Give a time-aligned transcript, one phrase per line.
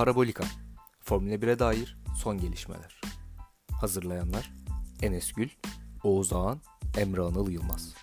[0.00, 0.44] Parabolika
[1.00, 3.00] Formula 1'e dair son gelişmeler.
[3.80, 4.50] Hazırlayanlar
[5.02, 5.48] Enes Gül,
[6.04, 6.60] Oğuz Ağan,
[6.98, 7.94] Emre Anıl Yılmaz.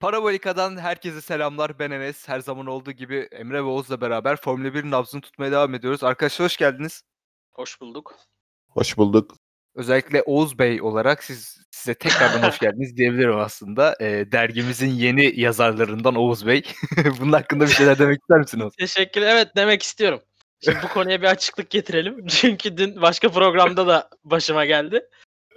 [0.00, 1.78] Parabolika'dan herkese selamlar.
[1.78, 2.28] Ben Enes.
[2.28, 6.04] Her zaman olduğu gibi Emre ve Oğuz'la beraber Formula 1'in nabzını tutmaya devam ediyoruz.
[6.04, 7.02] Arkadaşlar hoş geldiniz.
[7.52, 8.16] Hoş bulduk.
[8.68, 9.41] Hoş bulduk.
[9.74, 13.96] Özellikle Oğuz Bey olarak siz size tekrardan hoş geldiniz diyebilirim aslında.
[14.00, 16.62] Ee, dergimizin yeni yazarlarından Oğuz Bey.
[17.20, 18.72] Bunun hakkında bir şeyler demek ister misiniz?
[18.78, 20.20] Teşekkür Evet demek istiyorum.
[20.64, 22.26] Şimdi bu konuya bir açıklık getirelim.
[22.28, 25.08] Çünkü dün başka programda da başıma geldi.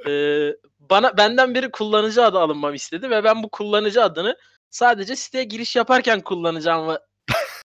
[0.07, 4.37] Ee, bana benden biri kullanıcı adı alınmamı istedi ve ben bu kullanıcı adını
[4.69, 6.99] sadece siteye giriş yaparken kullanacağımı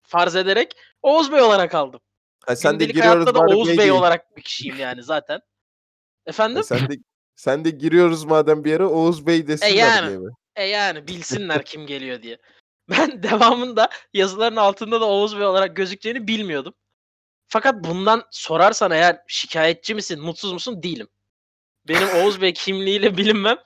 [0.02, 2.00] farz ederek Oğuz Bey olarak aldım.
[2.46, 5.40] Ha, sen de Gündelik giriyoruz hayatta da Oğuz Bey Bey olarak bir kişiyim yani zaten.
[6.26, 6.56] Efendim?
[6.56, 6.94] Ha, sen de
[7.36, 10.08] sen de giriyoruz madem bir yere Oğuz Bey desinler yani.
[10.08, 10.30] diye mi?
[10.56, 12.38] E yani bilsinler kim geliyor diye.
[12.90, 16.74] Ben devamında yazıların altında da Oğuz Bey olarak gözükeceğini bilmiyordum.
[17.46, 20.82] Fakat bundan sorarsan eğer şikayetçi misin, mutsuz musun?
[20.82, 21.08] Değilim.
[21.88, 23.58] Benim Oğuz Bey kimliğiyle bilinmem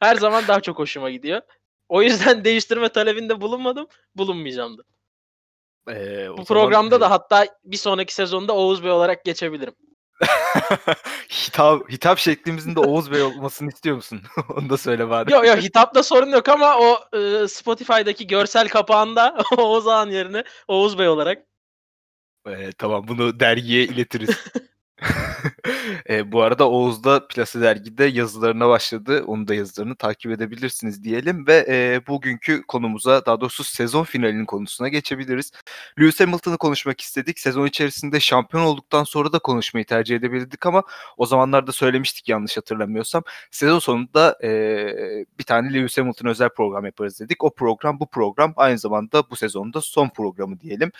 [0.00, 1.42] her zaman daha çok hoşuma gidiyor.
[1.88, 4.82] O yüzden değiştirme talebinde bulunmadım, bulunmayacağım da.
[5.88, 9.74] Ee, o Bu zaman, programda e, da hatta bir sonraki sezonda Oğuz Bey olarak geçebilirim.
[11.30, 14.22] hitap, hitap şeklimizin de Oğuz Bey olmasını istiyor musun?
[14.56, 15.32] Onu da söyle bari.
[15.32, 20.98] Yok yok hitapta sorun yok ama o e, Spotify'daki görsel kapağında Oğuz Ağan yerine Oğuz
[20.98, 21.38] Bey olarak
[22.48, 24.30] Ee, tamam bunu dergiye iletiriz.
[26.08, 29.24] Ee, bu arada Oğuz da Plase Dergi'de yazılarına başladı.
[29.26, 34.88] Onu da yazılarını takip edebilirsiniz diyelim ve e, bugünkü konumuza daha doğrusu sezon finalinin konusuna
[34.88, 35.52] geçebiliriz.
[36.00, 37.38] Lewis Hamilton'ı konuşmak istedik.
[37.38, 40.82] Sezon içerisinde şampiyon olduktan sonra da konuşmayı tercih edebilirdik ama
[41.16, 43.22] o zamanlarda söylemiştik yanlış hatırlamıyorsam.
[43.50, 44.48] Sezon sonunda e,
[45.38, 47.44] bir tane Lewis Hamilton özel program yaparız dedik.
[47.44, 50.92] O program bu program aynı zamanda bu sezonda son programı diyelim.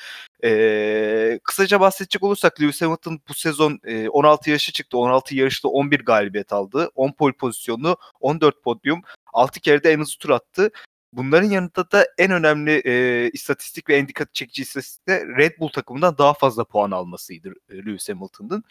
[0.44, 4.98] Ee, kısaca bahsedecek olursak Lewis Hamilton bu sezon e, 16 yarışı çıktı.
[4.98, 6.90] 16 yarışta 11 galibiyet aldı.
[6.94, 10.70] 10 pole pozisyonu, 14 podyum, 6 kere de en hızlı tur attı.
[11.12, 15.68] Bunların yanında da en önemli e, istatistik ve en dikkat çekici istatistik de Red Bull
[15.68, 18.64] takımından daha fazla puan almasıydı e, Lewis Hamilton'ın.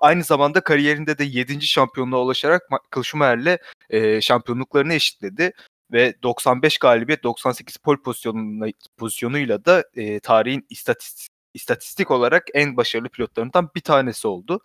[0.00, 1.62] Aynı zamanda kariyerinde de 7.
[1.66, 3.58] şampiyonluğa ulaşarak Michael Schumacher'le
[3.90, 5.52] e, şampiyonluklarını eşitledi
[5.92, 8.66] ve 95 galibiyet 98 pole pozisyonuna,
[8.96, 14.60] pozisyonuyla da e, tarihin istatistik, istatistik olarak en başarılı pilotlarından bir tanesi oldu.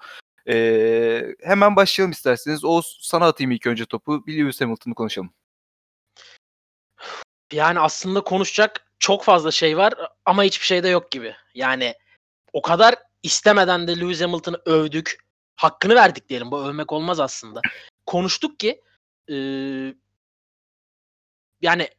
[0.47, 2.63] E, hemen başlayalım isterseniz.
[2.63, 4.25] Oğuz sana atayım ilk önce topu.
[4.27, 5.33] Bir Lewis Hamilton'ı konuşalım.
[7.51, 9.93] Yani aslında konuşacak çok fazla şey var
[10.25, 11.35] ama hiçbir şey de yok gibi.
[11.53, 11.95] Yani
[12.53, 15.17] o kadar istemeden de Lewis Hamilton'ı övdük.
[15.55, 16.51] Hakkını verdik diyelim.
[16.51, 17.61] Bu övmek olmaz aslında.
[18.05, 18.81] Konuştuk ki
[19.27, 19.95] eee,
[21.61, 21.89] yani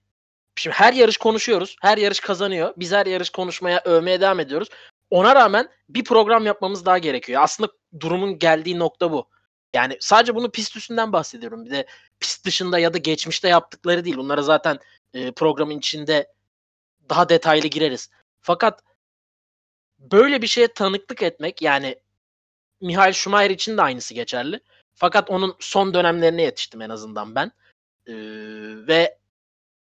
[0.57, 1.77] şimdi her yarış konuşuyoruz.
[1.81, 2.75] Her yarış kazanıyor.
[2.77, 4.69] Biz her yarış konuşmaya, övmeye devam ediyoruz.
[5.11, 7.43] Ona rağmen bir program yapmamız daha gerekiyor.
[7.43, 9.29] Aslında durumun geldiği nokta bu.
[9.75, 11.65] Yani sadece bunu pist üstünden bahsediyorum.
[11.65, 11.87] Bir de
[12.21, 14.17] pist dışında ya da geçmişte yaptıkları değil.
[14.17, 14.79] Bunlara zaten
[15.15, 16.33] e, programın içinde
[17.09, 18.11] daha detaylı gireriz.
[18.41, 18.83] Fakat
[19.99, 21.99] böyle bir şeye tanıklık etmek yani
[22.81, 24.61] Mihail Schumacher için de aynısı geçerli.
[24.95, 27.53] Fakat onun son dönemlerine yetiştim en azından ben.
[28.07, 28.15] Ee,
[28.87, 29.19] ve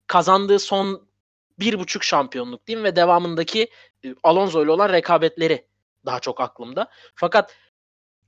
[0.07, 1.07] kazandığı son
[1.59, 3.69] bir buçuk şampiyonluk diyeyim ve devamındaki
[4.05, 5.65] e, Alonso ile olan rekabetleri
[6.05, 6.89] daha çok aklımda.
[7.15, 7.55] Fakat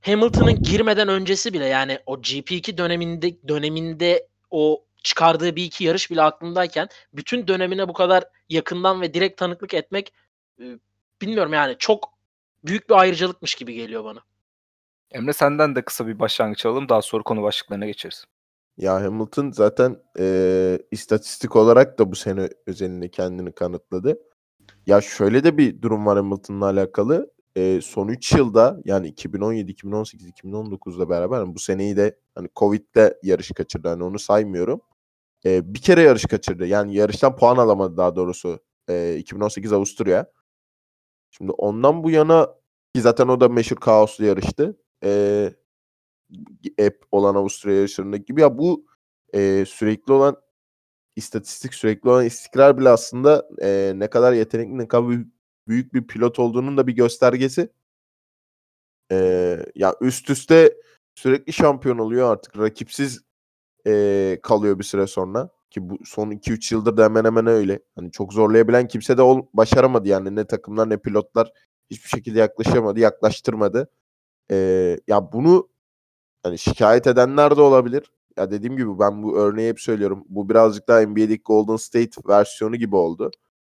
[0.00, 6.22] Hamilton'ın girmeden öncesi bile yani o GP2 döneminde döneminde o çıkardığı bir iki yarış bile
[6.22, 10.12] aklımdayken bütün dönemine bu kadar yakından ve direkt tanıklık etmek
[10.60, 10.64] e,
[11.22, 12.12] bilmiyorum yani çok
[12.64, 14.20] büyük bir ayrıcalıkmış gibi geliyor bana.
[15.10, 16.88] Emre senden de kısa bir başlangıç alalım.
[16.88, 18.24] Daha sonra konu başlıklarına geçeriz.
[18.78, 24.18] Ya Hamilton zaten eee, istatistik olarak da bu sene özelinde kendini kanıtladı.
[24.86, 27.30] Ya şöyle de bir durum var Hamilton'la alakalı.
[27.56, 33.18] Eee, son 3 yılda yani 2017, 2018, 2019'la beraber hani bu seneyi de hani Covid'de
[33.24, 33.88] yarış kaçırdı.
[33.88, 34.80] Hani onu saymıyorum.
[35.44, 36.66] Eee, bir kere yarış kaçırdı.
[36.66, 38.60] Yani yarıştan puan alamadı daha doğrusu.
[38.90, 40.26] Eee, 2018 Avusturya.
[41.30, 42.46] Şimdi ondan bu yana
[42.94, 44.76] ki zaten o da meşhur kaoslu yarıştı.
[45.04, 45.54] Eee
[46.78, 48.86] hep olan Avusturya yarışlarındaki gibi ya bu
[49.34, 50.36] eee, sürekli olan
[51.16, 55.08] istatistik sürekli olan istikrar bile aslında eee, ne kadar yetenekli ne kadar
[55.68, 57.70] büyük, bir pilot olduğunun da bir göstergesi.
[59.10, 60.74] Eee, ya üst üste
[61.14, 63.20] sürekli şampiyon oluyor artık rakipsiz
[63.86, 67.80] eee, kalıyor bir süre sonra ki bu son 2-3 yıldır da hemen hemen öyle.
[67.96, 71.52] Hani çok zorlayabilen kimse de ol, başaramadı yani ne takımlar ne pilotlar
[71.90, 73.90] hiçbir şekilde yaklaşamadı, yaklaştırmadı.
[74.50, 75.68] Eee, ya bunu
[76.42, 78.12] hani şikayet edenler de olabilir.
[78.36, 80.24] ya dediğim gibi ben bu örneği hep söylüyorum.
[80.28, 83.30] Bu birazcık daha NBA'deki Golden State versiyonu gibi oldu.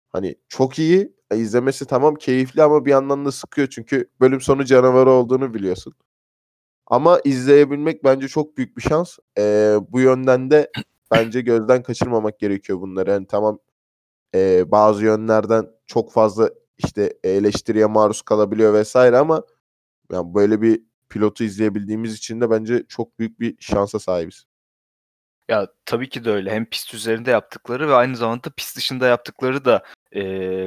[0.09, 1.15] Hani çok iyi.
[1.31, 5.93] e, izlemesi tamam keyifli ama bir yandan da sıkıyor çünkü bölüm sonu canavarı olduğunu biliyorsun.
[6.87, 9.17] Ama izleyebilmek bence çok büyük bir şans.
[9.37, 10.71] Ee, bu yönden de
[11.11, 13.09] bence gözden kaçırmamak gerekiyor bunları.
[13.11, 13.59] Yani tamam
[14.35, 19.43] e, bazı yönlerden çok fazla işte eleştiriye maruz kalabiliyor vesaire ama
[20.11, 20.83] yani böyle bir
[21.15, 24.45] pilotu izleyebildiğimiz için de bence çok büyük bir şansa sahibiz.
[25.49, 26.51] Ya tabii ki de öyle.
[26.51, 30.21] Hem pist üzerinde yaptıkları ve aynı zamanda pist dışında yaptıkları da e,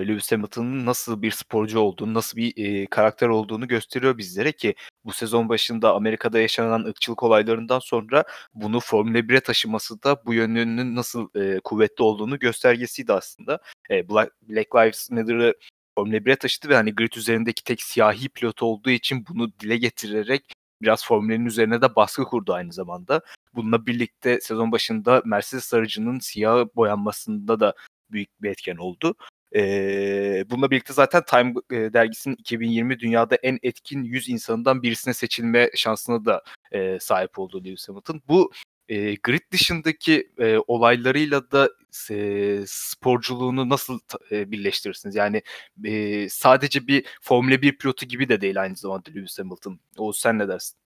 [0.09, 4.75] Lewis Hamilton'ın nasıl bir sporcu olduğunu, nasıl bir e, karakter olduğunu gösteriyor bizlere ki
[5.05, 8.25] bu sezon başında Amerika'da yaşanan ırkçılık olaylarından sonra
[8.55, 13.59] bunu Formula 1'e taşıması da bu yönünün nasıl e, kuvvetli olduğunu göstergesiydi aslında.
[13.91, 15.55] E, Black, Black Lives Matter'ı
[15.99, 20.53] Formula 1'e taşıdı ve hani grid üzerindeki tek siyahi pilot olduğu için bunu dile getirerek
[20.83, 23.21] biraz Formula'nın üzerine de baskı kurdu aynı zamanda.
[23.55, 27.75] Bununla birlikte sezon başında Mercedes aracının siyah boyanmasında da
[28.11, 29.15] büyük bir etken oldu.
[29.55, 35.71] Ee, bununla birlikte zaten Time e, dergisinin 2020 dünyada en etkin 100 insanından birisine seçilme
[35.75, 36.43] şansına da
[36.73, 38.23] e, sahip oldu Lewis Hamilton.
[38.29, 38.51] Bu
[38.89, 41.71] e, grid dışındaki e, olaylarıyla da
[42.11, 44.01] e, sporculuğunu nasıl
[44.31, 45.15] e, birleştirirsiniz?
[45.15, 45.43] Yani
[45.85, 49.81] e, sadece bir Formula 1 pilotu gibi de değil aynı zamanda Lewis Hamilton.
[49.97, 50.79] Oğuz sen ne dersin?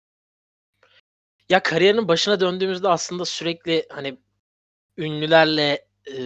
[1.49, 4.19] Ya kariyerinin başına döndüğümüzde aslında sürekli hani
[4.97, 6.19] ünlülerle e,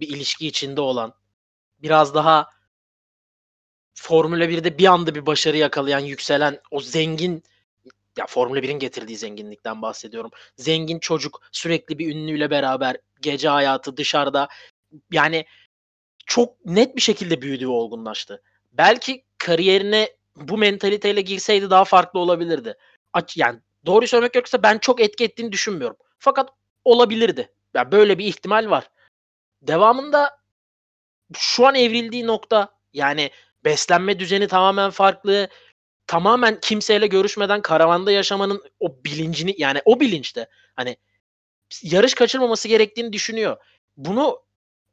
[0.00, 1.14] bir ilişki içinde olan
[1.82, 2.48] biraz daha
[3.94, 7.42] Formula 1'de bir anda bir başarı yakalayan, yükselen o zengin
[8.18, 10.30] ya Formula 1'in getirdiği zenginlikten bahsediyorum.
[10.56, 14.48] Zengin çocuk sürekli bir ünlüyle beraber gece hayatı dışarıda
[15.12, 15.46] yani
[16.26, 18.42] çok net bir şekilde büyüdü ve olgunlaştı.
[18.72, 22.74] Belki kariyerine bu mentaliteyle girseydi daha farklı olabilirdi.
[23.36, 25.96] Yani doğru söylemek gerekirse ben çok etki ettiğini düşünmüyorum.
[26.18, 26.50] Fakat
[26.84, 27.52] olabilirdi.
[27.74, 28.90] Yani böyle bir ihtimal var.
[29.62, 30.40] Devamında
[31.36, 33.30] şu an evrildiği nokta yani
[33.64, 35.48] beslenme düzeni tamamen farklı.
[36.10, 40.96] Tamamen kimseyle görüşmeden karavanda yaşamanın o bilincini yani o bilinçte hani
[41.82, 43.56] yarış kaçırmaması gerektiğini düşünüyor.
[43.96, 44.42] Bunu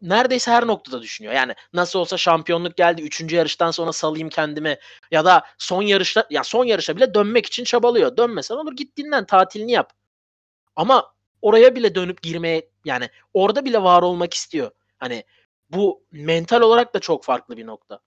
[0.01, 1.33] neredeyse her noktada düşünüyor.
[1.33, 3.01] Yani nasıl olsa şampiyonluk geldi.
[3.01, 4.77] Üçüncü yarıştan sonra salayım kendimi.
[5.11, 8.17] Ya da son yarışta ya son yarışa bile dönmek için çabalıyor.
[8.17, 9.93] Dönmesen olur git dinlen tatilini yap.
[10.75, 14.71] Ama oraya bile dönüp girmeye yani orada bile var olmak istiyor.
[14.97, 15.23] Hani
[15.69, 17.99] bu mental olarak da çok farklı bir nokta.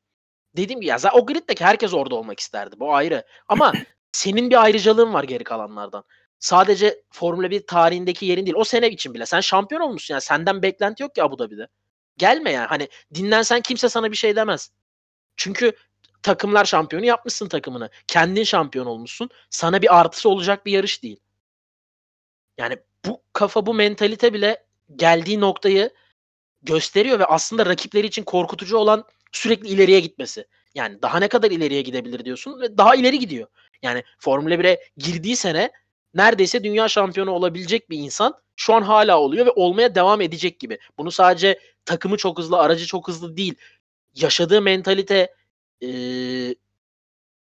[0.54, 2.76] Gibi ya o griddeki herkes orada olmak isterdi.
[2.80, 3.24] Bu ayrı.
[3.48, 3.72] Ama
[4.12, 6.04] senin bir ayrıcalığın var geri kalanlardan.
[6.38, 8.56] Sadece Formula 1 tarihindeki yerin değil.
[8.56, 9.26] O sene için bile.
[9.26, 10.22] Sen şampiyon olmuşsun yani.
[10.22, 11.68] Senden beklenti yok ki Abu Dhabi'de.
[12.16, 12.66] Gelme yani.
[12.66, 14.70] Hani dinlensen kimse sana bir şey demez.
[15.36, 15.72] Çünkü
[16.22, 17.90] takımlar şampiyonu yapmışsın takımını.
[18.06, 19.30] Kendin şampiyon olmuşsun.
[19.50, 21.20] Sana bir artısı olacak bir yarış değil.
[22.58, 24.64] Yani bu kafa bu mentalite bile
[24.96, 25.90] geldiği noktayı
[26.62, 30.46] gösteriyor ve aslında rakipleri için korkutucu olan sürekli ileriye gitmesi.
[30.74, 33.48] Yani daha ne kadar ileriye gidebilir diyorsun ve daha ileri gidiyor.
[33.82, 35.70] Yani Formula 1'e girdiği sene
[36.14, 40.78] neredeyse dünya şampiyonu olabilecek bir insan şu an hala oluyor ve olmaya devam edecek gibi.
[40.98, 43.54] Bunu sadece takımı çok hızlı, aracı çok hızlı değil.
[44.14, 45.34] Yaşadığı mentalite
[45.82, 46.54] ee,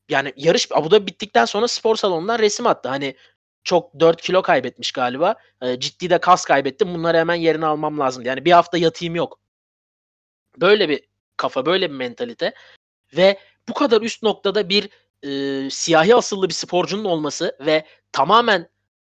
[0.08, 2.88] yani yarış Abu Dhabi bittikten sonra spor salonundan resim attı.
[2.88, 3.16] Hani
[3.64, 5.34] çok 4 kilo kaybetmiş galiba.
[5.62, 6.94] E, ciddi de kas kaybettim.
[6.94, 8.24] Bunları hemen yerine almam lazım.
[8.24, 9.40] Yani bir hafta yatayım yok.
[10.60, 11.08] Böyle bir
[11.38, 12.54] kafa, böyle bir mentalite.
[13.16, 14.88] Ve bu kadar üst noktada bir
[15.22, 18.70] e, siyahi asıllı bir sporcunun olması ve tamamen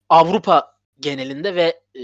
[0.09, 2.03] Avrupa genelinde ve e,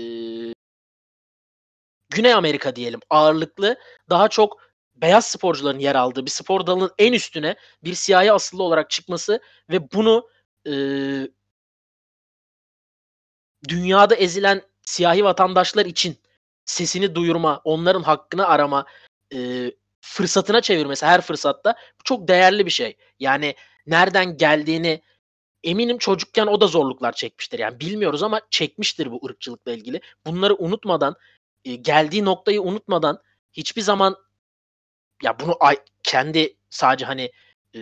[2.09, 3.77] Güney Amerika diyelim ağırlıklı
[4.09, 4.61] daha çok
[4.95, 9.91] beyaz sporcuların yer aldığı bir spor dalının en üstüne bir siyahi asıllı olarak çıkması ve
[9.91, 10.29] bunu
[10.67, 10.73] e,
[13.69, 16.17] dünyada ezilen siyahi vatandaşlar için
[16.65, 18.85] sesini duyurma, onların hakkını arama
[19.33, 22.97] e, fırsatına çevirmesi her fırsatta çok değerli bir şey.
[23.19, 23.55] Yani
[23.87, 25.01] nereden geldiğini
[25.63, 27.59] eminim çocukken o da zorluklar çekmiştir.
[27.59, 30.01] Yani bilmiyoruz ama çekmiştir bu ırkçılıkla ilgili.
[30.25, 31.15] Bunları unutmadan,
[31.65, 33.21] e, geldiği noktayı unutmadan
[33.53, 34.15] hiçbir zaman
[35.23, 37.31] ya bunu ay, kendi sadece hani
[37.75, 37.81] e,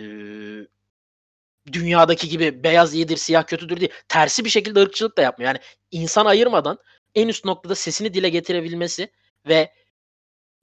[1.72, 5.48] dünyadaki gibi beyaz iyidir, siyah kötüdür diye tersi bir şekilde ırkçılık da yapmıyor.
[5.48, 5.60] Yani
[5.90, 6.78] insan ayırmadan
[7.14, 9.12] en üst noktada sesini dile getirebilmesi
[9.48, 9.72] ve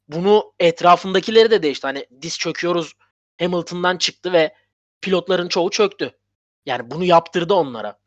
[0.08, 1.88] bunu etrafındakileri de değişti.
[1.88, 2.94] Hani diz çöküyoruz
[3.40, 4.56] Hamilton'dan çıktı ve
[5.02, 6.12] pilotların çoğu çöktü.
[6.66, 8.00] Yani bunu yaptırdı onlara.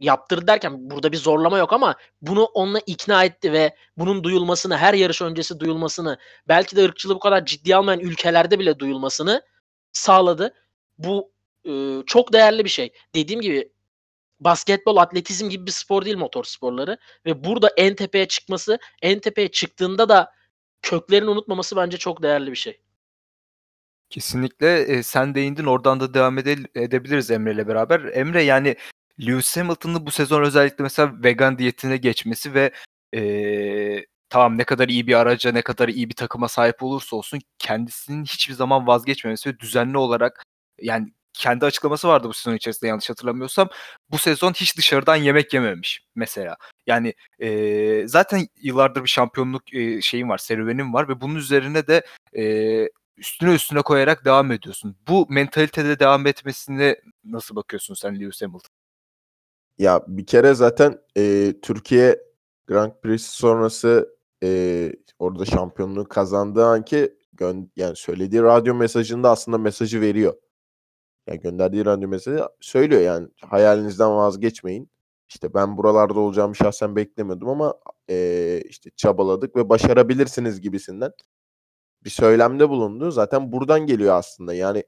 [0.00, 4.94] Yaptırdı derken burada bir zorlama yok ama bunu onunla ikna etti ve bunun duyulmasını, her
[4.94, 6.18] yarış öncesi duyulmasını,
[6.48, 9.42] belki de ırkçılığı bu kadar ciddi almayan ülkelerde bile duyulmasını
[9.92, 10.54] sağladı.
[10.98, 11.32] Bu
[11.68, 12.92] e, çok değerli bir şey.
[13.14, 13.72] Dediğim gibi
[14.40, 19.48] basketbol, atletizm gibi bir spor değil motor sporları ve burada en tepeye çıkması, en tepeye
[19.50, 20.32] çıktığında da
[20.84, 22.80] köklerini unutmaması bence çok değerli bir şey.
[24.10, 28.00] Kesinlikle e, sen değindin oradan da devam ede- edebiliriz Emre ile beraber.
[28.00, 28.76] Emre yani
[29.20, 32.72] Lewis Hamilton'ın bu sezon özellikle mesela vegan diyetine geçmesi ve
[33.14, 37.40] e, tamam ne kadar iyi bir araca ne kadar iyi bir takıma sahip olursa olsun
[37.58, 40.42] kendisinin hiçbir zaman vazgeçmemesi ve düzenli olarak
[40.80, 43.68] yani kendi açıklaması vardı bu sezon içerisinde yanlış hatırlamıyorsam.
[44.10, 46.56] Bu sezon hiç dışarıdan yemek yememiş mesela.
[46.86, 52.02] Yani e, zaten yıllardır bir şampiyonluk e, şeyim var, serüvenim var ve bunun üzerine de
[52.36, 52.44] e,
[53.16, 54.96] üstüne üstüne koyarak devam ediyorsun.
[55.08, 58.70] Bu mentalitede devam etmesine nasıl bakıyorsun sen Lewis Hamilton?
[59.78, 62.20] Ya bir kere zaten e, Türkiye
[62.66, 70.00] Grand Prix sonrası e, orada şampiyonluğu kazandığı anki gön yani söylediği radyo mesajında aslında mesajı
[70.00, 70.34] veriyor.
[71.26, 74.90] Yani gönderdiği radyo mesajı söylüyor yani hayalinizden vazgeçmeyin.
[75.28, 77.74] İşte ben buralarda olacağımı şahsen beklemiyordum ama
[78.10, 81.12] e, işte çabaladık ve başarabilirsiniz gibisinden
[82.04, 83.10] bir söylemde bulundu.
[83.10, 84.54] Zaten buradan geliyor aslında.
[84.54, 84.84] Yani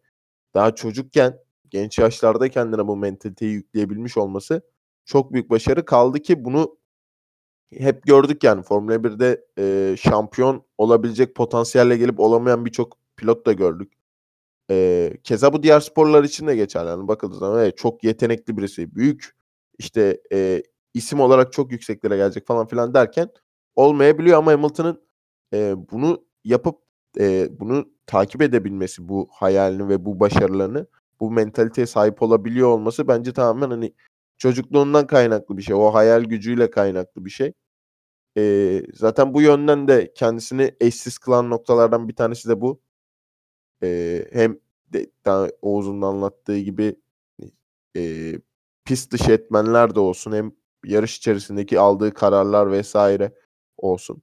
[0.55, 1.39] daha çocukken
[1.71, 4.63] genç yaşlarda kendine bu mentaliteyi yükleyebilmiş olması
[5.05, 5.85] çok büyük başarı.
[5.85, 6.79] Kaldı ki bunu
[7.73, 13.93] hep gördük yani Formula 1'de e, şampiyon olabilecek potansiyelle gelip olamayan birçok pilot da gördük.
[14.71, 16.89] E, keza bu diğer sporlar için de geçerli.
[16.89, 19.37] Yani bakıldığı zaman evet, çok yetenekli birisi, büyük
[19.79, 20.63] işte e,
[20.95, 23.29] isim olarak çok yükseklere gelecek falan filan derken
[23.77, 25.03] olmayabiliyor ama Hamilton'ın
[25.55, 26.79] e, bunu yapıp
[27.21, 30.87] e, bunu takip edebilmesi bu hayalini ve bu başarılarını
[31.21, 33.95] bu mentaliteye sahip olabiliyor olması bence tamamen hani
[34.39, 35.75] çocukluğundan kaynaklı bir şey.
[35.75, 37.53] O hayal gücüyle kaynaklı bir şey.
[38.39, 42.81] E, zaten bu yönden de kendisini eşsiz kılan noktalardan bir tanesi de bu.
[43.83, 44.59] E, hem
[44.93, 46.97] de, daha Oğuz'un anlattığı gibi
[47.97, 48.33] e,
[48.85, 50.53] pist dışı etmenler de olsun hem
[50.85, 53.35] yarış içerisindeki aldığı kararlar vesaire
[53.77, 54.23] olsun.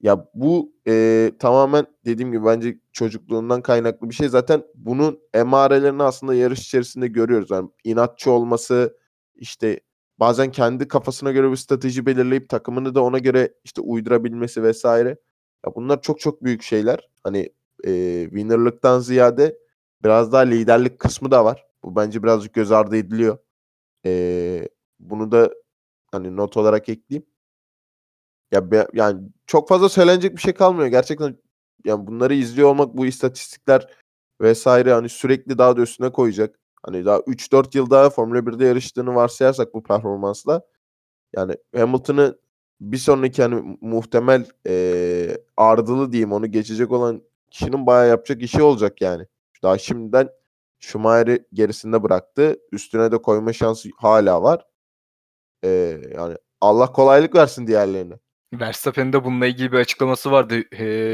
[0.00, 4.28] Ya bu e, tamamen dediğim gibi bence çocukluğundan kaynaklı bir şey.
[4.28, 7.50] Zaten bunun emarelerini aslında yarış içerisinde görüyoruz.
[7.50, 8.98] Yani inatçı olması,
[9.34, 9.80] işte
[10.20, 15.08] bazen kendi kafasına göre bir strateji belirleyip takımını da ona göre işte uydurabilmesi vesaire.
[15.66, 17.08] Ya bunlar çok çok büyük şeyler.
[17.24, 17.50] Hani
[17.84, 19.58] e, winnerlıktan ziyade
[20.04, 21.66] biraz daha liderlik kısmı da var.
[21.84, 23.38] Bu bence birazcık göz ardı ediliyor.
[24.06, 24.68] E,
[25.00, 25.50] bunu da
[26.12, 27.26] hani not olarak ekleyeyim.
[28.52, 30.88] Ya be, yani çok fazla söylenecek bir şey kalmıyor.
[30.88, 31.36] Gerçekten
[31.84, 33.94] yani bunları izliyor olmak bu istatistikler
[34.40, 36.60] vesaire hani sürekli daha da üstüne koyacak.
[36.82, 40.62] Hani daha 3-4 yıl daha Formula 1'de yarıştığını varsayarsak bu performansla
[41.36, 42.38] yani Hamilton'ı
[42.80, 49.00] bir sonraki hani muhtemel e, ardılı diyeyim onu geçecek olan kişinin bayağı yapacak işi olacak
[49.02, 49.26] yani.
[49.62, 50.28] Daha şimdiden
[50.78, 52.56] Schumacher'i gerisinde bıraktı.
[52.72, 54.66] Üstüne de koyma şansı hala var.
[55.64, 55.68] E,
[56.16, 58.14] yani Allah kolaylık versin diğerlerine.
[58.52, 60.62] Verstappen'in de bununla ilgili bir açıklaması vardı.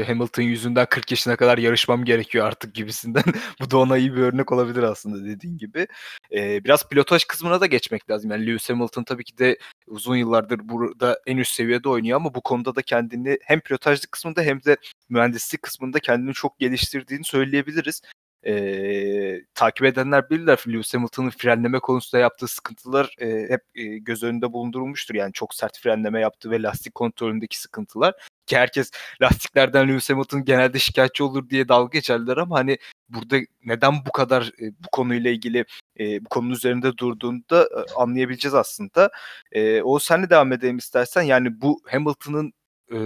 [0.07, 3.23] Hamilton yüzünden 40 yaşına kadar yarışmam gerekiyor artık gibisinden.
[3.61, 5.87] Bu da ona iyi bir örnek olabilir aslında dediğin gibi.
[6.31, 8.31] E, biraz pilotaj kısmına da geçmek lazım.
[8.31, 12.41] Yani Lewis Hamilton tabii ki de uzun yıllardır burada en üst seviyede oynuyor ama bu
[12.41, 14.77] konuda da kendini hem pilotajlık kısmında hem de
[15.09, 18.01] mühendislik kısmında kendini çok geliştirdiğini söyleyebiliriz
[18.47, 24.53] e, takip edenler bilirler Lewis Hamilton'ın frenleme konusunda yaptığı sıkıntılar e, hep e, göz önünde
[24.53, 25.15] bulundurulmuştur.
[25.15, 28.13] Yani çok sert frenleme yaptı ve lastik kontrolündeki sıkıntılar.
[28.45, 32.77] Ki herkes lastiklerden Lewis Hamilton genelde şikayetçi olur diye dalga geçerler ama hani
[33.09, 35.65] burada neden bu kadar e, bu konuyla ilgili
[35.99, 39.09] e, bu konunun üzerinde durduğunu da e, anlayabileceğiz aslında.
[39.51, 41.21] E, o senle devam edelim istersen.
[41.21, 42.53] Yani bu Hamilton'ın
[42.91, 42.97] e,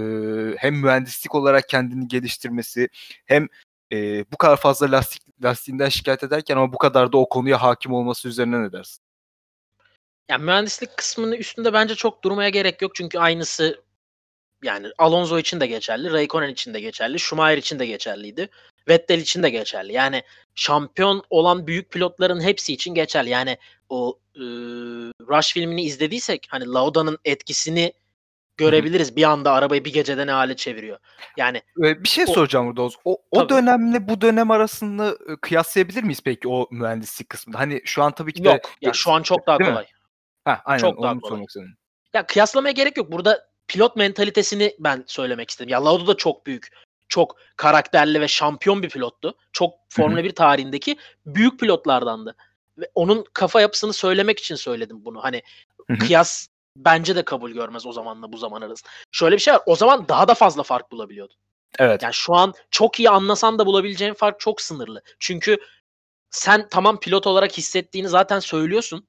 [0.58, 2.88] hem mühendislik olarak kendini geliştirmesi
[3.26, 3.48] hem
[3.92, 7.92] e, bu kadar fazla lastik lastiğinden şikayet ederken ama bu kadar da o konuya hakim
[7.92, 9.02] olması üzerine ne dersin?
[10.30, 13.82] Ya mühendislik kısmının üstünde bence çok durmaya gerek yok çünkü aynısı
[14.62, 18.48] yani Alonso için de geçerli, Raikkonen için de geçerli, Schumacher için de geçerliydi.
[18.88, 19.92] Vettel için de geçerli.
[19.92, 20.22] Yani
[20.54, 23.30] şampiyon olan büyük pilotların hepsi için geçerli.
[23.30, 24.40] Yani o e,
[25.28, 27.92] Rush filmini izlediysek hani Lauda'nın etkisini
[28.60, 29.16] görebiliriz.
[29.16, 30.98] Bir anda arabayı bir gecede ne hale çeviriyor.
[31.36, 32.96] Yani bir şey o, soracağım burada Oğuz.
[33.04, 37.58] O, o dönemle bu dönem arasında kıyaslayabilir miyiz peki o mühendislik kısmında?
[37.58, 38.60] Hani şu an tabii ki de Yok.
[38.80, 39.86] Ya şu an çok daha kolay.
[40.44, 41.44] Ha, aynen çok daha kolay.
[42.14, 43.12] Ya kıyaslamaya gerek yok.
[43.12, 45.68] Burada pilot mentalitesini ben söylemek istedim.
[45.68, 46.68] Ya Lauda da çok büyük,
[47.08, 49.34] çok karakterli ve şampiyon bir pilottu.
[49.52, 52.36] Çok Formula 1 tarihindeki büyük pilotlardandı.
[52.78, 55.24] Ve onun kafa yapısını söylemek için söyledim bunu.
[55.24, 55.42] Hani
[56.00, 58.90] kıyas bence de kabul görmez o zamanla bu zaman arasında.
[59.12, 59.62] Şöyle bir şey var.
[59.66, 61.36] O zaman daha da fazla fark bulabiliyordun.
[61.78, 62.02] Evet.
[62.02, 65.02] Yani şu an çok iyi anlasan da bulabileceğin fark çok sınırlı.
[65.18, 65.58] Çünkü
[66.30, 69.06] sen tamam pilot olarak hissettiğini zaten söylüyorsun.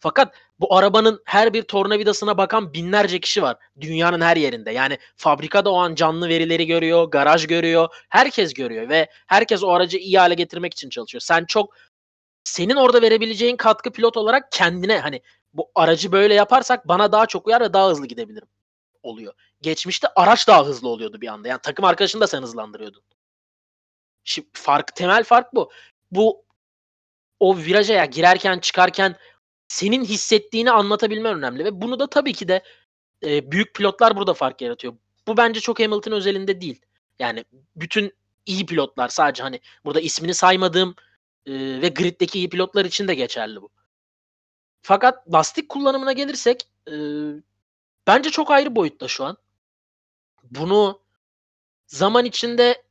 [0.00, 4.70] Fakat Bu arabanın her bir tornavidasına bakan binlerce kişi var dünyanın her yerinde.
[4.70, 9.98] Yani fabrikada o an canlı verileri görüyor, garaj görüyor, herkes görüyor ve herkes o aracı
[9.98, 11.20] iyi hale getirmek için çalışıyor.
[11.22, 11.74] Sen çok
[12.44, 15.22] senin orada verebileceğin katkı pilot olarak kendine hani
[15.54, 18.48] bu aracı böyle yaparsak bana daha çok uyar ve daha hızlı gidebilirim
[19.02, 19.34] oluyor.
[19.60, 21.48] Geçmişte araç daha hızlı oluyordu bir anda.
[21.48, 23.02] Yani takım arkadaşını da sen hızlandırıyordun.
[24.24, 25.70] Şimdi fark temel fark bu.
[26.10, 26.44] Bu
[27.40, 29.16] o viraja ya girerken çıkarken
[29.68, 32.62] senin hissettiğini anlatabilmen önemli ve bunu da tabii ki de
[33.24, 34.94] e, büyük pilotlar burada fark yaratıyor.
[35.26, 36.80] Bu bence çok Hamilton özelinde değil.
[37.18, 37.44] Yani
[37.76, 38.12] bütün
[38.46, 40.94] iyi pilotlar sadece hani burada ismini saymadığım
[41.46, 43.70] e, ve griddeki iyi pilotlar için de geçerli bu.
[44.86, 46.94] Fakat lastik kullanımına gelirsek e,
[48.06, 49.36] bence çok ayrı boyutta şu an.
[50.42, 51.00] Bunu
[51.86, 52.82] zaman içinde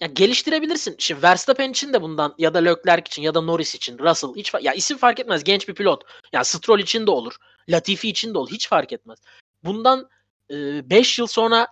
[0.00, 0.96] ya geliştirebilirsin.
[0.98, 4.52] Şimdi Verstappen için de bundan ya da Leclerc için ya da Norris için, Russell hiç
[4.62, 5.44] ya isim fark etmez.
[5.44, 6.02] Genç bir pilot.
[6.32, 7.36] Ya Stroll için de olur.
[7.68, 8.50] Latifi için de olur.
[8.50, 9.18] Hiç fark etmez.
[9.64, 10.08] Bundan
[10.50, 11.66] 5 e, yıl sonra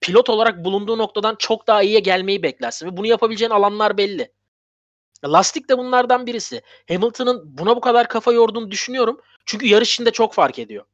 [0.00, 4.32] pilot olarak bulunduğu noktadan çok daha iyiye gelmeyi beklersin ve bunu yapabileceğin alanlar belli.
[5.24, 6.62] Lastik de bunlardan birisi.
[6.88, 9.20] Hamilton'ın buna bu kadar kafa yorduğunu düşünüyorum.
[9.46, 10.84] Çünkü yarış içinde çok fark ediyor.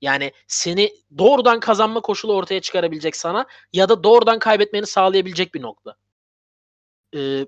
[0.00, 5.96] Yani seni doğrudan kazanma koşulu ortaya çıkarabilecek sana ya da doğrudan kaybetmeni sağlayabilecek bir nokta.
[7.16, 7.46] Ee,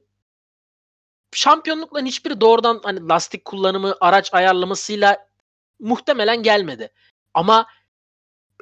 [1.32, 5.28] şampiyonlukların hiçbiri doğrudan hani lastik kullanımı, araç ayarlamasıyla
[5.80, 6.92] muhtemelen gelmedi.
[7.34, 7.66] Ama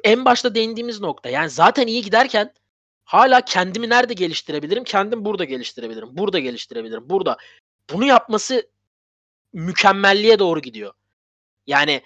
[0.03, 2.53] en başta değindiğimiz nokta yani zaten iyi giderken
[3.03, 4.83] hala kendimi nerede geliştirebilirim?
[4.83, 6.09] Kendim burada geliştirebilirim.
[6.11, 7.09] Burada geliştirebilirim.
[7.09, 7.37] Burada.
[7.93, 8.69] Bunu yapması
[9.53, 10.93] mükemmelliğe doğru gidiyor.
[11.67, 12.01] Yani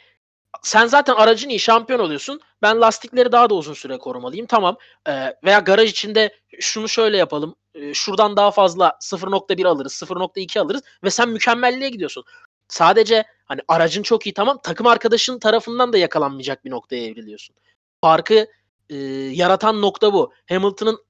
[0.64, 2.42] sen zaten aracın iyi şampiyon oluyorsun.
[2.62, 4.46] Ben lastikleri daha da uzun süre korumalıyım.
[4.46, 4.78] Tamam.
[5.08, 7.56] Ee, veya garaj içinde şunu şöyle yapalım.
[7.76, 12.24] Ee, şuradan daha fazla 0.1 alırız, 0.2 alırız ve sen mükemmelliğe gidiyorsun.
[12.68, 17.56] Sadece hani aracın çok iyi tamam takım arkadaşın tarafından da yakalanmayacak bir noktaya evriliyorsun.
[18.02, 18.48] Farkı
[18.90, 18.96] e,
[19.34, 20.34] yaratan nokta bu.
[20.50, 21.06] Hamilton'ın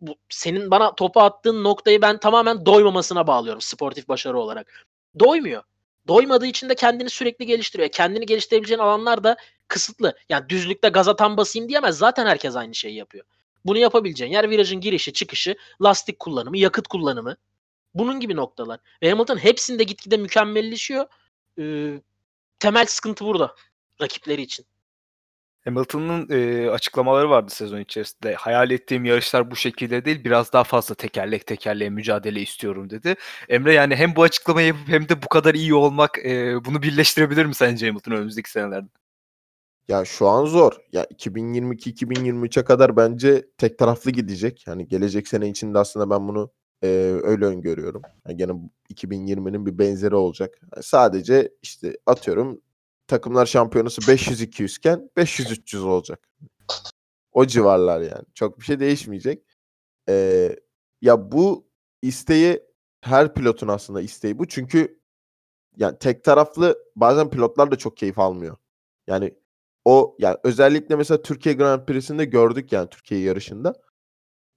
[0.00, 4.86] bu, senin bana topu attığın noktayı ben tamamen doymamasına bağlıyorum sportif başarı olarak.
[5.20, 5.62] Doymuyor.
[6.08, 7.88] Doymadığı için de kendini sürekli geliştiriyor.
[7.88, 9.36] Kendini geliştirebileceğin alanlar da
[9.68, 10.16] kısıtlı.
[10.28, 11.98] Yani düzlükte gaza tam basayım diyemez.
[11.98, 13.24] Zaten herkes aynı şeyi yapıyor.
[13.64, 17.36] Bunu yapabileceğin yer virajın girişi, çıkışı, lastik kullanımı, yakıt kullanımı.
[17.94, 18.80] Bunun gibi noktalar.
[19.02, 21.06] Ve Hamilton hepsinde gitgide mükemmelleşiyor.
[21.58, 22.00] Ee,
[22.58, 23.54] temel sıkıntı burada
[24.00, 24.66] rakipleri için.
[25.64, 28.34] Hamilton'ın e, açıklamaları vardı sezon içerisinde.
[28.34, 33.14] Hayal ettiğim yarışlar bu şekilde değil, biraz daha fazla tekerlek tekerleğe mücadele istiyorum dedi.
[33.48, 37.46] Emre yani hem bu açıklamayı yapıp hem de bu kadar iyi olmak e, bunu birleştirebilir
[37.46, 38.88] mi sence Hamilton önümüzdeki senelerde?
[39.88, 40.72] Ya şu an zor.
[40.92, 44.66] Ya 2022-2023'e kadar bence tek taraflı gidecek.
[44.66, 46.50] Yani gelecek sene içinde aslında ben bunu
[46.82, 46.86] e,
[47.22, 48.02] öyle öngörüyorum.
[48.26, 48.52] Yani gene
[48.94, 50.60] 2020'nin bir benzeri olacak.
[50.62, 52.60] Yani sadece işte atıyorum
[53.12, 56.28] takımlar şampiyonası 500-200 iken 500-300 olacak.
[57.32, 58.24] O civarlar yani.
[58.34, 59.44] Çok bir şey değişmeyecek.
[60.08, 60.56] Ee,
[61.02, 61.68] ya bu
[62.02, 62.62] isteği
[63.00, 64.48] her pilotun aslında isteği bu.
[64.48, 65.00] Çünkü
[65.76, 68.56] yani tek taraflı bazen pilotlar da çok keyif almıyor.
[69.06, 69.34] Yani
[69.84, 73.74] o yani özellikle mesela Türkiye Grand Prix'sinde gördük yani Türkiye yarışında.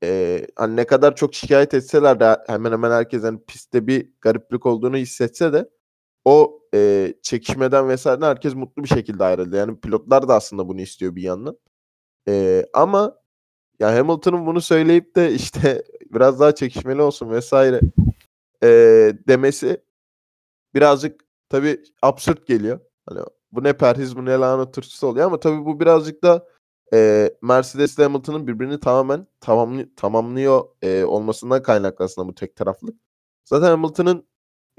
[0.04, 4.66] Ee, hani ne kadar çok şikayet etseler de hemen hemen herkes hani pistte bir gariplik
[4.66, 5.70] olduğunu hissetse de
[6.26, 9.56] o e, çekişmeden vesaire herkes mutlu bir şekilde ayrıldı.
[9.58, 11.58] Yani pilotlar da aslında bunu istiyor bir yandan.
[12.28, 13.18] E, ama
[13.80, 15.84] ya Hamilton'ın bunu söyleyip de işte
[16.14, 17.82] biraz daha çekişmeli olsun vesaire
[18.64, 18.68] e,
[19.28, 19.82] demesi
[20.76, 22.80] birazcık tabii absürt geliyor.
[23.10, 23.20] Hani
[23.52, 26.48] bu ne perhiz bu ne lanet turşusu oluyor ama tabii bu birazcık da
[26.94, 32.96] e, Mercedes ile Hamilton'ın birbirini tamamen tamamlı, tamamlıyor e, olmasından kaynaklı aslında bu tek taraflık.
[33.46, 34.28] Zaten Hamilton'ın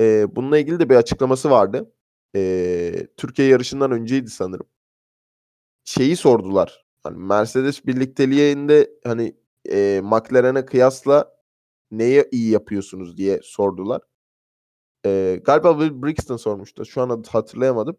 [0.00, 1.92] e, bununla ilgili de bir açıklaması vardı.
[2.36, 4.66] E, Türkiye yarışından önceydi sanırım.
[5.84, 6.86] Şeyi sordular.
[7.02, 9.36] Hani Mercedes birlikteliğinde hani
[9.70, 11.36] e, McLaren'e kıyasla
[11.90, 14.02] neye iyi yapıyorsunuz diye sordular.
[15.06, 16.84] E, galiba Will Brixton sormuştu.
[16.84, 17.96] Şu an hatırlayamadım.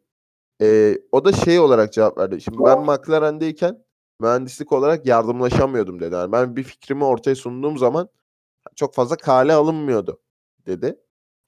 [0.62, 2.42] E, o da şey olarak cevap verdi.
[2.42, 3.84] Şimdi ben McLaren'deyken
[4.20, 6.16] mühendislik olarak yardımlaşamıyordum dedi.
[6.16, 8.10] Yani ben bir fikrimi ortaya sunduğum zaman
[8.76, 10.22] çok fazla kale alınmıyordu
[10.68, 11.00] dedi.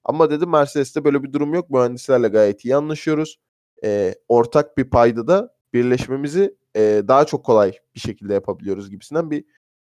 [0.04, 1.70] Ama dedi Mercedes'te böyle bir durum yok.
[1.70, 3.36] Mühendislerle gayet iyi anlaşıyoruz.
[3.84, 9.44] E, ortak bir payda da birleşmemizi e, daha çok kolay bir şekilde yapabiliyoruz gibisinden bir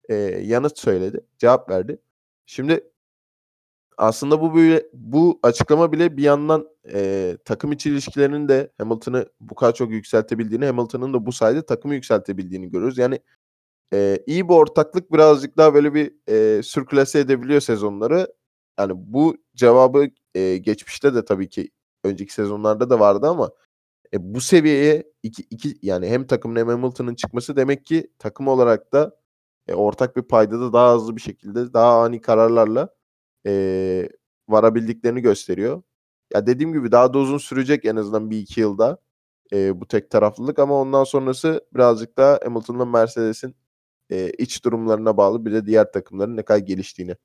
[0.08, 1.20] e, yanıt söyledi.
[1.38, 1.98] Cevap verdi.
[2.46, 2.90] Şimdi
[3.98, 9.54] aslında bu böyle bu açıklama bile bir yandan e, takım içi ilişkilerinin de Hamilton'ı bu
[9.54, 12.98] kadar çok yükseltebildiğini, Hamilton'ın da bu sayede takımı yükseltebildiğini görüyoruz.
[12.98, 13.20] Yani
[13.92, 18.28] e, iyi bir ortaklık birazcık daha böyle bir e, sürklase edebiliyor sezonları.
[18.78, 21.70] Yani bu cevabı e, geçmişte de tabii ki
[22.04, 23.50] önceki sezonlarda da vardı ama
[24.14, 28.92] E, bu seviyeye iki, iki yani hem takımın hem Hamilton'ın çıkması demek ki takım olarak
[28.92, 29.16] da
[29.68, 32.88] e, ortak bir payda da daha hızlı bir şekilde daha ani kararlarla
[33.46, 34.08] e,
[34.48, 35.82] varabildiklerini gösteriyor.
[36.34, 38.98] Ya dediğim gibi daha da uzun sürecek en azından bir iki yılda
[39.52, 43.56] e, bu tek taraflılık ama ondan sonrası birazcık daha Hamilton'la Mercedes'in
[44.10, 47.16] e, iç durumlarına bağlı bir de diğer takımların ne kadar geliştiğini.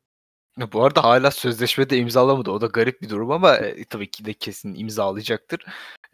[0.58, 2.52] Bu arada hala sözleşme de imzalamadı.
[2.52, 5.66] O da garip bir durum ama e, tabii ki de kesin imzalayacaktır.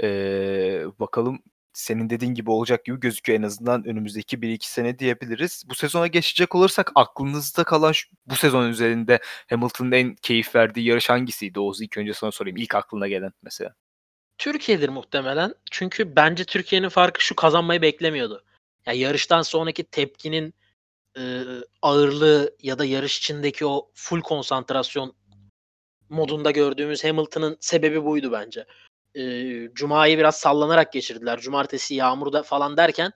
[0.03, 0.07] E,
[0.99, 1.39] bakalım
[1.73, 5.63] senin dediğin gibi olacak gibi gözüküyor en azından önümüzdeki 1-2 sene diyebiliriz.
[5.69, 9.19] Bu sezona geçecek olursak aklınızda kalan şu, bu sezon üzerinde
[9.49, 11.59] Hamilton'ın en keyif verdiği yarış hangisiydi?
[11.59, 12.57] Oğuz ilk önce sana sorayım.
[12.57, 13.75] İlk aklına gelen mesela.
[14.37, 15.53] Türkiye'dir muhtemelen.
[15.71, 18.43] Çünkü bence Türkiye'nin farkı şu kazanmayı beklemiyordu.
[18.85, 20.53] Yani yarıştan sonraki tepkinin
[21.17, 21.43] e,
[21.81, 25.15] ağırlığı ya da yarış içindeki o full konsantrasyon
[26.09, 28.65] modunda gördüğümüz Hamilton'ın sebebi buydu bence.
[29.15, 29.23] E,
[29.73, 31.39] Cuma'yı biraz sallanarak geçirdiler.
[31.39, 33.11] Cumartesi yağmurda falan derken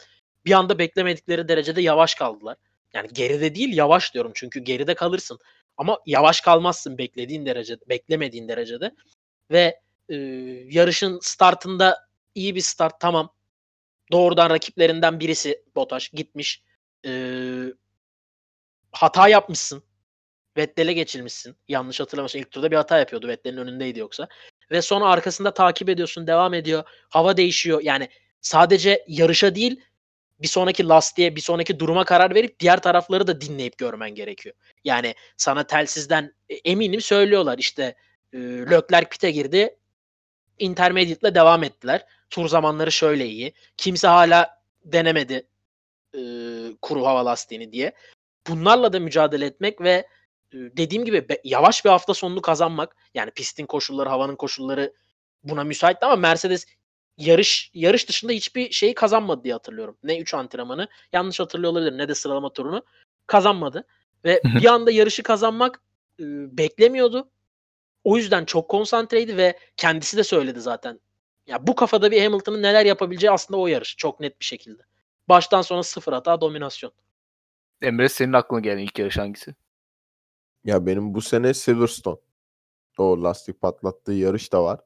[0.46, 2.58] bir anda beklemedikleri derecede yavaş kaldılar.
[2.94, 5.40] Yani geride değil yavaş diyorum çünkü geride kalırsın.
[5.78, 8.96] Ama yavaş kalmazsın beklediğin derecede, beklemediğin derecede.
[9.52, 10.16] Ve e,
[10.70, 11.98] yarışın startında
[12.36, 13.34] iyi bir start tamam.
[14.12, 16.64] Doğrudan rakiplerinden birisi Botaş gitmiş.
[17.06, 17.12] E,
[18.92, 19.84] hata yapmışsın.
[20.58, 21.56] Vettel'e geçilmişsin.
[21.68, 23.28] Yanlış hatırlamıyorsam ilk turda bir hata yapıyordu.
[23.28, 24.28] Vettel'in önündeydi yoksa.
[24.72, 26.28] Ve sonra arkasında takip ediyorsun.
[26.28, 26.84] Devam ediyor.
[27.10, 27.82] Hava değişiyor.
[27.84, 28.10] Yani
[28.42, 29.82] sadece yarışa değil
[30.40, 34.56] bir sonraki lastiğe, bir sonraki duruma karar verip diğer tarafları da dinleyip görmen gerekiyor.
[34.84, 37.96] Yani sana telsizden e, eminim söylüyorlar işte
[38.34, 39.76] e, Leclerc pite girdi.
[40.60, 42.06] Intermediate'le devam ettiler.
[42.30, 43.54] Tur zamanları şöyle iyi.
[43.78, 45.48] Kimse hala denemedi
[46.16, 46.20] e,
[46.82, 47.94] kuru hava lastiğini diye
[48.48, 50.08] bunlarla da mücadele etmek ve
[50.54, 54.94] dediğim gibi yavaş bir hafta sonunu kazanmak yani pistin koşulları, havanın koşulları
[55.44, 56.66] buna müsaitti ama Mercedes
[57.18, 59.98] yarış yarış dışında hiçbir şeyi kazanmadı diye hatırlıyorum.
[60.04, 62.84] Ne 3 antrenmanı yanlış hatırlıyor olabilir ne de sıralama turunu
[63.28, 63.88] kazanmadı.
[64.26, 65.82] Ve bir anda yarışı kazanmak
[66.20, 66.24] e,
[66.58, 67.30] beklemiyordu.
[68.04, 71.00] O yüzden çok konsantreydi ve kendisi de söyledi zaten.
[71.48, 74.84] Ya bu kafada bir Hamilton'ın neler yapabileceği aslında o yarış çok net bir şekilde.
[75.30, 76.92] Baştan sona sıfır hata dominasyon.
[77.82, 79.56] Emre senin aklına gelen ilk yarış hangisi?
[80.64, 82.18] Ya benim bu sene Silverstone.
[82.98, 84.80] O lastik patlattığı yarış da var.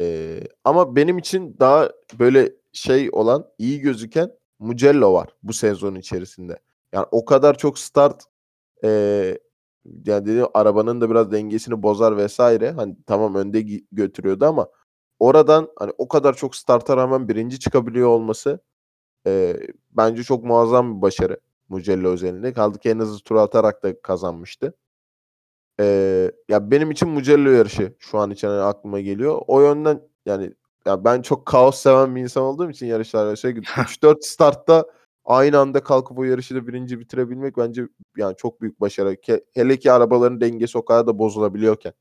[0.00, 6.58] Ee, ama benim için daha böyle şey olan, iyi gözüken Mugello var bu sezon içerisinde.
[6.92, 8.22] Yani o kadar çok start
[8.84, 8.88] e,
[9.84, 12.70] yani dediğim arabanın da biraz dengesini bozar vesaire.
[12.70, 14.68] Hani tamam önde götürüyordu ama
[15.18, 18.60] oradan hani o kadar çok starta rağmen birinci çıkabiliyor olması
[19.26, 19.56] e,
[19.90, 21.40] bence çok muazzam bir başarı.
[21.70, 22.52] Mugello özelinde.
[22.52, 24.74] Kaldı ki en hızlı tur atarak da kazanmıştı.
[25.80, 29.42] Ee, ya benim için Mugello yarışı şu an için hani aklıma geliyor.
[29.46, 30.54] O yönden yani
[30.86, 34.84] ya ben çok kaos seven bir insan olduğum için yarışlarda şey 3-4 startta
[35.24, 37.82] aynı anda kalkıp o yarışı da birinci bitirebilmek bence
[38.16, 39.16] yani çok büyük başarı.
[39.54, 41.92] Hele ki arabaların dengesi o kadar da bozulabiliyorken.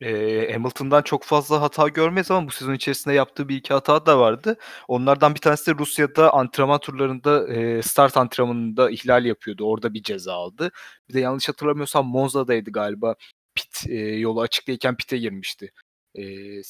[0.00, 4.18] Eee, Hamilton'dan çok fazla hata görmeyiz ama bu sezon içerisinde yaptığı bir iki hata da
[4.18, 4.56] vardı.
[4.88, 9.64] Onlardan bir tanesi de Rusya'da antrenman turlarında, eee, start antrenmanında ihlal yapıyordu.
[9.64, 10.70] Orada bir ceza aldı.
[11.08, 13.14] Bir de yanlış hatırlamıyorsam Monza'daydı galiba.
[13.54, 15.72] Pit, eee, yolu açıktayken pit'e girmişti.
[16.14, 16.62] Eee,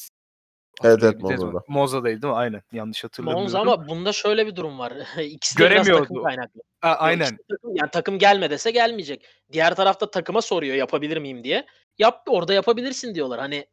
[0.83, 1.45] Evet, evet hatırlayabildiniz mi?
[1.47, 1.63] Monza'da.
[1.67, 2.37] Monza'daydı değil mi?
[2.37, 2.61] Aynen.
[2.73, 3.43] Yanlış hatırlamıyorum.
[3.43, 4.93] Monza ama bunda şöyle bir durum var.
[5.23, 6.23] İkisi de biraz takım Göremiyordu.
[6.23, 6.61] kaynaklı.
[6.81, 7.19] A aynen.
[7.19, 9.25] ikisi de takım, yani takım gelme dese gelmeyecek.
[9.51, 11.65] Diğer tarafta takıma soruyor yapabilir miyim diye.
[11.99, 13.39] Yap orada yapabilirsin diyorlar.
[13.39, 13.67] Hani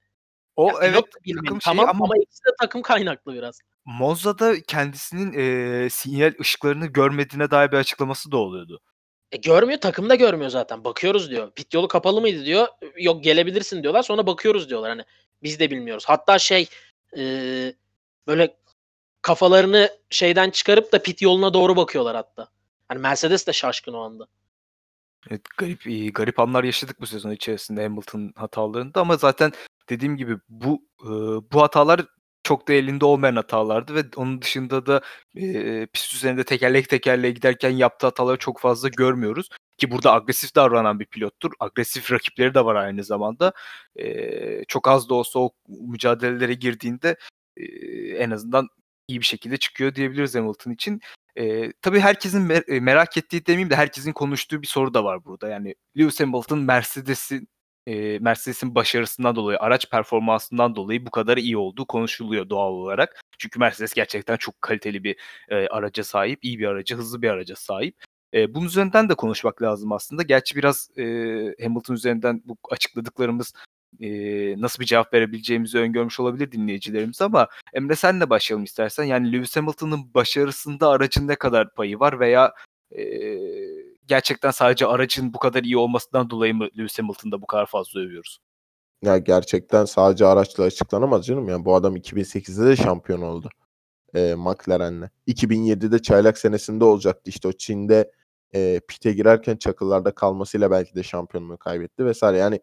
[0.56, 3.60] O ya evet, takım şeyi tamam ama ama ikisi de takım kaynaklı biraz.
[3.84, 8.80] Monza'da kendisinin, eee, sinyal ışıklarını görmediğine dair bir açıklaması da oluyordu.
[9.32, 10.84] E, görmüyor, takım da görmüyor zaten.
[10.84, 11.50] Bakıyoruz diyor.
[11.50, 12.68] Pit yolu kapalı mıydı diyor.
[12.96, 14.02] Yok gelebilirsin diyorlar.
[14.02, 14.90] Sonra bakıyoruz diyorlar.
[14.90, 15.02] Hani
[15.42, 16.04] biz de bilmiyoruz.
[16.06, 16.68] Hatta şey
[17.16, 17.74] eee,
[18.26, 18.56] böyle
[19.22, 22.48] kafalarını şeyden çıkarıp da pit yoluna doğru bakıyorlar hatta.
[22.88, 24.26] Hani Mercedes de şaşkın o anda.
[25.30, 29.52] Evet, garip garip anlar yaşadık bu sezon içerisinde Hamilton hatalarında ama zaten
[29.88, 30.82] dediğim gibi bu,
[31.52, 32.06] bu hatalar
[32.42, 35.00] çok da elinde olmayan hatalardı ve onun dışında da,
[35.92, 41.06] pist üzerinde tekerlek tekerleğe giderken yaptığı hataları çok fazla görmüyoruz ki burada agresif davranan bir
[41.06, 41.52] pilottur.
[41.60, 43.52] Agresif rakipleri de var aynı zamanda.
[43.96, 47.16] Eee, çok az da olsa o mücadelelere girdiğinde,
[47.56, 48.68] eee, en azından
[49.08, 51.00] iyi bir şekilde çıkıyor diyebiliriz Hamilton için.
[51.36, 55.24] Eee, tabii herkesin me eee, merak ettiği demeyeyim de herkesin konuştuğu bir soru da var
[55.24, 55.48] burada.
[55.48, 57.48] Yani Lewis Hamilton Mercedes'in,
[57.86, 63.20] eee, Mercedes'in başarısından dolayı, araç performansından dolayı bu kadar iyi olduğu konuşuluyor doğal olarak.
[63.38, 65.16] Çünkü Mercedes gerçekten çok kaliteli bir,
[65.50, 67.96] eee, araca sahip, iyi bir araca, hızlı bir araca sahip.
[68.32, 70.22] Eee, bunun üzerinden de konuşmak lazım aslında.
[70.22, 73.52] Gerçi biraz, eee, Hamilton üzerinden bu açıkladıklarımız
[74.00, 74.08] e,
[74.60, 79.04] nasıl bir cevap verebileceğimizi öngörmüş olabilir dinleyicilerimiz ama Emre senle başlayalım istersen.
[79.04, 82.54] Yani Lewis Hamilton'ın başarısında aracın ne kadar payı var veya
[82.90, 83.02] e,
[84.06, 88.38] gerçekten sadece aracın bu kadar iyi olmasından dolayı mı Lewis Hamilton'da bu kadar fazla övüyoruz?
[89.02, 91.48] Ya gerçekten sadece araçla açıklanamaz canım.
[91.48, 93.48] Yani bu adam 2008'de de şampiyon oldu.
[94.14, 95.10] E, McLaren'le.
[95.28, 97.30] 2007'de çaylak senesinde olacaktı.
[97.30, 98.12] İşte o Çin'de
[98.54, 102.38] e, pite girerken çakıllarda kalmasıyla belki de şampiyonluğu kaybetti vesaire.
[102.38, 102.60] Yani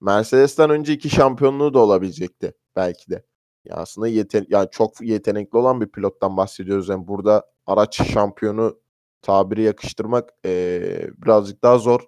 [0.00, 3.24] Mercedes'ten önce iki şampiyonluğu da olabilecekti belki de.
[3.64, 6.88] Ya aslında yeten yani çok yetenekli olan bir pilottan bahsediyoruz.
[6.88, 8.80] Yani burada araç şampiyonu
[9.22, 10.80] tabiri yakıştırmak e,
[11.22, 12.00] birazcık daha zor.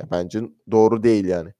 [0.00, 1.54] Ya bence doğru değil yani.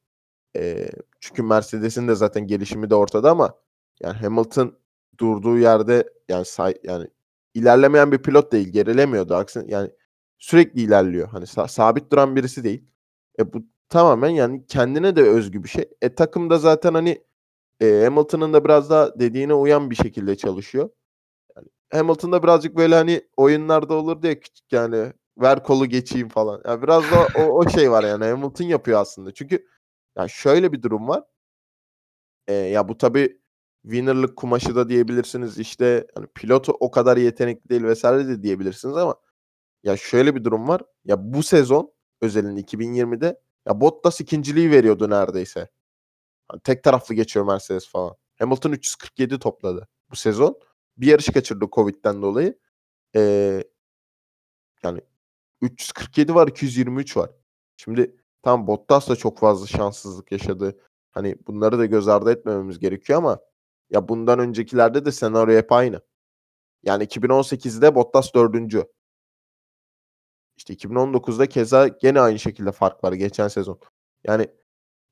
[0.56, 3.54] E, çünkü Mercedes'in de zaten gelişimi de ortada ama
[4.00, 4.78] yani Hamilton
[5.18, 7.08] durduğu yerde yani say, yani
[7.54, 9.34] ilerlemeyen bir pilot değil, gerilemiyordu.
[9.34, 9.90] Aksine yani
[10.38, 11.28] sürekli ilerliyor.
[11.28, 12.84] Hani sa- sabit duran birisi değil.
[13.38, 15.90] E bu tamamen yani kendine de özgü bir şey.
[16.02, 17.24] E takım da zaten hani
[17.80, 20.90] e, Hamilton'ın da biraz daha dediğine uyan bir şekilde çalışıyor.
[21.56, 26.62] Yani Hamilton'da birazcık böyle hani oyunlarda olur diye küçük yani ver kolu geçeyim falan.
[26.66, 29.34] Yani biraz da o, o şey var yani Hamilton yapıyor aslında.
[29.34, 29.66] Çünkü
[30.18, 31.24] ya şöyle bir durum var.
[32.48, 33.40] E, ya bu tabii
[33.82, 35.58] winner'lık kumaşı da diyebilirsiniz.
[35.58, 39.16] İşte hani pilotu o kadar yetenekli değil vesaire de diyebilirsiniz ama
[39.84, 40.82] ya şöyle bir durum var.
[41.04, 45.68] Ya bu sezon özelinde 2020'de ya Bottas ikinciliği veriyordu neredeyse.
[46.48, 48.16] Hani tek taraflı geçiyor Mercedes falan.
[48.38, 50.60] Hamilton 347 topladı bu sezon.
[50.96, 52.58] Bir yarış kaçırdı Covid'den dolayı.
[53.16, 53.64] Ee,
[54.82, 55.00] yani
[55.62, 57.30] 347 var 223 var.
[57.76, 60.78] Şimdi tam Bottas da çok fazla şanssızlık yaşadı.
[61.10, 63.40] Hani bunları da göz ardı etmememiz gerekiyor ama
[63.90, 66.00] ya bundan öncekilerde de senaryo hep aynı.
[66.82, 68.84] Yani 2018'de Bottas dördüncü.
[70.60, 73.78] İşte 2019'da keza gene aynı şekilde fark var geçen sezon.
[74.24, 74.48] Yani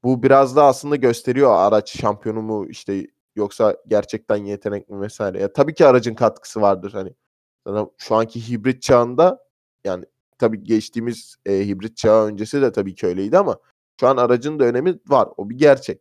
[0.04, 3.06] bu biraz da aslında gösteriyor araç şampiyonu mu işte
[3.36, 5.40] yoksa gerçekten yetenek mi vesaire.
[5.40, 7.14] Ya tabii ki aracın katkısı vardır hani.
[7.98, 9.46] Şu anki hibrit çağında
[9.84, 10.04] yani
[10.38, 13.58] tabii geçtiğimiz e, hibrit çağı öncesi de tabii ki öyleydi ama
[14.00, 15.28] şu an aracın da önemi var.
[15.36, 16.00] O bir gerçek.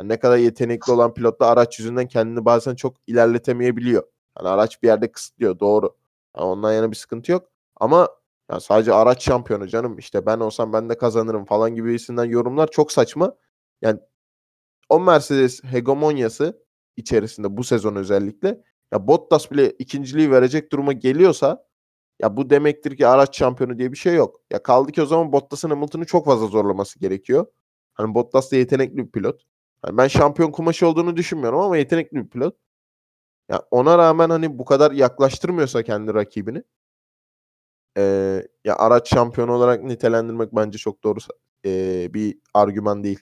[0.00, 4.02] Yani ne kadar yetenekli olan pilot da araç yüzünden kendini bazen çok ilerletemeyebiliyor.
[4.38, 5.96] Yani araç bir yerde kısıtlıyor doğru.
[6.36, 7.48] Yani ondan yana bir sıkıntı yok.
[7.76, 8.08] Ama
[8.50, 12.92] yani sadece araç şampiyonu canım işte ben olsam ben de kazanırım falan gibisinden yorumlar çok
[12.92, 13.36] saçma.
[13.82, 14.00] Yani
[14.88, 16.64] o Mercedes hegemonyası
[16.96, 21.66] içerisinde bu sezon özellikle ya Bottas bile ikinciliği verecek duruma geliyorsa
[22.22, 24.40] ya bu demektir ki araç şampiyonu diye bir şey yok.
[24.52, 27.46] Ya kaldı ki o zaman Bottas'ın Hamilton'ı çok fazla zorlaması gerekiyor.
[27.94, 29.42] Hani Bottas da yetenekli bir pilot.
[29.86, 32.56] Yani ben şampiyon kumaşı olduğunu düşünmüyorum ama yetenekli bir pilot.
[33.50, 36.62] Ya ona rağmen hani bu kadar yaklaştırmıyorsa kendi rakibini
[37.96, 41.18] Eee, ya araç şampiyonu olarak nitelendirmek bence çok doğru
[41.64, 43.20] eee, bir argüman değil.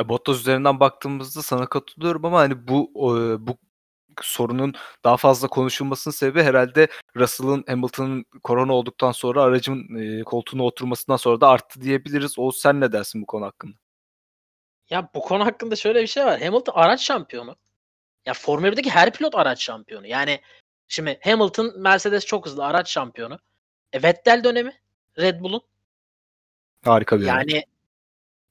[0.00, 3.58] Ya Bottas üzerinden baktığımızda sana katılıyorum ama hani bu eee, bu
[4.22, 4.74] sorunun
[5.04, 11.40] daha fazla konuşulmasının sebebi herhalde Russell'ın Hamilton'ın korona olduktan sonra aracın eee, koltuğuna oturmasından sonra
[11.40, 12.34] da arttı diyebiliriz.
[12.38, 13.76] O sen ne dersin bu konu hakkında?
[14.90, 16.40] Ya bu konu hakkında şöyle bir şey var.
[16.42, 17.56] Hamilton araç şampiyonu.
[18.26, 20.06] Ya Formula 1'deki her pilot araç şampiyonu.
[20.06, 20.40] Yani
[20.88, 23.38] şimdi Hamilton Mercedes çok hızlı araç şampiyonu.
[23.96, 24.72] E, Vettel dönemi
[25.18, 25.62] Red Bull'un.
[26.84, 27.64] Harika bir Yani araç.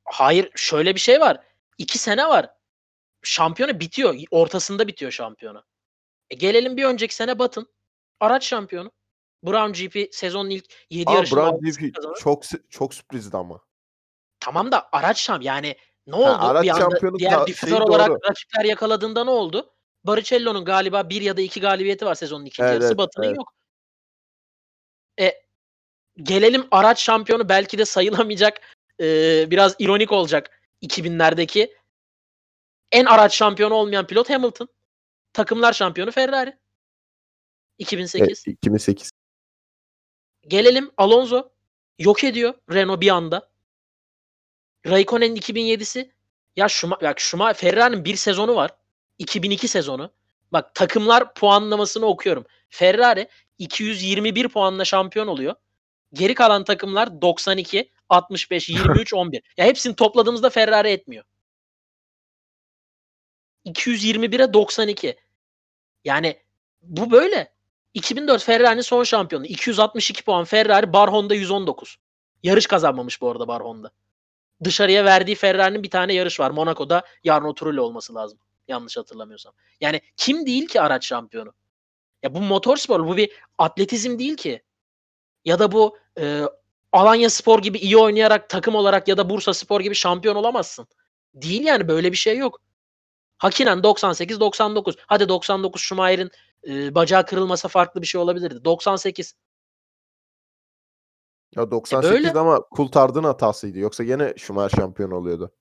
[0.05, 1.39] hayır şöyle bir şey var.
[1.77, 2.49] İki sene var.
[3.23, 4.15] Şampiyonu bitiyor.
[4.31, 5.63] Ortasında bitiyor şampiyonu.
[6.29, 7.67] E, gelelim bir önceki sene Batın.
[8.19, 8.91] Araç şampiyonu.
[9.43, 13.61] Brown GP sezonun ilk 7 Aa, yarışında Brown GP çok çok sürprizdi ama.
[14.39, 15.75] Tamam da araç şamp yani
[16.07, 16.25] ne oldu?
[16.25, 18.19] Ha, araç bir anda şampiyonu diğer difüzör olarak doğru.
[18.29, 19.73] rakipler yakaladığında ne oldu?
[20.03, 22.97] Barrichello'nun galiba bir ya da iki galibiyeti var sezonun ikinci Evet, yarısı.
[22.97, 23.37] Batı'nın evet.
[23.37, 23.53] yok.
[25.19, 25.41] E,
[26.17, 28.61] gelelim araç şampiyonu belki de sayılamayacak
[29.01, 29.05] e,
[29.51, 31.73] biraz ironik olacak 2000'lerdeki
[32.91, 34.67] en araç şampiyonu olmayan pilot Hamilton.
[35.33, 36.57] Takımlar şampiyonu Ferrari.
[37.77, 38.47] 2008.
[38.47, 39.11] E, 2008.
[40.47, 41.49] Gelelim Alonso.
[41.99, 43.49] Yok ediyor Renault bir anda.
[44.87, 46.11] Raikkonen'in 2007'si.
[46.55, 48.71] Ya Şuma, bak Şuma Ferrari'nin bir sezonu var.
[49.19, 50.11] 2002 sezonu.
[50.51, 52.45] Bak takımlar puanlamasını okuyorum.
[52.69, 53.27] Ferrari
[53.59, 55.55] 221 puanla şampiyon oluyor.
[56.13, 59.43] Geri kalan takımlar 92, 65, 23, 11.
[59.57, 61.23] Ya hepsini topladığımızda Ferrari etmiyor.
[63.65, 65.15] 221'e 92.
[66.03, 66.39] Yani
[66.81, 67.55] bu böyle.
[67.93, 69.45] 2004 Ferrari'nin son şampiyonu.
[69.45, 71.97] 262 puan Ferrari, Bar Honda 119.
[72.43, 73.91] Yarış kazanmamış bu arada Bar Honda.
[74.63, 76.51] Dışarıya verdiği Ferrari'nin bir tane yarış var.
[76.51, 78.39] Monaco'da Jarno Trulli olması lazım.
[78.67, 79.53] Yanlış hatırlamıyorsam.
[79.81, 81.53] Yani kim değil ki araç şampiyonu?
[82.25, 84.63] Ya bu motorspor, bu bir atletizm değil ki.
[85.45, 86.41] Ya da bu e,
[86.91, 90.87] Alanya Spor gibi iyi oynayarak takım olarak ya da Bursa Spor gibi şampiyon olamazsın.
[91.33, 92.61] Değil yani böyle bir şey yok.
[93.37, 94.95] Hakinen 98-99.
[95.07, 96.31] Hadi 99 Schumacher'in
[96.67, 98.65] e, bacağı kırılmasa farklı bir şey olabilirdi.
[98.65, 99.35] 98.
[101.55, 102.39] Ya 98 böyle.
[102.39, 103.79] ama Coulthard'ın hatasıydı.
[103.79, 105.51] Yoksa yine Schumacher şampiyon oluyordu.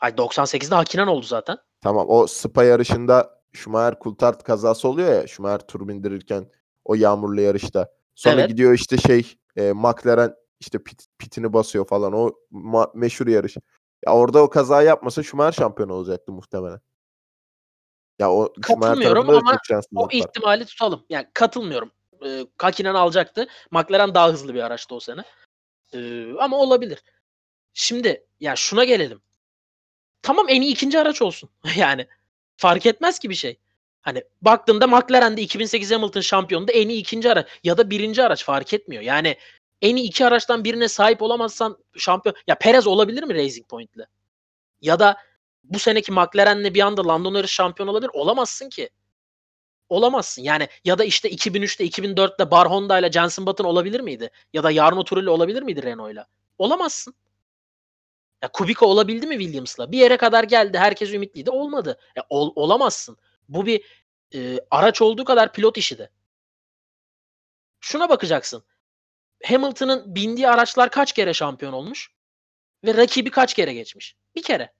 [0.00, 1.58] Ay 98'de Hakinen oldu zaten.
[1.80, 6.50] Tamam o Spa yarışında Schumacher Coulthard kazası oluyor ya Schumacher tur bindirirken
[6.84, 7.92] o yağmurlu yarışta.
[8.14, 8.48] Sonra Evet.
[8.48, 12.32] gidiyor işte şey e, McLaren işte pit, pitini basıyor falan o
[12.94, 13.56] meşhur yarış.
[14.06, 16.80] Ya orada o kaza yapmasa Schumacher şampiyon olacaktı muhtemelen.
[18.18, 19.58] Ya o Katılmıyorum ama
[19.94, 20.10] O var.
[20.12, 21.04] ihtimali tutalım.
[21.08, 21.90] Yani katılmıyorum.
[22.24, 23.46] Ee, Hakinen alacaktı.
[23.70, 25.24] McLaren daha hızlı bir araçtı o sene.
[25.94, 27.02] Ee, ama olabilir.
[27.74, 29.22] Şimdi ya şuna gelelim.
[30.22, 31.50] Tamam en iyi ikinci araç olsun.
[31.76, 32.06] yani
[32.56, 33.58] fark etmez ki bir şey.
[34.02, 38.74] Hani baktığında McLaren'de 2008 Hamilton şampiyonunda en iyi ikinci araç ya da birinci araç fark
[38.74, 39.02] etmiyor.
[39.02, 39.36] Yani
[39.82, 44.06] en iyi iki araçtan birine sahip olamazsan şampiyon ya Perez olabilir mi Racing Point'le?
[44.80, 45.16] Ya da
[45.64, 48.10] bu seneki McLaren'le bir anda Lando Norris şampiyon olabilir.
[48.14, 48.90] Olamazsın ki.
[49.88, 50.42] Olamazsın.
[50.42, 54.30] Yani ya da işte 2003'te 2004'te Bar Honda ile Jenson Button olabilir miydi?
[54.52, 56.26] Ya da Jarno Trulli olabilir miydi Renault'la?
[56.58, 57.14] Olamazsın.
[58.42, 59.92] Ya Kubica olabildi mi Williams'la?
[59.92, 60.78] Bir yere kadar geldi.
[60.78, 61.50] Herkes ümitliydi.
[61.50, 61.98] Olmadı.
[62.16, 63.16] Ya ol- olamazsın.
[63.48, 63.84] Bu bir
[64.34, 66.10] e, araç olduğu kadar pilot işi de.
[67.80, 68.64] Şuna bakacaksın.
[69.44, 72.10] Hamilton'ın bindiği araçlar kaç kere şampiyon olmuş?
[72.84, 74.16] Ve rakibi kaç kere geçmiş?
[74.34, 74.72] Bir kere.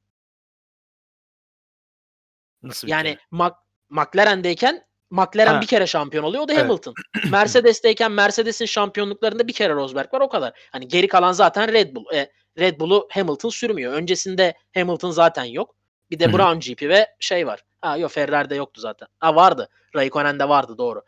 [2.63, 3.21] Nasıl bir Yani kere?
[3.33, 3.57] Mac-
[3.89, 5.61] McLaren'deyken McLaren Ha.
[5.61, 6.43] bir kere şampiyon oluyor.
[6.45, 6.63] O da Evet.
[6.63, 6.95] Hamilton.
[7.31, 10.69] Mercedes'teyken Mercedes'in şampiyonluklarında bir kere Rosberg var o kadar.
[10.73, 12.15] Hani geri kalan zaten Red Bull.
[12.15, 13.93] E, Red Bull'u Hamilton sürmüyor.
[13.93, 15.75] Öncesinde Hamilton zaten yok.
[16.11, 16.33] Bir de.
[16.33, 17.65] Brown GP ve şey var.
[17.81, 19.09] Ha yok Ferrari'de yoktu zaten.
[19.19, 19.69] Ha vardı.
[19.95, 21.03] Raikkonen'de vardı doğru.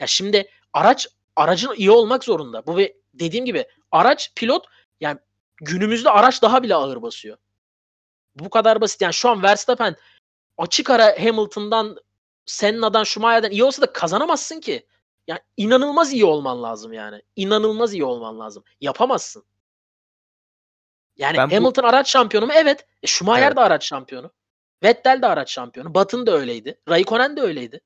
[0.00, 2.66] Ya şimdi araç aracın iyi olmak zorunda.
[2.66, 4.66] Bu bir dediğim gibi araç pilot
[5.00, 5.18] yani
[5.56, 7.36] günümüzde araç daha bile ağır basıyor.
[8.34, 9.00] Bu kadar basit.
[9.00, 9.96] Yani şu an Verstappen
[10.58, 11.96] açık ara Hamilton'dan
[12.46, 14.86] Senna'dan Schumacher'den iyi olsa da kazanamazsın ki.
[15.26, 17.22] Yani inanılmaz iyi olman lazım yani.
[17.36, 18.64] İnanılmaz iyi olman lazım.
[18.80, 19.44] Yapamazsın.
[21.20, 22.52] Yani Ben bu- Hamilton araç şampiyonu mu?
[22.56, 22.86] Evet.
[23.02, 23.56] E, Schumacher Evet.
[23.56, 24.30] de araç şampiyonu.
[24.84, 25.94] Vettel de araç şampiyonu.
[25.94, 26.80] Button da öyleydi.
[26.88, 27.80] Raikkonen de öyleydi.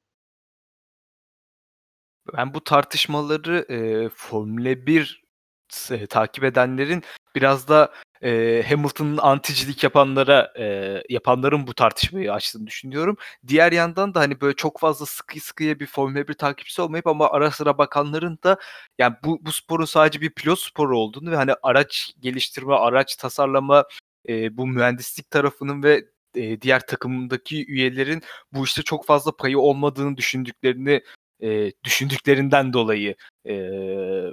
[2.36, 5.22] Ben bu tartışmaları e, Formula 1
[5.68, 7.02] s- takip edenlerin
[7.34, 7.92] biraz da
[8.24, 13.16] e, Hamilton'ın anticilik yapanlara e, yapanların bu tartışmayı açtığını düşünüyorum.
[13.46, 17.30] Diğer yandan da hani böyle çok fazla sıkı sıkıya bir Formula 1 takipçisi olmayıp ama
[17.30, 18.56] ara sıra bakanların da
[18.98, 23.84] yani bu, bu sporun sadece bir pilot sporu olduğunu ve hani araç geliştirme, araç tasarlama,
[24.28, 30.16] e, bu mühendislik tarafının ve e, diğer takımdaki üyelerin bu işte çok fazla payı olmadığını
[30.16, 31.02] düşündüklerini
[31.44, 33.54] e, düşündüklerinden dolayı e,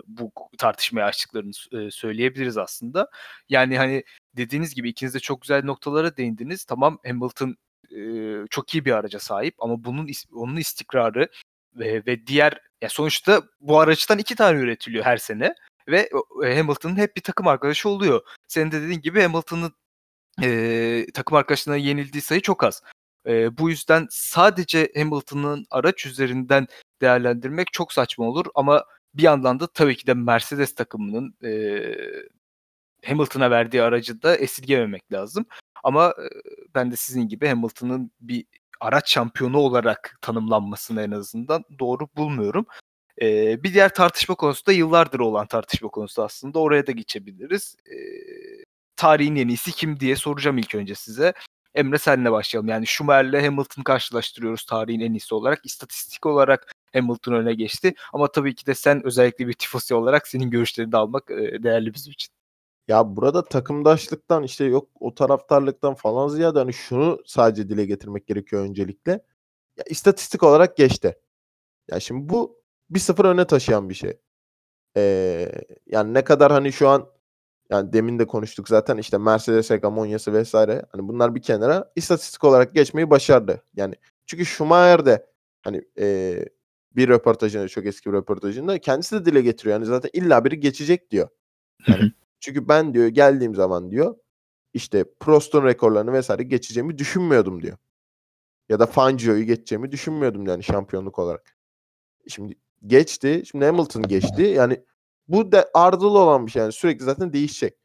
[0.07, 3.09] bu tartışmaya açtıklarını e, söyleyebiliriz aslında.
[3.49, 4.03] Yani hani
[4.37, 6.65] dediğiniz gibi ikiniz de çok güzel noktalara değindiniz.
[6.65, 7.57] Tamam Hamilton
[7.91, 8.01] e,
[8.49, 11.29] çok iyi bir araca sahip ama bunun onun istikrarı
[11.75, 15.55] ve, ve diğer ya sonuçta bu araçtan iki tane üretiliyor her sene
[15.87, 16.09] ve
[16.45, 18.21] e, Hamilton'ın hep bir takım arkadaşı oluyor.
[18.47, 19.73] Senin de dediğin gibi Hamilton'ın
[20.43, 22.83] e, takım arkadaşlarına yenildiği sayı çok az.
[23.27, 26.67] E, bu yüzden sadece Hamilton'ın araç üzerinden
[27.01, 31.81] değerlendirmek çok saçma olur ama bir yandan da tabii ki de Mercedes takımının e,
[33.05, 35.45] Hamilton'a verdiği aracı da esirgememek lazım.
[35.83, 36.25] Ama e,
[36.75, 38.45] ben de sizin gibi Hamilton'ın bir
[38.79, 42.65] araç şampiyonu olarak tanımlanmasını en azından doğru bulmuyorum.
[43.21, 46.59] E, bir diğer tartışma konusu da yıllardır olan tartışma konusu aslında.
[46.59, 47.75] Oraya da geçebiliriz.
[47.85, 47.95] E,
[48.95, 51.33] tarihin en iyisi kim diye soracağım ilk önce size.
[51.75, 52.69] Emre senle başlayalım.
[52.69, 55.65] Yani Schumacher'le Hamilton'ı karşılaştırıyoruz tarihin en iyisi olarak.
[55.65, 57.93] İstatistik olarak Hamilton öne geçti.
[58.13, 61.93] Ama tabii ki de sen özellikle bir tifosi olarak senin görüşlerini de almak e, değerli
[61.93, 62.33] bizim için.
[62.87, 68.63] Ya burada takımdaşlıktan işte yok o taraftarlıktan falan ziyade hani şunu sadece dile getirmek gerekiyor
[68.63, 69.11] öncelikle.
[69.77, 71.19] Ya istatistik olarak geçti.
[71.91, 74.17] Ya şimdi bu 1-0 öne taşıyan bir şey.
[74.97, 75.51] Ee,
[75.87, 77.10] yani ne kadar hani şu an
[77.71, 82.75] yani demin de konuştuk zaten işte Mercedes hegemonyası vesaire hani bunlar bir kenara istatistik olarak
[82.75, 83.63] geçmeyi başardı.
[83.75, 85.27] Yani çünkü Schumacher de
[85.61, 86.37] hani e,
[86.95, 89.75] bir röportajında çok eski bir röportajında kendisi de dile getiriyor.
[89.75, 91.29] Yani zaten illa biri geçecek diyor.
[91.87, 94.15] Yani çünkü ben diyor geldiğim zaman diyor
[94.73, 97.77] işte Prost'un rekorlarını vesaire geçeceğimi düşünmüyordum diyor.
[98.69, 101.57] Ya da Fangio'yu geçeceğimi düşünmüyordum yani şampiyonluk olarak.
[102.27, 102.55] Şimdi
[102.87, 103.43] geçti.
[103.51, 104.41] Şimdi Hamilton geçti.
[104.41, 104.83] Yani
[105.27, 106.61] bu da ardılı olan bir şey.
[106.61, 107.77] Yani sürekli zaten değişecek.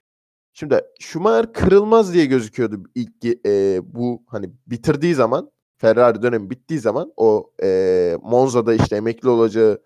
[0.52, 7.12] Şimdi Schumacher kırılmaz diye gözüküyordu ilk e, bu hani bitirdiği zaman Ferrari dönemi bittiği zaman
[7.16, 9.82] o e, Monza'da işte emekli olacağı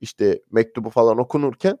[0.00, 1.78] işte mektubu falan okunurken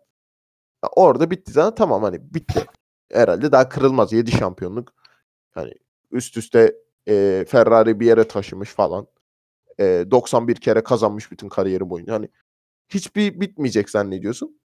[0.96, 2.66] orada bitti zaten tamam hani bitti.
[3.12, 4.94] Herhalde daha kırılmaz 7 şampiyonluk.
[5.50, 5.72] Hani
[6.10, 6.76] üst üste
[7.08, 9.06] e, Ferrari bir yere taşımış falan.
[9.80, 12.14] E, 91 kere kazanmış bütün kariyeri boyunca.
[12.14, 12.28] Hani
[12.88, 14.60] hiçbir bitmeyecek zannediyorsun.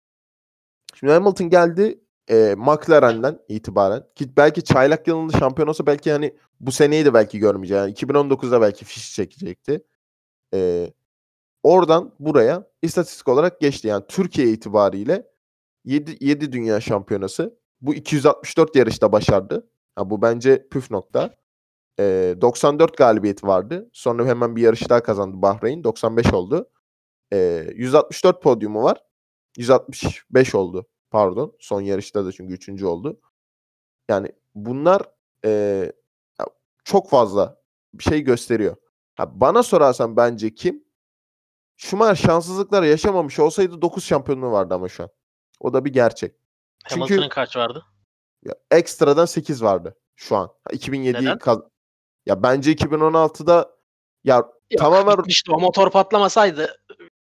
[0.94, 6.72] Şimdi Hamilton geldi e, McLaren'den itibaren ki belki çaylak yılında şampiyon olsa belki hani bu
[6.72, 7.80] seneyi de belki görmeyeceği.
[7.80, 9.84] Yani 2019'da belki fiş çekecekti.
[10.54, 10.90] E,
[11.62, 13.88] oradan buraya istatistik olarak geçti.
[13.88, 15.26] Yani Türkiye itibariyle
[15.84, 17.58] 7, 7 dünya şampiyonası.
[17.80, 19.68] Bu 264 yarışta başardı.
[19.96, 21.34] Ha, bu bence püf nokta.
[22.00, 23.90] E, 94 galibiyeti vardı.
[23.92, 25.84] Sonra hemen bir yarış daha kazandı Bahreyn.
[25.84, 26.70] 95 oldu.
[27.32, 28.98] E, 164 podyumu var.
[29.60, 31.56] 165 oldu pardon.
[31.60, 32.82] Son yarışta da çünkü 3.
[32.82, 33.20] oldu.
[34.08, 35.02] Yani bunlar
[35.44, 35.92] e,
[36.84, 37.62] çok fazla
[37.94, 38.76] bir şey gösteriyor.
[39.14, 40.84] Ha, bana sorarsan bence kim?
[41.76, 45.10] Schumacher şanssızlıklar yaşamamış olsaydı 9 şampiyonluğu vardı ama şu an.
[45.60, 46.34] O da bir gerçek.
[46.84, 47.84] Hamilton'ın kaç vardı?
[48.44, 50.50] Ya, ekstradan 8 vardı şu an.
[50.70, 51.62] 2007'yi kaz-
[52.26, 53.76] ya bence 2016'da
[54.24, 55.52] ya Yok, tamamen bitmişti.
[55.52, 56.79] O motor patlamasaydı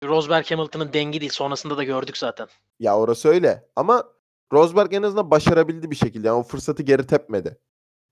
[0.06, 1.32] Rosberg Hamilton'ın dengi değil.
[1.32, 2.48] Sonrasında da gördük zaten.
[2.78, 3.68] Ya orası öyle.
[3.76, 4.04] Ama
[4.52, 6.26] Rosberg en azından başarabildi bir şekilde.
[6.26, 7.58] Yani o fırsatı geri tepmedi.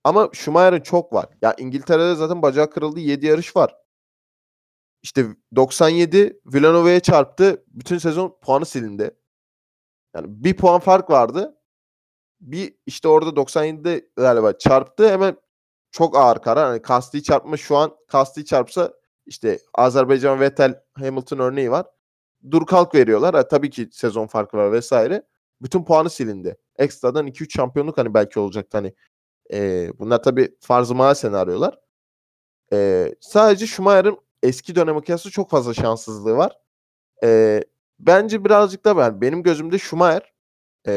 [0.04, 1.26] Ama Schumacher'ın çok var.
[1.42, 3.00] Ya İngiltere'de zaten bacağı kırıldı.
[3.00, 3.76] 7 yarış var.
[5.02, 5.26] İşte
[5.56, 7.64] 97 Villanova'ya çarptı.
[7.68, 9.16] Bütün sezon puanı silindi.
[10.16, 11.54] Yani bir puan fark vardı.
[12.40, 15.10] Bir işte orada 97'de galiba çarptı.
[15.12, 15.36] Hemen
[15.90, 16.68] çok ağır karar.
[16.68, 18.92] Hani Kasti çarpma şu an Kasti çarpsa
[19.26, 21.86] işte Azerbaycan Vettel Hamilton örneği var.
[22.50, 23.34] Dur kalk veriyorlar.
[23.34, 25.22] Ha, tabii ki sezon farkı var vesaire.
[25.62, 26.56] Bütün puanı silindi.
[26.78, 28.94] Ekstradan 2-3 şampiyonluk hani belki olacaktı hani.
[29.52, 31.78] E, bunlar tabii farz-ı senaryolar.
[32.72, 36.58] E, sadece Schumacher'ın eski döneme kıyasla çok fazla şanssızlığı var.
[37.24, 37.60] E,
[37.98, 40.32] bence birazcık da ben benim gözümde Schumacher
[40.88, 40.92] e,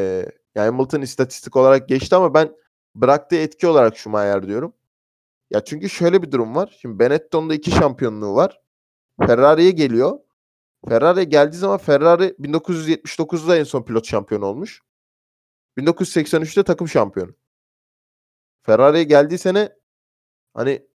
[0.54, 2.56] yani Hamilton istatistik olarak geçti ama ben
[2.94, 4.74] bıraktığı etki olarak Schumacher diyorum.
[5.50, 6.78] Ya çünkü şöyle bir durum var.
[6.80, 8.60] Şimdi Benetton'da iki şampiyonluğu var.
[9.26, 10.18] Ferrari'ye geliyor.
[10.88, 14.82] Ferrari'ye geldiği zaman Ferrari 1979'da en son pilot şampiyon olmuş.
[15.78, 17.34] 1983'te takım şampiyonu.
[18.62, 19.72] Ferrari'ye geldiği sene
[20.54, 20.88] hani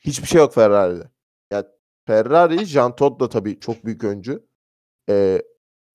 [0.00, 1.10] hiçbir şey yok Ferrari'de.
[1.50, 1.66] Yani
[2.06, 4.46] Ferrari, Jean Todt da tabii çok büyük öncü.
[5.08, 5.42] Ee,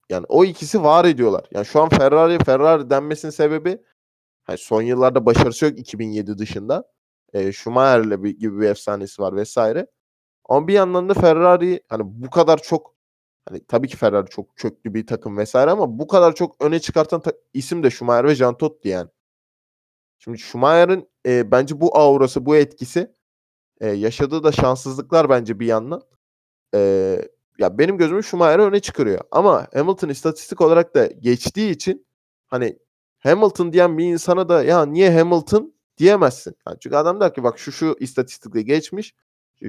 [0.09, 1.47] yani o ikisi var ediyorlar.
[1.51, 3.81] Yani şu an Ferrari Ferrari denmesinin sebebi
[4.43, 6.97] hani son yıllarda başarısı yok 2007 dışında.
[7.34, 9.88] E, Schumacher'le bir, gibi bir efsanesi var vesaire.
[10.49, 12.95] Ama bir yandan da Ferrari hani bu kadar çok
[13.49, 17.21] hani tabii ki Ferrari çok köklü bir takım vesaire ama bu kadar çok öne çıkartan
[17.21, 19.09] ta- isim de Schumacher ve Jean Todt'tu yani.
[20.19, 23.13] Şimdi Schumacher'ın e, bence bu aurası, bu etkisi
[23.82, 26.01] e, yaşadığı da şanssızlıklar bence bir yandan.
[26.75, 26.80] E,
[27.59, 29.21] ya benim gözümü Schumacher'ı öne çıkarıyor.
[29.32, 32.07] Ama Hamilton istatistik olarak da geçtiği için
[32.47, 32.80] hani
[33.19, 36.56] Hamilton diyen bir insana da ya niye Hamilton diyemezsin.
[36.68, 39.16] Yani çünkü adam der ki bak şu şu istatistikle geçmiş.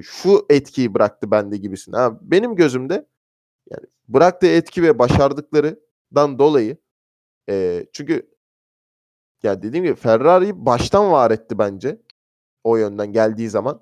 [0.03, 1.93] Şu etkiyi bıraktı bende gibisin.
[1.93, 3.09] Ha, benim gözümde
[3.71, 6.77] yani bıraktığı etki ve başardıklarından dolayı
[7.51, 8.31] e, çünkü
[9.43, 12.03] ya dediğim gibi Ferrari'yi baştan var etti bence.
[12.65, 13.81] O yönden geldiği zaman.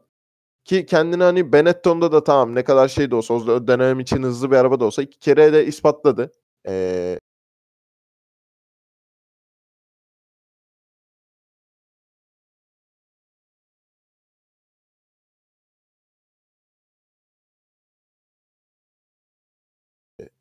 [0.64, 4.50] Ki kendini hani Benetton'da da tamam ne kadar şey de olsa o dönem için hızlı
[4.50, 6.32] bir araba da olsa iki kere de ispatladı.
[6.68, 7.18] Ee,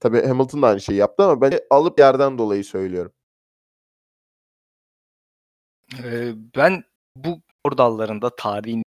[0.06, 3.12] Tabii Hamilton da aynı şeyi yaptı ama ben alıp yerden dolayı söylüyorum.
[6.56, 6.84] Ben
[7.16, 7.78] bu spor
[8.38, 8.84] tarihin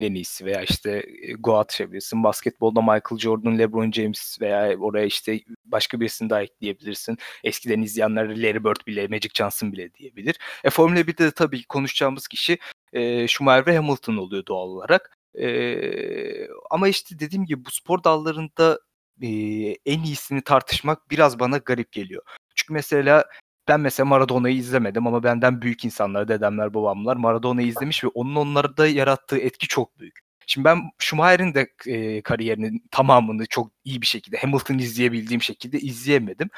[0.00, 1.06] en iyisi veya işte
[1.38, 2.24] Goat çevirsin.
[2.24, 7.18] Basketbolda Michael Jordan, LeBron James veya oraya işte başka birisini daha ekleyebilirsin.
[7.44, 10.38] Eskiden izleyenler Larry Bird bile, Magic Johnson bile diyebilir.
[10.64, 12.58] E, Formula 1'de de tabii konuşacağımız kişi
[12.92, 15.23] e, Schumacher ve Hamilton oluyor doğal olarak.
[15.34, 18.80] Eee, ama işte dediğim gibi bu spor dallarında,
[19.20, 22.22] eee, en iyisini tartışmak biraz bana garip geliyor.
[22.54, 23.24] Çünkü mesela
[23.68, 28.86] ben mesela Maradona'yı izlemedim ama benden büyük insanlar, dedemler, babamlar Maradona'yı izlemiş ve onun onlarda
[28.86, 30.18] yarattığı etki çok büyük.
[30.46, 36.50] Şimdi ben Schumacher'in de, eee, kariyerinin tamamını çok iyi bir şekilde Hamilton'ı izleyebildiğim şekilde izleyemedim.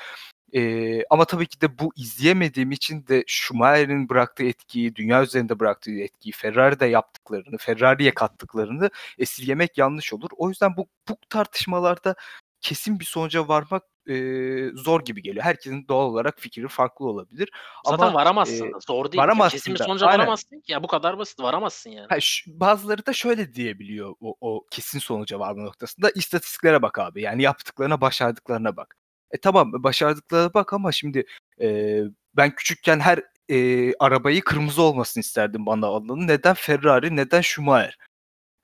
[0.56, 5.92] Eee, ama tabii ki de bu izleyemediğim için de Schumacher'in bıraktığı etkiyi, dünya üzerinde bıraktığı
[6.00, 10.30] etkiyi, Ferrari'de yaptıklarını, Ferrari'ye kattıklarını esirgemek yanlış olur.
[10.36, 12.16] O yüzden bu bu tartışmalarda
[12.60, 15.44] kesin bir sonuca varmak, eee, zor gibi geliyor.
[15.44, 17.50] Herkesin doğal olarak fikri farklı olabilir
[17.84, 18.78] Zaten ama, varamazsın da.
[18.88, 19.22] Zor değil.
[19.22, 20.20] varamazsın kesin bir sonuca Aynen.
[20.20, 20.72] varamazsın ki.
[20.72, 21.40] Ya bu kadar basit.
[21.40, 22.06] Varamazsın yani.
[22.08, 26.10] Ha, ş bazıları da şöyle diyebiliyor o o kesin sonuca varma noktasında.
[26.10, 27.22] İstatistiklere bak abi.
[27.22, 28.96] Yani yaptıklarına, başardıklarına bak.
[29.30, 31.26] E tamam başardıkları bak ama şimdi
[31.60, 32.00] e,
[32.36, 36.28] ben küçükken her e, arabayı kırmızı olmasını isterdim bana alanın.
[36.28, 37.98] Neden Ferrari, neden Schumacher?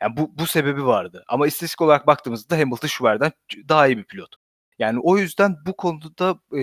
[0.02, 1.24] Yani bu, bu sebebi vardı.
[1.28, 3.32] Ama istatistik olarak baktığımızda Hamilton Schumacher'den
[3.68, 4.36] daha iyi bir pilot.
[4.78, 6.62] Yani o yüzden bu konuda e,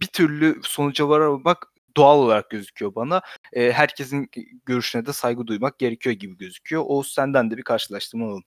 [0.00, 1.66] bir türlü sonuca varamak
[1.96, 3.22] doğal olarak gözüküyor bana.
[3.52, 4.30] E, herkesin
[4.66, 6.84] görüşüne de saygı duymak gerekiyor gibi gözüküyor.
[6.86, 8.44] O senden de bir karşılaştırma alalım.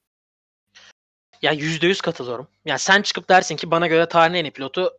[1.41, 2.47] Ya yüzde yüz katılıyorum.
[2.65, 4.91] Ya sen çıkıp dersin ki bana göre tarihin en iyi pilotu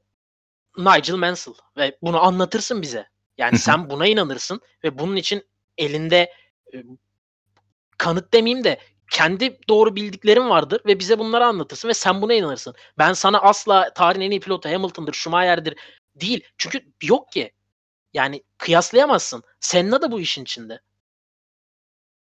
[0.78, 3.07] Nigel Mansell ve bunu anlatırsın bize.
[3.39, 5.43] Yani sen buna inanırsın ve bunun için
[5.78, 6.32] elinde
[6.74, 6.84] e,
[7.99, 8.80] kanıt demeyeyim de
[9.11, 12.74] kendi doğru bildiklerin vardır ve bize bunları anlatırsın ve sen buna inanırsın.
[12.99, 15.76] Ben sana asla tarihin en iyi pilotu Hamilton'dır, Schumacher'dir
[16.14, 16.45] değil.
[16.59, 17.53] Çünkü yok ki.
[18.14, 19.43] Yani kıyaslayamazsın.
[19.61, 20.80] Senna da bu işin içinde.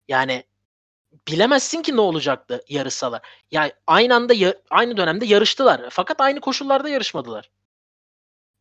[0.07, 0.43] Yani
[1.27, 3.21] bilemezsin ki ne olacaktı yarışsalar.
[3.51, 4.33] Yani aynı anda
[4.69, 5.81] aynı dönemde yarıştılar.
[5.89, 7.49] Fakat aynı koşullarda yarışmadılar.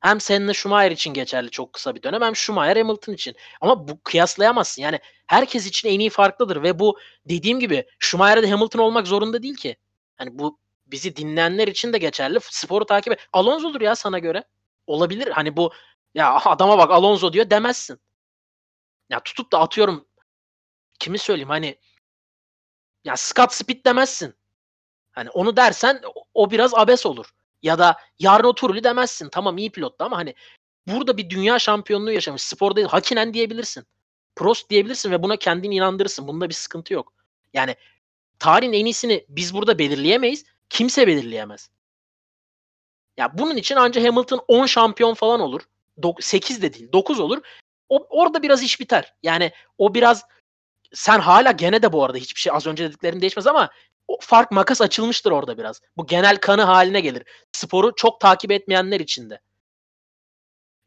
[0.00, 3.36] Hem Senna Schumacher için geçerli çok kısa bir dönem hem Schumacher Hamilton için.
[3.60, 4.82] Ama bu kıyaslayamazsın.
[4.82, 6.98] Yani herkes için en iyi farklıdır ve bu
[7.28, 9.76] dediğim gibi Schumacher'de Hamilton olmak zorunda değil ki.
[10.16, 12.38] Hani bu bizi dinleyenler için de geçerli.
[12.42, 13.28] Sporu takip et.
[13.32, 14.44] Alonso'dur ya sana göre.
[14.86, 15.28] Olabilir.
[15.28, 15.72] Hani bu
[16.14, 18.00] ya adama bak Alonso diyor demezsin.
[19.10, 20.06] Ya tutup da atıyorum
[20.98, 21.78] kimi söyleyeyim hani
[23.04, 24.34] ya Scott Speed demezsin.
[25.12, 26.00] Hani onu dersen
[26.34, 27.30] o biraz abes olur.
[27.62, 29.28] Ya da yarın Turuli demezsin.
[29.28, 30.34] Tamam iyi pilottu ama hani
[30.86, 32.42] burada bir dünya şampiyonluğu yaşamış.
[32.42, 32.86] Spor değil.
[32.86, 33.86] Hakinen diyebilirsin.
[34.36, 36.28] Prost diyebilirsin ve buna kendini inandırırsın.
[36.28, 37.12] Bunda bir sıkıntı yok.
[37.52, 37.76] Yani
[38.38, 40.44] tarihin en iyisini biz burada belirleyemeyiz.
[40.70, 41.70] Kimse belirleyemez.
[43.16, 45.62] Ya bunun için ancak Hamilton 10 şampiyon falan olur.
[46.20, 47.42] 8 de değil 9 olur.
[47.88, 49.14] O, orada biraz iş biter.
[49.22, 50.24] Yani o biraz
[50.94, 53.70] sen hala gene de bu arada hiçbir şey az önce dediklerim değişmez ama
[54.08, 55.80] o fark makas açılmıştır orada biraz.
[55.96, 57.22] Bu genel kanı haline gelir.
[57.52, 59.40] Sporu çok takip etmeyenler için de.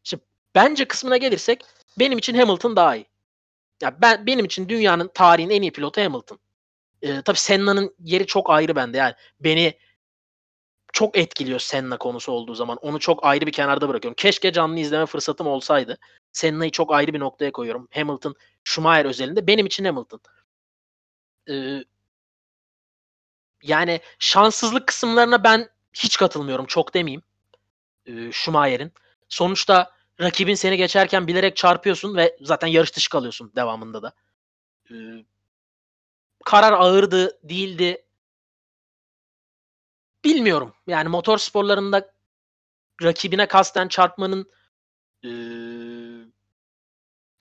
[0.04, 0.22] Şimdi
[0.54, 1.64] bence kısmına gelirsek
[1.98, 3.06] benim için Hamilton daha iyi.
[3.82, 6.38] Ya ben benim için dünyanın tarihin en iyi pilotu Hamilton.
[7.02, 9.14] Ee, tabii Senna'nın yeri çok ayrı bende yani.
[9.40, 9.78] Beni
[10.92, 12.76] çok etkiliyor Senna konusu olduğu zaman.
[12.76, 14.14] Onu çok ayrı bir kenarda bırakıyorum.
[14.16, 15.98] Keşke canlı izleme fırsatım olsaydı.
[16.32, 17.88] Senna'yı çok ayrı bir noktaya koyuyorum.
[17.94, 19.46] Hamilton, Schumacher özelinde.
[19.46, 20.20] Benim için Hamilton.
[21.50, 21.84] Ee,
[23.62, 26.66] yani şanssızlık kısımlarına ben hiç katılmıyorum.
[26.66, 27.22] Çok demeyeyim.
[28.06, 28.92] Ee, Schumacher'in.
[29.28, 34.12] Sonuçta rakibin seni geçerken bilerek çarpıyorsun ve zaten yarış dışı kalıyorsun devamında da.
[34.90, 34.94] Ee,
[36.44, 38.04] karar ağırdı, değildi.
[40.24, 40.74] Bilmiyorum.
[40.86, 42.14] Yani motor sporlarında
[43.02, 44.50] rakibine kasten çarpmanın
[45.24, 45.28] e,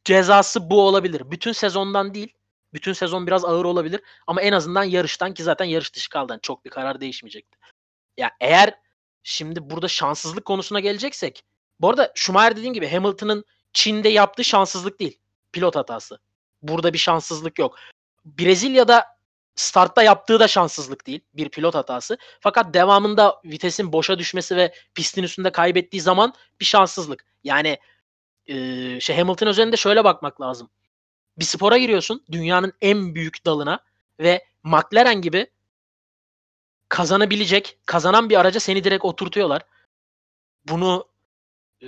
[0.07, 1.31] cezası bu olabilir.
[1.31, 2.33] Bütün sezondan değil.
[2.73, 6.31] Bütün sezon biraz ağır olabilir ama en azından yarıştan ki zaten yarış dışı kaldı.
[6.31, 7.57] Yani çok bir karar değişmeyecekti.
[8.17, 8.73] Ya eğer
[9.23, 11.43] şimdi burada şanssızlık konusuna geleceksek
[11.79, 15.19] bu arada Schumacher dediğim gibi Hamilton'ın Çin'de yaptığı şanssızlık değil.
[15.51, 16.19] Pilot hatası.
[16.61, 17.75] Burada bir şanssızlık yok.
[18.25, 19.05] Brezilya'da
[19.55, 21.21] startta yaptığı da şanssızlık değil.
[21.33, 22.17] Bir pilot hatası.
[22.39, 27.25] Fakat devamında vitesin boşa düşmesi ve pistin üstünde kaybettiği zaman bir şanssızlık.
[27.43, 27.77] Yani
[28.47, 30.69] e, şey Hamilton üzerinde şöyle bakmak lazım
[31.37, 33.79] bir spora giriyorsun dünyanın en büyük dalına
[34.19, 35.47] ve McLaren gibi
[36.89, 39.61] kazanabilecek, kazanan bir araca seni direkt oturtuyorlar.
[40.65, 41.07] Bunu
[41.83, 41.87] e,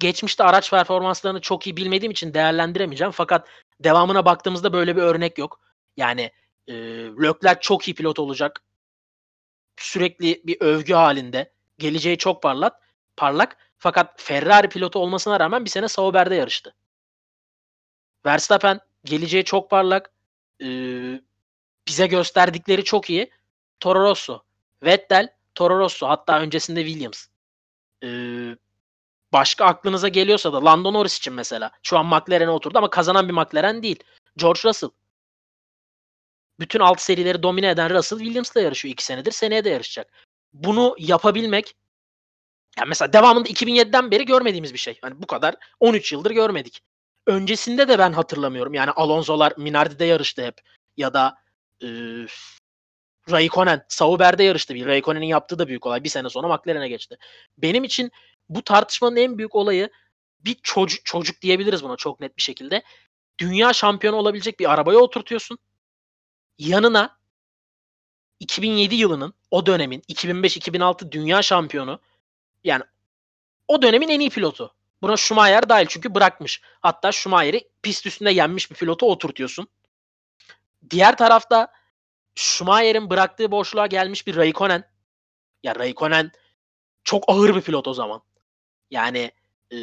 [0.00, 3.10] geçmişte araç performanslarını çok iyi bilmediğim için değerlendiremeyeceğim.
[3.10, 3.48] Fakat
[3.80, 5.60] devamına baktığımızda böyle bir örnek yok.
[5.96, 6.30] Yani
[6.68, 6.74] e,
[7.22, 8.62] Leclerc çok iyi pilot olacak.
[9.76, 11.52] Sürekli bir övgü halinde.
[11.78, 12.76] Geleceği çok parlak.
[13.16, 13.56] parlak.
[13.80, 16.74] Fakat Ferrari pilotu olmasına rağmen bir sene Sauber'de yarıştı.
[18.26, 20.10] Verstappen geleceği çok parlak.
[20.62, 21.20] Ee,
[21.88, 23.30] bize gösterdikleri çok iyi.
[23.80, 24.42] Toro Rosso,
[24.82, 27.26] Vettel, Toro Rosso hatta öncesinde Williams.
[28.04, 28.56] Ee,
[29.32, 31.70] başka aklınıza geliyorsa da Lando Norris için mesela.
[31.82, 34.02] Şu an McLaren'e oturdu ama kazanan bir McLaren değil.
[34.36, 34.90] George Russell.
[36.60, 39.32] Bütün alt serileri domine eden Russell Williams'la yarışıyor 2 senedir.
[39.32, 40.12] Seneye de yarışacak.
[40.52, 41.76] Bunu yapabilmek
[42.78, 44.98] yani mesela devamında 2007'den beri görmediğimiz bir şey.
[45.02, 46.80] Hani bu kadar 13 yıldır görmedik.
[47.26, 48.74] Öncesinde de ben hatırlamıyorum.
[48.74, 50.60] Yani Alonso'lar Minardi'de yarıştı hep.
[50.96, 51.38] Ya da
[51.82, 51.86] e,
[53.30, 54.74] Raikkonen Sauber'de yarıştı.
[54.74, 56.04] Bir Raikkonen'in yaptığı da büyük olay.
[56.04, 57.16] Bir sene sonra McLaren'e geçti.
[57.58, 58.10] Benim için
[58.48, 59.90] bu tartışmanın en büyük olayı
[60.40, 62.82] bir çocuk çocuk diyebiliriz buna çok net bir şekilde.
[63.38, 65.58] Dünya şampiyonu olabilecek bir arabaya oturtuyorsun.
[66.58, 67.18] Yanına
[68.40, 72.00] 2007 yılının o dönemin 2005-2006 dünya şampiyonu
[72.64, 72.82] yani
[73.68, 74.74] o dönemin en iyi pilotu.
[75.02, 76.62] Buna Schumacher dahil çünkü bırakmış.
[76.80, 79.68] Hatta Schumacher'i pist üstünde yenmiş bir pilotu oturtuyorsun.
[80.90, 81.72] Diğer tarafta
[82.34, 84.84] Schumacher'in bıraktığı boşluğa gelmiş bir Raikkonen.
[85.62, 86.32] Ya Raikkonen
[87.04, 88.22] çok ağır bir pilot o zaman.
[88.90, 89.32] Yani
[89.72, 89.76] e,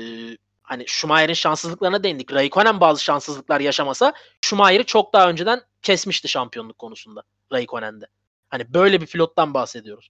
[0.63, 2.33] hani Schumacher'in şanssızlıklarına değindik.
[2.33, 8.05] Raikkonen bazı şanssızlıklar yaşamasa Schumacher'i çok daha önceden kesmişti şampiyonluk konusunda Raikkonen'de.
[8.49, 10.09] Hani böyle bir pilottan bahsediyoruz.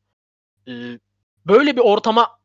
[0.68, 1.00] Ee,
[1.46, 2.37] böyle bir ortama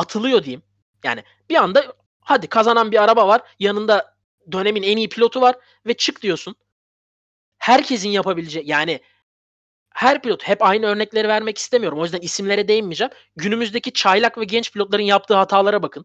[0.00, 0.62] atılıyor diyeyim.
[1.04, 1.84] Yani bir anda
[2.20, 3.42] hadi kazanan bir araba var.
[3.58, 4.14] Yanında
[4.52, 6.54] dönemin en iyi pilotu var ve çık diyorsun.
[7.58, 9.00] Herkesin yapabileceği yani
[9.90, 11.98] her pilot hep aynı örnekleri vermek istemiyorum.
[11.98, 13.12] O yüzden isimlere değinmeyeceğim.
[13.36, 16.04] Günümüzdeki çaylak ve genç pilotların yaptığı hatalara bakın.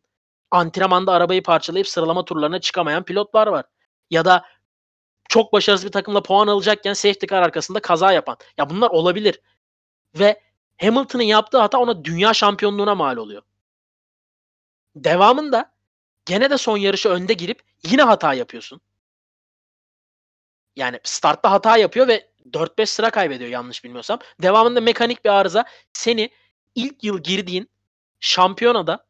[0.52, 3.66] Antrenmanda arabayı parçalayıp sıralama turlarına çıkamayan pilotlar var.
[4.10, 4.46] Ya da
[5.30, 8.38] çok başarısız bir takımla puan alacakken safety car arkasında kaza yapan.
[8.58, 9.41] Ya bunlar olabilir.
[10.20, 10.41] Ve
[10.82, 13.41] Hamilton'ın yaptığı hata ona dünya şampiyonluğuna mal oluyor.
[14.96, 15.72] Devamında
[16.26, 18.82] gene de son yarışı önde girip yine hata yapıyorsun.
[20.76, 24.20] Yani startta hata yapıyor ve 4-5 sıra kaybediyor yanlış bilmiyorsam.
[24.41, 26.30] Devamında mekanik bir arıza seni
[26.76, 27.70] ilk yıl girdiğin
[28.20, 29.06] şampiyonada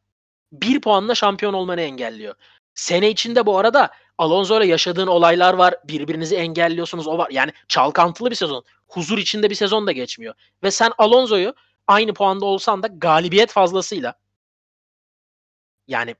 [0.52, 2.34] bir puanla şampiyon olmanı engelliyor.
[2.74, 5.74] Sene içinde bu arada Alonso ile yaşadığın olaylar var.
[5.84, 7.06] Birbirinizi engelliyorsunuz.
[7.06, 7.30] O var.
[7.30, 8.64] Yani çalkantılı bir sezon.
[8.88, 10.34] Huzur içinde bir sezon da geçmiyor.
[10.62, 11.54] Ve sen Alonso'yu
[11.86, 14.14] aynı puanda olsan da galibiyet fazlasıyla
[15.88, 16.16] yani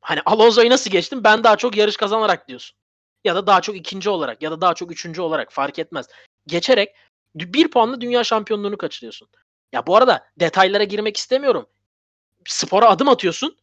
[0.00, 1.24] hani Alonso'yu nasıl geçtin?
[1.24, 2.76] Ben daha çok yarış kazanarak diyorsun.
[3.24, 6.06] Ya da daha çok ikinci olarak ya da daha çok üçüncü olarak fark etmez.
[6.46, 6.96] Geçerek
[7.34, 9.28] bir puanla dünya şampiyonluğunu kaçırıyorsun.
[9.72, 11.66] Ya bu arada detaylara girmek istemiyorum.
[12.46, 13.56] Spora adım atıyorsun.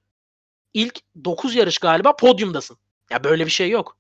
[0.74, 2.78] İlk 9 yarış galiba podyumdasın.
[3.10, 3.98] Ya böyle bir şey yok.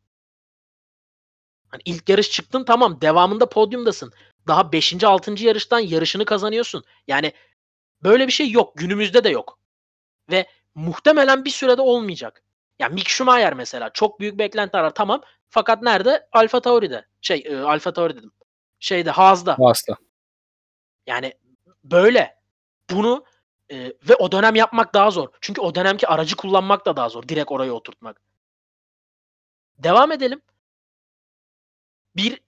[1.67, 4.13] Hani ilk yarış çıktın tamam devamında podyumdasın.
[4.47, 5.03] Daha 5.
[5.03, 5.43] 6.
[5.43, 6.83] yarıştan yarışını kazanıyorsun.
[7.07, 7.33] Yani
[8.03, 8.77] böyle bir şey yok.
[8.77, 9.59] Günümüzde de yok.
[10.31, 12.43] Ve muhtemelen bir sürede olmayacak.
[12.79, 15.21] Ya yani Mick Schumacher mesela çok büyük beklentiler var tamam.
[15.49, 16.27] Fakat nerede?
[16.31, 17.05] Alfa Tauri'de.
[17.21, 18.31] Şey e, Alfa Tauri dedim.
[18.79, 19.59] Şeyde Haas'da.
[19.59, 19.97] Haas'da.
[21.07, 21.33] Yani
[21.83, 22.39] böyle.
[22.89, 23.25] Bunu
[23.71, 25.27] e, ve o dönem yapmak daha zor.
[25.41, 27.27] Çünkü o dönemki aracı kullanmak da daha zor.
[27.27, 28.21] Direkt oraya oturtmak.
[29.77, 30.41] Devam edelim.
[32.15, 32.41] Bir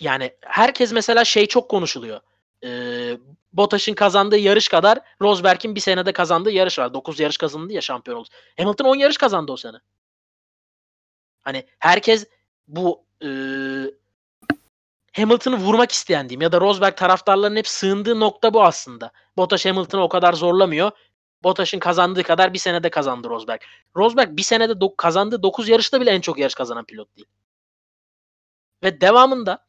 [0.00, 2.20] yani herkes mesela şey çok konuşuluyor.
[2.64, 3.18] Ee,
[3.56, 6.94] Bottas'ın kazandığı yarış kadar Rosberg'in bir senede kazandığı yarış var.
[6.94, 8.28] 9 yarış kazandı ya şampiyon oldu.
[8.58, 9.76] Hamilton 10 yarış kazandı o sene.
[11.42, 12.26] Hani herkes
[12.68, 13.28] bu e,
[15.16, 19.10] Hamilton'ı vurmak isteyen diyeyim ya da Rosberg taraftarlarının hep sığındığı nokta bu aslında.
[19.36, 20.90] Bottas Hamilton'ı o kadar zorlamıyor.
[21.42, 23.60] Bottas'ın kazandığı kadar bir senede kazandı Rosberg.
[23.96, 27.26] Rosberg bir senede do- kazandığı 9 yarışta bile en çok yarış kazanan pilot değil.
[28.82, 29.65] Ve devamında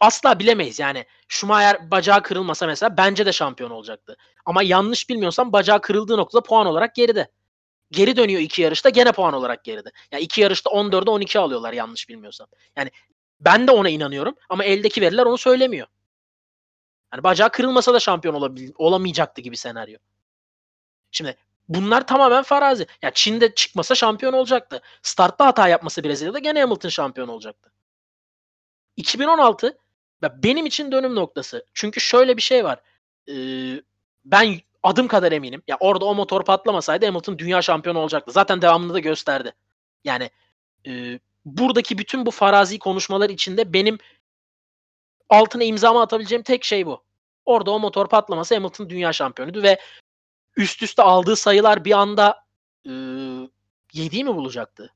[0.00, 1.04] asla bilemeyiz yani.
[1.28, 4.16] Schumacher bacağı kırılmasa mesela bence de şampiyon olacaktı.
[4.44, 7.30] Ama yanlış bilmiyorsam bacağı kırıldığı noktada puan olarak geride.
[7.90, 9.92] Geri dönüyor iki yarışta gene puan olarak geride.
[10.12, 12.46] Yani iki yarışta 14'e 12 alıyorlar yanlış bilmiyorsam.
[12.76, 12.90] Yani
[13.40, 15.86] ben de ona inanıyorum ama eldeki veriler onu söylemiyor.
[17.14, 19.98] Yani bacağı kırılmasa da şampiyon olabil- olamayacaktı gibi senaryo.
[21.10, 21.36] Şimdi
[21.68, 22.86] bunlar tamamen farazi.
[23.02, 24.82] Yani Çin'de çıkmasa şampiyon olacaktı.
[25.02, 27.70] Startta hata yapması Brezilya'da gene Hamilton şampiyon olacaktı.
[28.98, 29.78] 2016
[30.22, 31.64] benim için dönüm noktası.
[31.74, 32.80] Çünkü şöyle bir şey var.
[33.28, 33.82] Ee,
[34.24, 35.62] ben adım kadar eminim.
[35.68, 38.32] Ya orada o motor patlamasaydı Hamilton dünya şampiyonu olacaktı.
[38.32, 39.52] Zaten devamında da gösterdi.
[40.04, 40.30] Yani
[40.86, 43.98] e, buradaki bütün bu farazi konuşmalar içinde benim
[45.28, 47.04] altına imzamı atabileceğim tek şey bu.
[47.44, 49.80] Orada o motor patlaması Hamilton dünya şampiyonuydu ve
[50.56, 52.44] üst üste aldığı sayılar bir anda
[52.86, 52.90] e,
[53.94, 54.94] 7'yi mi bulacaktı?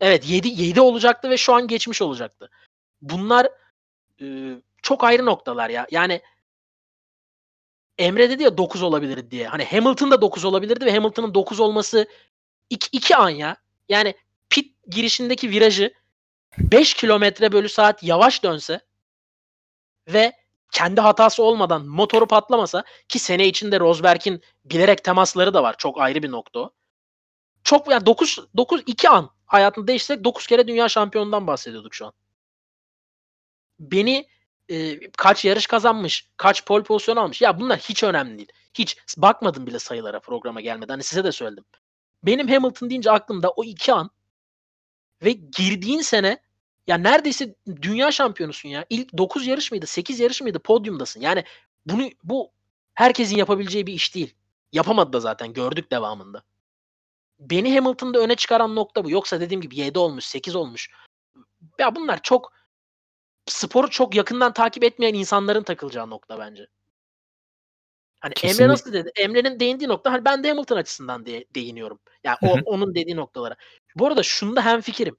[0.00, 2.50] Evet 7 7 olacaktı ve şu an geçmiş olacaktı.
[3.02, 3.48] Bunlar
[4.20, 5.86] e, çok ayrı noktalar ya.
[5.90, 6.22] Yani
[7.98, 9.48] Emre dedi ya 9 olabilir diye.
[9.48, 12.08] Hani Hamilton da 9 olabilirdi ve Hamilton'ın 9 olması
[12.70, 13.56] 2, 2 an ya.
[13.88, 14.14] Yani
[14.50, 15.92] pit girişindeki virajı
[16.58, 18.80] 5 kilometre bölü saat yavaş dönse
[20.08, 20.32] ve
[20.72, 25.74] kendi hatası olmadan motoru patlamasa ki sene içinde Rosberg'in bilerek temasları da var.
[25.78, 26.70] Çok ayrı bir nokta o.
[27.64, 32.12] Çok yani 9 9 2 an hayatını değiştirsek 9 kere dünya şampiyonundan bahsediyorduk şu an.
[33.80, 34.28] Beni
[34.68, 37.42] e, kaç yarış kazanmış, kaç pole pozisyon almış.
[37.42, 38.52] Ya bunlar hiç önemli değil.
[38.74, 40.92] Hiç bakmadım bile sayılara programa gelmeden.
[40.92, 41.64] Hani size de söyledim.
[42.22, 44.10] Benim Hamilton deyince aklımda o iki an
[45.22, 46.38] ve girdiğin sene
[46.86, 48.86] ya neredeyse dünya şampiyonusun ya.
[48.90, 49.86] İlk 9 yarış mıydı?
[49.86, 50.58] 8 yarış mıydı?
[50.58, 51.20] Podyumdasın.
[51.20, 51.44] Yani
[51.86, 52.50] bunu bu
[52.94, 54.34] herkesin yapabileceği bir iş değil.
[54.72, 56.42] Yapamadı da zaten gördük devamında.
[57.38, 59.10] Beni Hamilton'da öne çıkaran nokta bu.
[59.10, 60.90] Yoksa dediğim gibi 7 olmuş, 8 olmuş.
[61.78, 62.52] Ya bunlar çok
[63.50, 66.66] sporu çok yakından takip etmeyen insanların takılacağı nokta bence.
[68.20, 68.64] Hani Kesinlikle.
[68.64, 69.10] Emre nasıl dedi?
[69.16, 71.98] Emre'nin değindiği nokta hani ben de Hamilton açısından diye değiniyorum.
[72.24, 73.56] Yani o, onun dediği noktalara.
[73.96, 75.16] Bu arada şunda hem fikrim.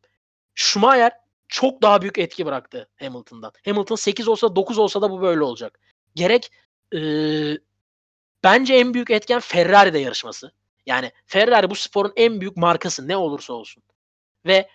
[0.56, 1.12] Schumacher
[1.48, 3.52] çok daha büyük etki bıraktı Hamilton'dan.
[3.66, 5.80] Hamilton 8 olsa 9 olsa da bu böyle olacak.
[6.16, 6.52] Gerek
[6.96, 7.00] e,
[8.44, 10.52] Bence en büyük etken Ferrari'de yarışması.
[10.86, 13.84] Yani Ferrari bu sporun en büyük markası ne olursa olsun.
[14.46, 14.70] Ve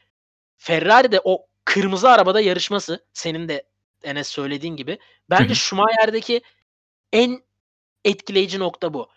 [0.57, 3.67] Ferrari'de o kırmızı arabada yarışması senin de
[4.03, 4.99] Enes söylediğin gibi
[5.31, 6.43] bence Schumacher'deki
[7.13, 7.43] en
[8.05, 9.11] etkileyici nokta bu.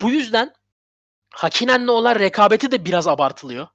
[0.00, 0.54] Bu yüzden
[1.30, 3.68] Hakinen'le olan rekabeti de biraz abartılıyor.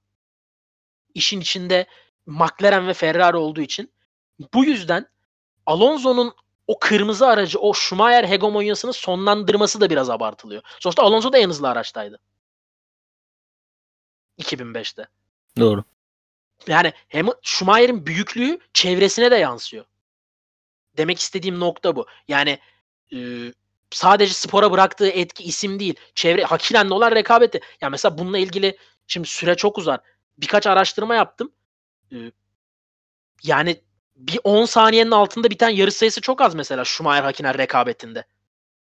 [1.14, 1.88] İşin içinde
[2.26, 3.94] McLaren ve Ferrari olduğu için.
[4.54, 5.08] Bu yüzden
[5.66, 6.36] Alonso'nun
[6.68, 10.62] o kırmızı aracı, o Schumacher hegemonyasını sonlandırması da biraz abartılıyor.
[10.80, 12.20] Sonuçta Alonso da en hızlı araçtaydı.
[14.40, 15.08] 2005'te.
[15.60, 15.84] Doğru.
[16.68, 19.86] Yani hem Schumacher'in büyüklüğü çevresine de yansıyor.
[20.98, 22.06] Demek istediğim nokta bu.
[22.28, 22.60] Yani
[23.14, 23.18] e,
[23.92, 25.96] sadece spora bıraktığı etki isim değil.
[26.16, 27.60] Çevre Hakilen'le olan rekabeti.
[27.82, 28.78] Yani mesela bununla ilgili
[29.08, 30.00] şimdi süre çok uzar.
[30.38, 31.52] Birkaç araştırma yaptım.
[32.12, 32.18] E,
[33.44, 33.82] yani
[34.16, 38.26] bir 10 saniyenin altında biten yarış sayısı çok az mesela Schumacher Hakiner rekabetinde.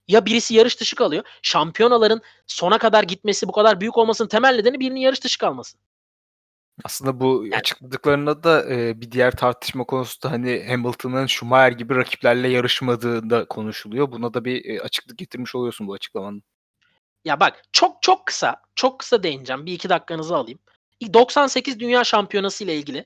[0.08, 1.24] Ya birisi yarış dışı kalıyor.
[1.42, 5.78] Şampiyonaların sona kadar gitmesi bu kadar büyük olmasının temel nedeni birinin yarış dışı kalması.
[6.84, 11.96] Aslında bu yani, açıkladıklarında da e, bir diğer tartışma konusu da hani Hamilton'ın Schumacher gibi
[11.96, 14.12] rakiplerle yarışmadığında konuşuluyor.
[14.12, 16.42] Buna da bir e, açıklık getirmiş oluyorsun bu açıklamanın.
[17.24, 19.66] Ya bak çok çok kısa, çok kısa değineceğim.
[19.66, 20.58] Bir iki dakikanızı alayım.
[21.14, 23.04] 98 Dünya Şampiyonası ile ilgili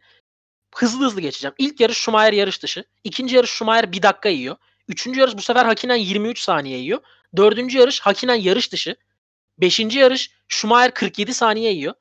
[0.75, 1.55] hızlı hızlı geçeceğim.
[1.59, 2.85] İlk yarış Schumacher yarış dışı.
[3.05, 4.57] İkinci yarış Schumacher bir dakika yiyor.
[4.89, 7.01] Üçüncü yarış bu sefer Hakinen 23 saniye yiyor.
[7.37, 8.97] Dördüncü yarış Hakinen yarış dışı.
[9.59, 11.95] Beşinci yarış Schumacher 47 saniye yiyor.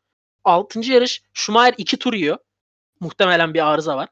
[0.47, 2.37] Altıncı yarış Schumacher 2 tur yiyor.
[2.99, 4.09] Muhtemelen bir arıza var.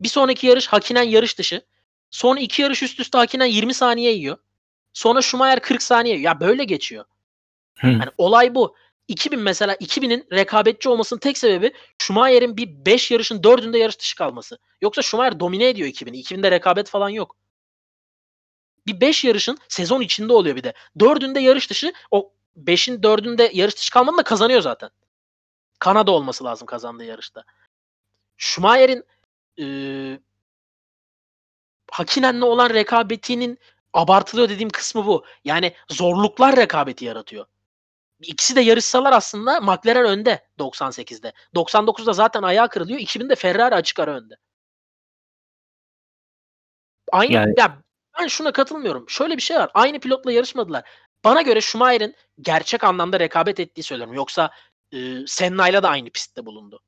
[0.00, 1.62] Bir sonraki yarış Hakinen yarış dışı.
[2.10, 4.36] Sonra iki yarış üst üste Hakinen 20 saniye yiyor.
[4.92, 6.24] Sonra Schumacher 40 saniye yiyor.
[6.32, 7.04] Ya böyle geçiyor.
[7.82, 8.76] Yani olay bu.
[9.08, 14.58] 2000 mesela 2000'in rekabetçi olmasının tek sebebi Schumacher'in bir 5 yarışın 4'ünde yarış dışı kalması.
[14.82, 16.22] Yoksa Schumacher domine ediyor 2000'i.
[16.22, 17.36] 2000'de rekabet falan yok.
[18.86, 20.72] Bir 5 yarışın sezon içinde oluyor bir de.
[20.98, 22.32] 4'ünde yarış dışı o
[22.64, 24.90] 5'in 4'ünde yarış dışı kalmanın da kazanıyor zaten.
[25.78, 27.44] Kanada olması lazım kazandığı yarışta.
[28.36, 29.04] Schumacher'in
[29.60, 29.66] e,
[31.90, 33.58] Hakinen'le olan rekabetinin
[33.92, 35.24] abartılıyor dediğim kısmı bu.
[35.44, 37.46] Yani zorluklar rekabeti yaratıyor.
[38.20, 41.32] İkisi de yarışsalar aslında McLaren önde 98'de.
[41.54, 42.98] 99'da zaten ayağı kırılıyor.
[43.00, 44.36] 2000'de Ferrari açık ara önde.
[47.12, 47.54] Aynı yani...
[47.58, 47.82] ya
[48.20, 49.04] ben şuna katılmıyorum.
[49.08, 49.70] Şöyle bir şey var.
[49.74, 50.88] Aynı pilotla yarışmadılar.
[51.24, 54.14] Bana göre Schumacher'in gerçek anlamda rekabet ettiği söylüyorum.
[54.14, 54.50] Yoksa
[54.92, 56.80] e, Senna'yla da aynı pistte bulundu.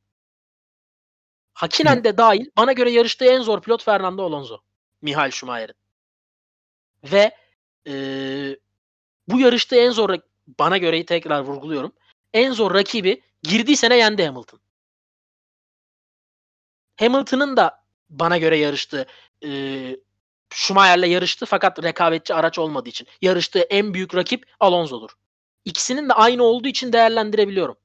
[1.55, 4.59] Hakinen de dahil bana göre yarıştığı en zor pilot Fernando Alonso.
[5.03, 5.75] Michael Schumacher'in.
[7.05, 7.37] Ve
[7.87, 7.93] e,
[9.29, 10.17] bu yarışta en zor
[10.59, 11.93] bana göreyi tekrar vurguluyorum.
[12.33, 14.61] En zor rakibi girdiği sene yendi Hamilton.
[16.97, 19.07] Hamilton'ın da bana göre yarıştığı
[19.45, 19.51] e,
[20.55, 23.07] Schumacher'le yarıştı fakat rekabetçi araç olmadığı için.
[23.23, 25.11] Yarıştığı en büyük rakip Alonso'dur.
[25.65, 27.77] İkisinin de aynı olduğu için değerlendirebiliyorum.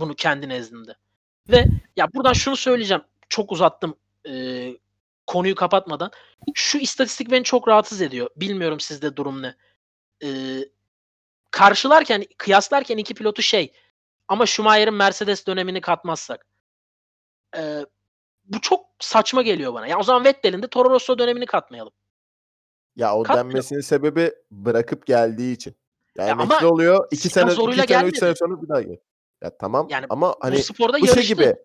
[0.00, 0.94] Bunu kendi nezdinde.
[1.48, 3.02] Ve ya buradan şunu söyleyeceğim.
[3.28, 3.96] Çok uzattım
[4.28, 4.66] e,
[5.26, 6.10] konuyu kapatmadan.
[6.54, 8.30] Şu istatistik beni çok rahatsız ediyor.
[8.36, 9.54] Bilmiyorum sizde durum ne.
[10.22, 10.28] E,
[11.50, 13.72] karşılarken, kıyaslarken iki pilotu şey
[14.28, 16.46] ama Schumacher'in Mercedes dönemini katmazsak.
[17.56, 17.86] E,
[18.44, 19.86] bu çok saçma geliyor bana.
[19.86, 21.92] Ya o zaman Vettel'in de Toro Rosso dönemini katmayalım.
[22.96, 23.44] Ya o Katmıyor.
[23.44, 25.74] denmesinin sebebi bırakıp geldiği için.
[26.18, 27.08] Yani ya emekli oluyor.
[27.10, 28.96] iki sene, iki sene, üç sene sonra bir daha gel.
[29.42, 31.56] Ya tamam yani ama hani bu, sporda bu şey gibi.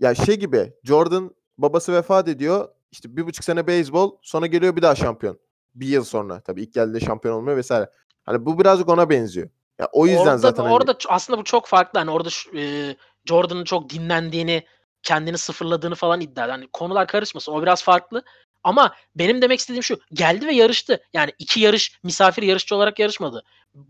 [0.00, 2.68] Ya şey gibi Jordan babası vefat ediyor.
[2.90, 5.38] İşte bir buçuk sene beyzbol sonra geliyor bir daha şampiyon.
[5.74, 7.90] Bir yıl sonra tabii ilk geldiğinde şampiyon olmuyor vesaire.
[8.24, 9.48] Hani bu birazcık ona benziyor.
[9.78, 11.14] Ya o yüzden orada, zaten orada hani...
[11.14, 11.98] aslında bu çok farklı.
[11.98, 14.66] Hani orada e, Jordan'ın çok dinlendiğini,
[15.02, 16.58] kendini sıfırladığını falan iddia ediyor.
[16.58, 17.52] Hani konular karışmasın.
[17.52, 18.22] O biraz farklı.
[18.62, 19.98] Ama benim demek istediğim şu.
[20.12, 21.02] Geldi ve yarıştı.
[21.12, 23.42] Yani iki yarış misafir yarışçı olarak yarışmadı.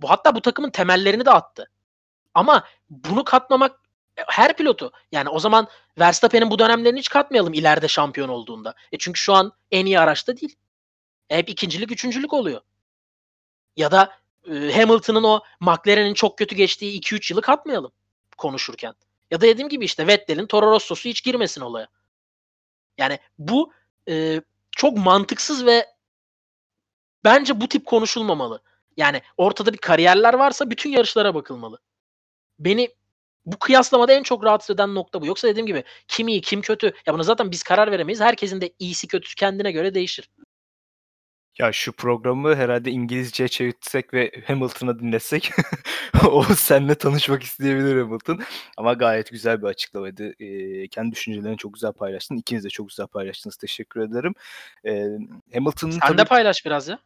[0.04, 1.70] Hatta bu takımın temellerini de attı.
[2.34, 3.80] Ama bunu katmamak
[4.16, 4.92] e, her pilotu.
[5.12, 5.68] Yani o zaman
[5.98, 8.74] Verstappen'in bu dönemlerini hiç katmayalım ileride şampiyon olduğunda.
[8.92, 10.56] E çünkü şu an en iyi araçta değil.
[11.30, 12.60] E hep ikincilik, üçüncülük oluyor.
[13.76, 14.12] Ya da
[14.50, 17.92] e, Hamilton'ın o McLaren'in çok kötü geçtiği 2-3 yılı katmayalım
[18.38, 18.94] konuşurken.
[19.30, 21.88] Ya da dediğim gibi işte Vettel'in Toro Rosso'su hiç girmesin olaya.
[22.98, 23.72] Yani bu
[24.08, 25.86] e, çok mantıksız ve
[27.24, 28.62] bence bu tip konuşulmamalı.
[28.96, 31.78] Yani ortada bir kariyerler varsa bütün yarışlara bakılmalı.
[32.58, 32.88] Beni
[33.46, 35.26] bu kıyaslamada en çok rahatsız eden nokta bu.
[35.26, 38.20] Yoksa dediğim gibi kim iyi kim kötü ya buna zaten biz karar veremeyiz.
[38.20, 40.30] Herkesin de iyisi kötüsü kendine göre değişir.
[41.58, 45.50] Ya şu programı herhalde İngilizceye çevirsek ve Hamilton'a dinlesek
[46.30, 48.40] o seninle tanışmak isteyebilir Hamilton.
[48.76, 50.42] Ama gayet güzel bir açıklamaydı.
[50.42, 52.36] Ee, kendi düşüncelerini çok güzel paylaştın.
[52.36, 53.56] İkiniz de çok güzel paylaştınız.
[53.56, 54.34] Teşekkür ederim.
[54.84, 55.06] Ee,
[55.54, 56.18] Hamilton'ın Sen tabii...
[56.18, 56.98] de paylaş biraz ya.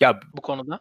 [0.00, 0.80] Ya bu konuda.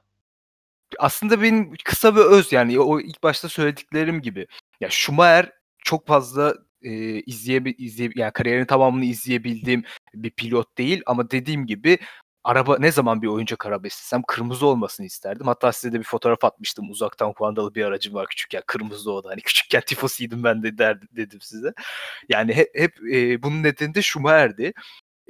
[1.00, 4.48] Aslında benim kısa ve öz yani o ilk başta söylediklerim gibi.
[4.82, 5.52] Ya Schumacher
[5.84, 9.84] çok fazla e, izleye, izleye yani kariyerin tamamını izleyebildiğim
[10.14, 11.98] bir pilot değil ama dediğim gibi
[12.44, 15.48] araba ne zaman bir oyuncak araba istesem kırmızı olmasını isterdim.
[15.48, 16.90] Hatta size de bir fotoğraf atmıştım.
[16.92, 18.64] Uzaktan kumandalı bir aracım var küçükken.
[18.68, 19.22] Kırmızı o.
[19.30, 21.74] Hani küçükken tifosiydim ben de der, dedim size.
[22.30, 24.74] Yani hep, hep e, bunun nedeni de Schumacher'di.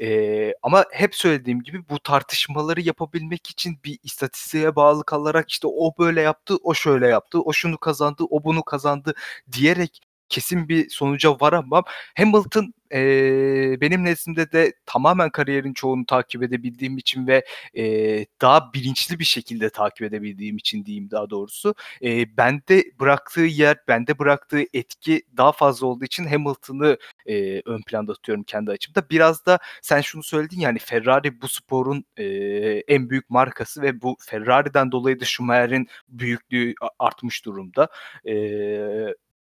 [0.02, 5.94] Ee, ama hep söylediğim gibi bu tartışmaları yapabilmek için bir istatistiğe bağlı kalarak işte o
[6.00, 9.14] böyle yaptı, o şöyle yaptı, o şunu kazandı, o bunu kazandı
[9.52, 11.84] diyerek kesin bir sonuca varamam.
[12.18, 17.46] Hamilton e, benim nezdimde de tamamen kariyerin çoğunu takip edebildiğim için ve
[17.78, 21.76] e, daha bilinçli bir şekilde takip edebildiğim için diyeyim daha doğrusu.
[22.04, 28.14] E, bende bıraktığı yer, bende bıraktığı etki daha fazla olduğu için Hamilton'ı e, ön planda
[28.14, 29.10] tutuyorum kendi açımda.
[29.10, 32.26] Biraz da sen şunu söyledin yani Ferrari bu sporun e,
[32.88, 37.88] en büyük markası ve bu Ferrari'den dolayı da Schumacher'in büyüklüğü artmış durumda.
[38.28, 38.34] E,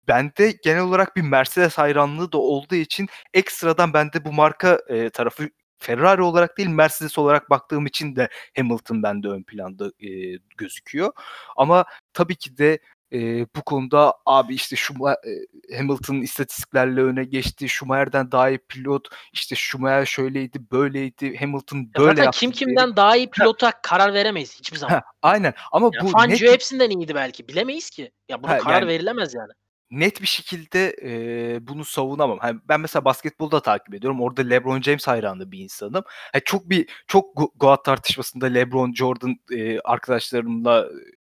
[0.07, 5.49] bende genel olarak bir Mercedes hayranlığı da olduğu için ekstradan bende bu marka e, tarafı
[5.83, 10.09] Ferrari olarak değil Mercedes olarak baktığım için de Hamilton bende ön planda e,
[10.57, 11.11] gözüküyor.
[11.57, 12.79] Ama tabii ki de
[13.13, 17.69] e, bu konuda abi işte şu e, Hamilton istatistiklerle öne geçti.
[17.69, 19.07] Schumacher'den daha iyi pilot.
[19.33, 21.37] İşte Schumacher şöyleydi, böyleydi.
[21.37, 22.39] Hamilton böyle ya zaten yaptı.
[22.39, 22.95] kim kimden diye.
[22.95, 23.71] daha iyi pilota ha.
[23.83, 24.93] karar veremeyiz hiçbir zaman.
[24.93, 26.53] Ha, aynen ama ya bu Fangio net...
[26.53, 27.47] hepsinden iyiydi belki.
[27.47, 28.11] Bilemeyiz ki.
[28.29, 29.51] Ya buna ha, karar yani, verilemez yani
[29.99, 32.39] net bir şekilde e, bunu savunamam.
[32.43, 34.21] Yani ben mesela basketbolda takip ediyorum.
[34.21, 36.03] Orada LeBron James hayranı bir insanım.
[36.33, 37.25] Yani çok bir çok
[37.55, 40.89] Goat tartışmasında LeBron Jordan e, arkadaşlarımla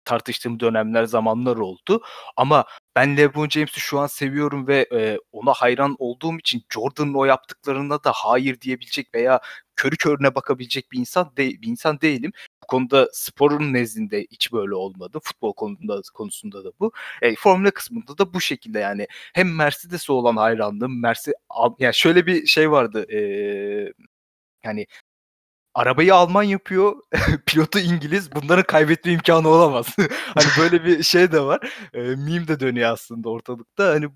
[0.05, 2.03] tartıştığım dönemler, zamanlar oldu.
[2.37, 2.65] Ama
[2.97, 8.05] ben LeBron James'i şu an seviyorum ve e, ona hayran olduğum için Jordan'ın o yaptıklarına
[8.05, 9.41] da hayır diyebilecek veya
[9.77, 12.33] körü körüne bakabilecek bir insan de, bir insan değilim.
[12.63, 15.19] Bu konuda sporun nezdinde hiç böyle olmadı.
[15.23, 16.93] Futbol konusunda konusunda da bu.
[17.23, 21.35] E, Formula kısmında da bu şekilde yani hem Mercedes'e olan hayranlığım, Mercedes
[21.79, 23.07] yani şöyle bir şey vardı.
[23.13, 23.19] E,
[24.65, 24.87] yani
[25.75, 26.97] arabayı Alman yapıyor,
[27.47, 28.33] pilotu İngiliz.
[28.35, 29.97] Bunların kaybetme imkanı olamaz.
[30.35, 31.73] hani böyle bir şey de var.
[31.95, 33.89] E, meme de dönüyor aslında ortalıkta.
[33.89, 34.09] Hani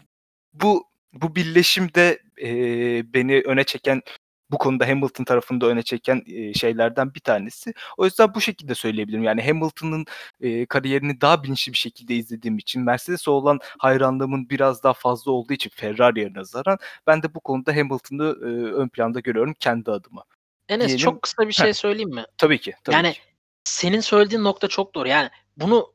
[0.52, 4.02] bu bu birleşim de e, beni öne çeken
[4.50, 7.74] bu konuda Hamilton tarafında öne çeken e, şeylerden bir tanesi.
[7.96, 9.22] O yüzden bu şekilde söyleyebilirim.
[9.22, 10.04] Yani Hamilton'ın
[10.40, 15.52] e, kariyerini daha bilinçli bir şekilde izlediğim için Mercedes'e olan hayranlığımın biraz daha fazla olduğu
[15.52, 20.24] için Ferrari'ye nazaran ben de bu konuda Hamilton'ı e, ön planda görüyorum kendi adıma.
[20.69, 21.05] Enes Diyelim.
[21.05, 22.25] çok kısa bir şey söyleyeyim mi?
[22.39, 22.75] Tabii ki.
[22.85, 23.21] Tabii yani ki.
[23.64, 25.09] senin söylediğin nokta çok doğru.
[25.09, 25.93] Yani bunu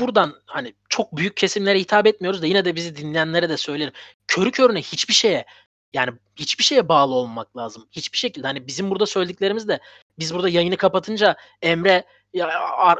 [0.00, 3.92] buradan hani çok büyük kesimlere hitap etmiyoruz da yine de bizi dinleyenlere de söylerim.
[4.26, 5.44] Körü körüne hiçbir şeye
[5.92, 7.88] yani hiçbir şeye bağlı olmak lazım.
[7.92, 9.80] Hiçbir şekilde hani bizim burada söylediklerimiz de
[10.18, 12.48] biz burada yayını kapatınca Emre ya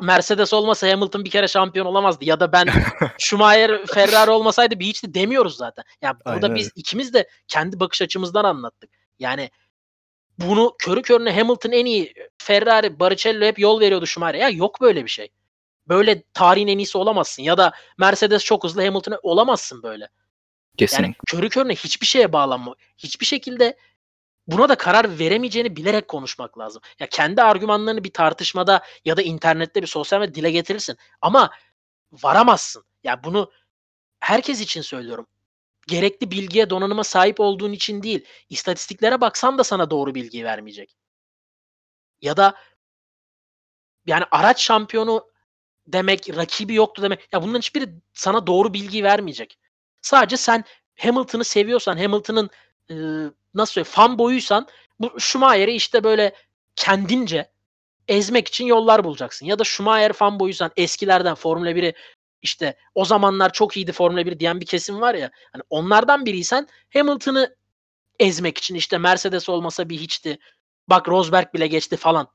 [0.02, 2.68] Mercedes olmasa Hamilton bir kere şampiyon olamazdı ya da ben
[3.18, 5.84] Schumacher Ferrari olmasaydı bir hiç de demiyoruz zaten.
[5.88, 6.56] Ya yani burada Aynen.
[6.56, 8.90] biz ikimiz de kendi bakış açımızdan anlattık.
[9.18, 9.50] Yani
[10.38, 14.38] bunu körü körüne Hamilton en iyi Ferrari, Barrichello hep yol veriyordu Schumacher'e.
[14.38, 15.28] Ya yok böyle bir şey.
[15.88, 20.08] Böyle tarihin en iyisi olamazsın ya da Mercedes çok hızlı Hamilton'a olamazsın böyle.
[20.76, 21.04] Kesinlikle.
[21.04, 22.74] Yani körü körüne hiçbir şeye bağlanma.
[22.98, 23.76] Hiçbir şekilde
[24.46, 26.82] buna da karar veremeyeceğini bilerek konuşmak lazım.
[26.98, 30.96] Ya kendi argümanlarını bir tartışmada ya da internette bir sosyal medyada dile getirirsin.
[31.20, 31.50] Ama
[32.12, 32.84] varamazsın.
[33.04, 33.50] Ya bunu
[34.20, 35.26] herkes için söylüyorum.
[35.86, 38.24] Gerekli bilgiye, donanıma sahip olduğun için değil.
[38.50, 40.96] İstatistiklere baksan da sana doğru bilgiyi vermeyecek.
[42.22, 42.54] Ya da
[44.06, 45.30] yani araç şampiyonu
[45.86, 47.28] demek, rakibi yoktu demek.
[47.32, 49.58] Ya bunların hiçbiri sana doğru bilgiyi vermeyecek.
[50.02, 50.64] Sadece sen
[50.98, 52.50] Hamilton'ı seviyorsan, Hamilton'ın
[52.90, 52.94] e,
[53.54, 54.66] nasıl söyleyeyim fan boyuysan
[55.00, 56.34] bu Schumacher'i işte böyle
[56.76, 57.50] kendince
[58.08, 59.46] ezmek için yollar bulacaksın.
[59.46, 61.94] Ya da Schumacher fan boyuysan eskilerden Formula 1'i
[62.42, 65.30] işte o zamanlar çok iyiydi Formula 1 diyen bir kesim var ya.
[65.52, 67.56] Hani onlardan biriysen Hamilton'ı
[68.20, 70.38] ezmek için işte Mercedes olmasa bir hiçti.
[70.88, 72.28] Bak Rosberg bile geçti falan.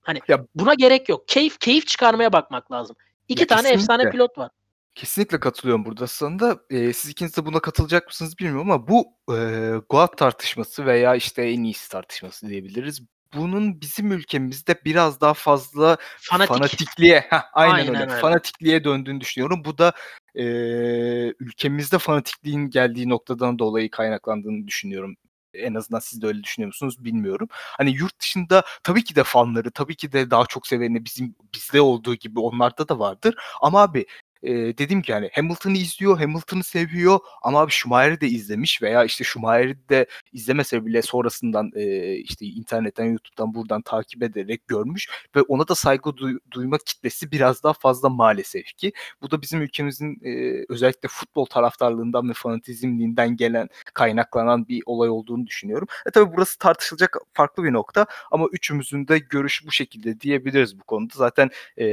[0.00, 1.28] Hani ya, buna gerek yok.
[1.28, 2.96] Keyif keyif çıkarmaya bakmak lazım.
[3.28, 3.82] İki tane kesinlikle.
[3.82, 4.50] efsane pilot var.
[4.94, 6.58] Kesinlikle katılıyorum burada aslında.
[6.70, 11.42] Eee, siz ikiniz de buna katılacak mısınız bilmiyorum ama bu, eee, GOAT tartışması veya, işte,
[11.42, 13.02] en iyisi tartışması diyebiliriz.
[13.34, 16.48] Bunun bizim ülkemizde biraz daha fazla Fanatik.
[16.54, 17.98] fanatikliğe Heh, aynen Aynen öyle.
[18.10, 18.20] öyle.
[18.20, 19.62] Fanatikliğe döndüğünü düşünüyorum.
[19.64, 19.92] Bu da,
[20.34, 25.16] eee, ülkemizde fanatikliğin geldiği noktadan dolayı kaynaklandığını düşünüyorum.
[25.54, 27.48] En azından siz de öyle düşünüyor musunuz bilmiyorum.
[27.52, 31.80] Hani yurt dışında tabii ki de fanları, tabii ki de daha çok seveni bizim bizde
[31.80, 33.34] olduğu gibi onlarda da vardır.
[33.60, 34.06] Ama abi
[34.42, 39.24] e, dediğim ki yani Hamilton'ı izliyor, Hamilton'ı seviyor ama abi Schumacher'i de izlemiş veya işte
[39.24, 45.68] Schumacher'i de izlemese bile sonrasından e, işte internetten, YouTube'dan buradan takip ederek görmüş ve ona
[45.68, 48.92] da saygı duy- duyma kitlesi biraz daha fazla maalesef ki.
[49.22, 55.46] Bu da bizim ülkemizin e, özellikle futbol taraftarlığından ve fanatizmliğinden gelen kaynaklanan bir olay olduğunu
[55.46, 55.88] düşünüyorum.
[56.06, 60.84] E tabii burası tartışılacak farklı bir nokta ama üçümüzün de görüşü bu şekilde diyebiliriz bu
[60.84, 61.14] konuda.
[61.16, 61.84] Zaten e,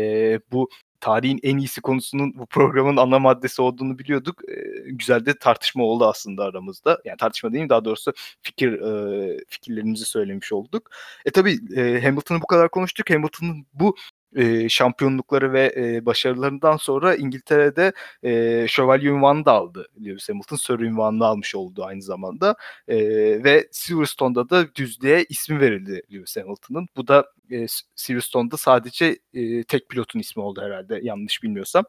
[0.51, 0.69] bu
[0.99, 4.49] tarihin en iyisi konusunun bu programın ana maddesi olduğunu biliyorduk.
[4.49, 7.01] E, güzel de tartışma oldu aslında aramızda.
[7.05, 10.89] Yani tartışma değil daha doğrusu fikir e, fikirlerimizi söylemiş olduk.
[11.25, 13.09] E tabii e, Hamilton'ı bu kadar konuştuk.
[13.09, 13.95] Hamilton'ın bu
[14.35, 20.55] e, şampiyonlukları ve e, başarılarından sonra İngiltere'de e, şövalye ünvanı da aldı Lewis Hamilton.
[20.55, 22.55] Sir ünvanını almış oldu aynı zamanda.
[22.87, 22.97] E,
[23.43, 26.87] ve Silverstone'da da düzlüğe ismi verildi Lewis Hamilton'ın.
[26.97, 27.65] Bu da e,
[27.95, 31.85] Silverstone'da sadece e, tek pilotun ismi oldu herhalde yanlış bilmiyorsam.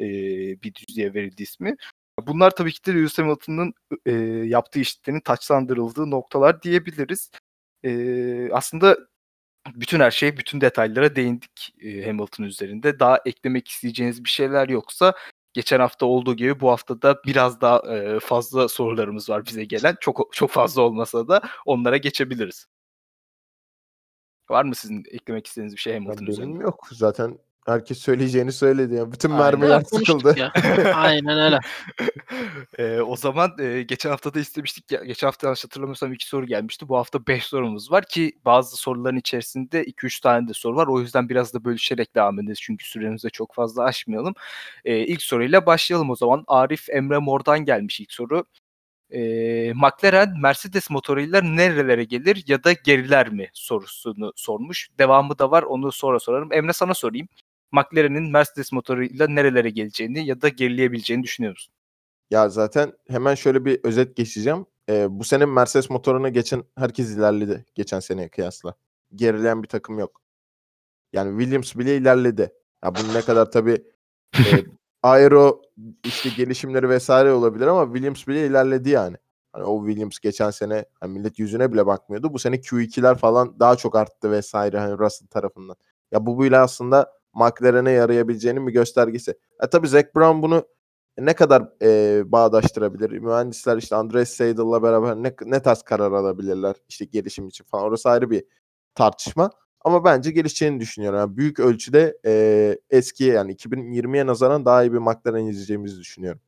[0.00, 0.04] E,
[0.62, 1.76] bir düzlüğe verildi ismi.
[2.26, 3.74] Bunlar tabii ki de Lewis Hamilton'ın
[4.06, 4.12] e,
[4.46, 7.30] yaptığı işlerin taçlandırıldığı noktalar diyebiliriz.
[7.84, 8.98] E, aslında
[9.74, 12.98] bütün her şey, bütün detaylara değindik e, Hamilton üzerinde.
[13.00, 15.14] Daha eklemek isteyeceğiniz bir şeyler yoksa
[15.52, 19.96] geçen hafta olduğu gibi bu hafta da biraz daha e, fazla sorularımız var bize gelen.
[20.00, 22.66] Çok çok fazla olmasa da onlara geçebiliriz.
[24.50, 26.52] Var mı sizin eklemek istediğiniz bir şey Hamilton üzerinde?
[26.52, 26.88] benim yok.
[26.92, 28.94] Zaten herkes söyleyeceğini söyledi.
[28.94, 29.12] Ya.
[29.12, 30.36] Bütün Aynen mermiler öyle, konuştuk sıkıldı.
[30.38, 30.52] ya.
[30.94, 31.58] Aynen öyle.
[32.78, 36.46] Eee, o zaman, eee, geçen hafta da istemiştik ya, geçen hafta yanlış hatırlamıyorsam 2 soru
[36.46, 36.88] gelmişti.
[36.88, 40.86] Bu hafta 5 sorumuz var ki bazı soruların içerisinde 2-3 tane de soru var.
[40.86, 44.34] O yüzden biraz da bölüşerek devam edeceğiz çünkü süremizi de çok fazla aşmayalım.
[44.84, 46.44] Eee, ilk soruyla başlayalım o zaman.
[46.48, 48.44] Arif Emre Mor'dan gelmiş ilk soru.
[49.12, 54.88] Eee, McLaren Mercedes motoruyla nerelere gelir ya da geriler mi sorusunu sormuş.
[54.98, 56.52] Devamı da var onu sonra sorarım.
[56.52, 57.28] Emre sana sorayım.
[57.72, 61.74] McLaren'in Mercedes motoruyla nerelere geleceğini ya da gerileyebileceğini düşünüyor musun?
[62.30, 64.66] Ya zaten hemen şöyle bir özet geçeceğim.
[64.88, 68.74] Ee, bu sene Mercedes motoruna geçen herkes ilerledi geçen seneye kıyasla.
[69.14, 70.20] Gerileyen bir takım yok.
[71.12, 72.52] Yani Williams bile ilerledi.
[72.84, 73.84] Ya bunun ne kadar tabii
[74.38, 74.42] e,
[75.02, 75.62] aero
[76.04, 79.16] işte gelişimleri vesaire olabilir ama Williams bile ilerledi yani.
[79.52, 82.32] Hani o Williams geçen sene hani millet yüzüne bile bakmıyordu.
[82.32, 85.76] Bu sene Q2'ler falan daha çok arttı vesaire hani Russell tarafından.
[86.12, 89.30] Ya bu bile aslında McLaren'e yarayabileceğinin bir göstergesi.
[89.62, 90.66] E tabii Zac Brown bunu
[91.18, 93.10] ne kadar e, bağdaştırabilir?
[93.10, 97.84] Mühendisler işte Andres Seidel'la beraber ne, ne tarz karar alabilirler işte gelişim için falan.
[97.84, 98.44] Orası ayrı bir
[98.94, 99.50] tartışma.
[99.84, 101.18] Ama bence gelişeceğini düşünüyorum.
[101.18, 106.40] Yani büyük ölçüde e, eskiye yani 2020'ye nazaran daha iyi bir McLaren izleyeceğimizi düşünüyorum.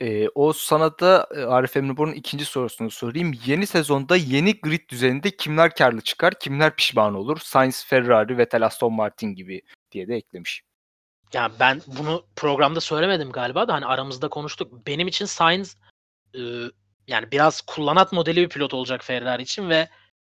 [0.00, 3.32] Eee, o sana da e, Arif Emre Bor'un ikinci sorusunu sorayım.
[3.46, 7.40] Yeni sezonda yeni grid düzeninde kimler karlı çıkar, kimler pişman olur?
[7.40, 10.62] Sainz, Ferrari, Vettel, Aston Martin gibi diye de eklemiş.
[11.32, 14.86] Ya ben bunu programda söylemedim galiba da hani aramızda konuştuk.
[14.86, 15.76] Benim için Sainz
[16.34, 16.40] e,
[17.06, 19.88] yani biraz kullanat modeli bir pilot olacak Ferrari için ve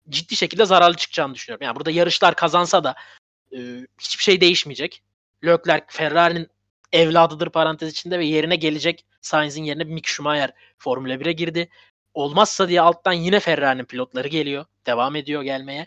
[0.08, 1.64] ciddi şekilde zararlı çıkacağını düşünüyorum.
[1.64, 2.94] Yani burada yarışlar kazansa da
[3.52, 3.58] e,
[4.00, 5.02] hiçbir şey değişmeyecek.
[5.44, 6.48] Leclerc Ferrari'nin
[6.92, 11.68] evladıdır parantez içinde ve yerine gelecek Sainz'in yerine Mick Schumacher Formula 1'e girdi.
[12.14, 14.64] Olmazsa diye alttan yine Ferrari'nin pilotları geliyor.
[14.86, 15.86] Devam ediyor gelmeye.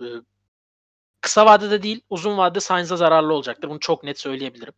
[0.00, 0.06] E,
[1.20, 3.68] kısa vadede değil uzun vadede Sainz'a zararlı olacaktır.
[3.68, 4.74] Bunu çok net söyleyebilirim.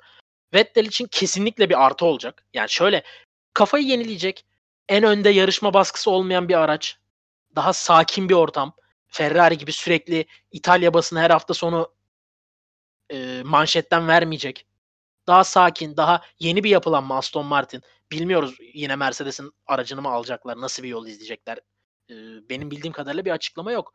[0.55, 2.47] Vettel için kesinlikle bir artı olacak.
[2.55, 3.03] Yani şöyle
[3.55, 4.45] kafayı yenileyecek.
[4.89, 6.99] En önde yarışma baskısı olmayan bir araç.
[7.57, 8.73] Daha sakin bir ortam.
[9.09, 11.95] Ferrari gibi sürekli İtalya basını her hafta sonu
[13.13, 14.67] e, manşetten vermeyecek.
[15.27, 17.83] Daha sakin, daha yeni bir yapılanma Aston Martin.
[18.13, 21.59] Bilmiyoruz yine Mercedes'in aracını mı alacaklar, nasıl bir yol izleyecekler.
[22.11, 22.15] E,
[22.49, 23.95] benim bildiğim kadarıyla bir açıklama yok.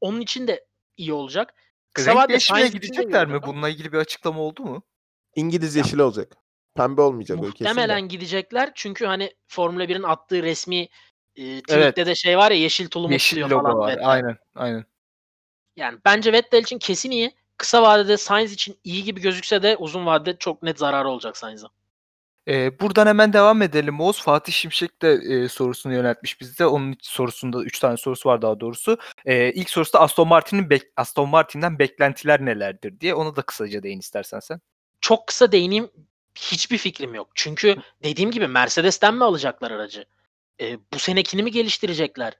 [0.00, 0.66] Onun için de
[0.96, 1.54] iyi olacak.
[1.94, 3.42] Kısa Renk iyi gidecekler mi?
[3.42, 4.82] Bununla ilgili bir açıklama oldu mu?
[5.34, 6.36] İngiliz yeşil olacak.
[6.74, 7.68] Pembe olmayacak o kesin de.
[7.68, 10.88] Muhtemelen gidecekler çünkü hani Formula 1'in attığı resmi
[11.36, 13.92] e, tweette de şey var ya yeşil tulumu Yeşil logo falan var.
[13.92, 14.08] Vettel.
[14.08, 14.84] Aynen, aynen.
[15.76, 17.34] Yani bence Vettel için kesin iyi.
[17.56, 21.68] Kısa vadede Sainz için iyi gibi gözükse de uzun vadede çok net zararı olacak Sainz'a.
[22.46, 24.22] Eee, buradan hemen devam edelim Oğuz.
[24.22, 26.66] Fatih Şimşek de, eee, sorusunu yöneltmiş bize.
[26.66, 28.98] Onun sorusunda 3 tane sorusu var daha doğrusu.
[29.26, 33.14] Eee, ilk sorusu da Aston Martin'in bek Aston Martin'den beklentiler nelerdir diye.
[33.14, 34.60] Ona da kısaca değin istersen sen.
[35.00, 35.90] Çok kısa değineyim.
[36.34, 37.28] Hiçbir fikrim yok.
[37.34, 40.04] Çünkü dediğim gibi Mercedes'ten mi alacaklar aracı?
[40.60, 42.34] E, bu senekini mi geliştirecekler?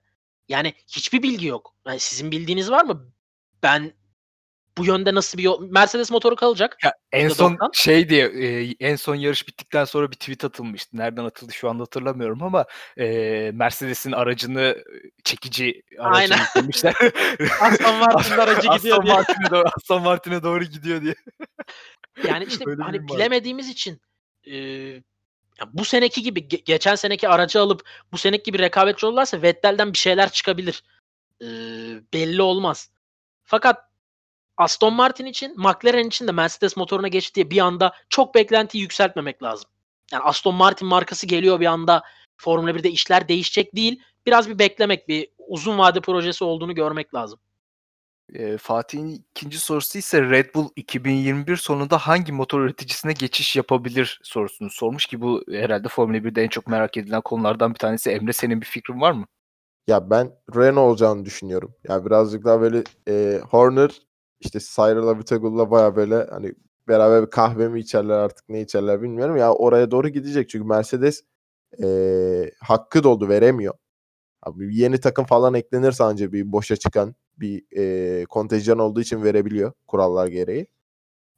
[0.49, 1.73] Yani hiçbir bilgi yok.
[1.87, 3.05] Yani sizin bildiğiniz var mı?
[3.63, 3.93] Ben
[4.77, 5.69] bu yönde nasıl bir yol...
[5.71, 6.77] Mercedes motoru kalacak.
[6.83, 7.69] Ya en son %90.
[7.73, 10.97] şey diye eee, en son yarış bittikten sonra bir tweet atılmıştı.
[10.97, 12.65] Nereden atıldı şu anda hatırlamıyorum ama
[12.97, 14.61] eee, Mercedes'in aracını
[14.93, 16.43] eee, çekici aracını Aynen.
[16.43, 16.93] yüklemişler.
[17.61, 19.13] Aston Martin'in aracı gidiyor Aston diye.
[19.13, 21.15] Martin'e doğru, Aston Martin'e doğru gidiyor diye.
[22.23, 23.17] Yani işte Öyle hani miyim var?
[23.17, 24.01] bilemediğimiz için
[24.45, 24.55] e,
[25.59, 29.93] ya bu seneki gibi ge- geçen seneki aracı alıp bu seneki gibi rekabetçi olurlarsa Vettel'den
[29.93, 30.83] bir şeyler çıkabilir.
[31.41, 31.47] E,
[32.13, 32.89] belli olmaz.
[33.43, 33.92] Fakat
[34.57, 39.43] Aston Martin için, McLaren için de Mercedes motoruna geçti diye bir anda çok beklentiyi yükseltmemek
[39.43, 39.69] lazım.
[40.11, 42.03] Yani Aston Martin markası geliyor bir anda
[42.37, 44.01] Formula 1'de işler değişecek değil.
[44.25, 47.39] Biraz bir beklemek, bir uzun vade projesi olduğunu görmek lazım.
[48.33, 54.69] E, Fatih'in ikinci sorusu ise Red Bull 2021 sonunda hangi motor üreticisine geçiş yapabilir sorusunu
[54.69, 58.09] sormuş ki bu herhalde Formula 1'de en çok merak edilen konulardan bir tanesi.
[58.09, 59.25] Emre senin bir fikrin var mı?
[59.87, 61.75] Ya ben Renault olacağını düşünüyorum.
[61.89, 63.91] Ya birazcık daha böyle e, Horner
[64.43, 66.53] işte Cyril Abitagul'la baya böyle hani
[66.87, 69.37] beraber bir kahve mi içerler artık ne içerler bilmiyorum.
[69.37, 71.23] Ya oraya doğru gidecek çünkü Mercedes
[71.83, 73.73] e, hakkı doldu veremiyor.
[74.43, 79.73] Abi yeni takım falan eklenirse anca bir boşa çıkan bir e, kontenjan olduğu için verebiliyor
[79.87, 80.67] kurallar gereği.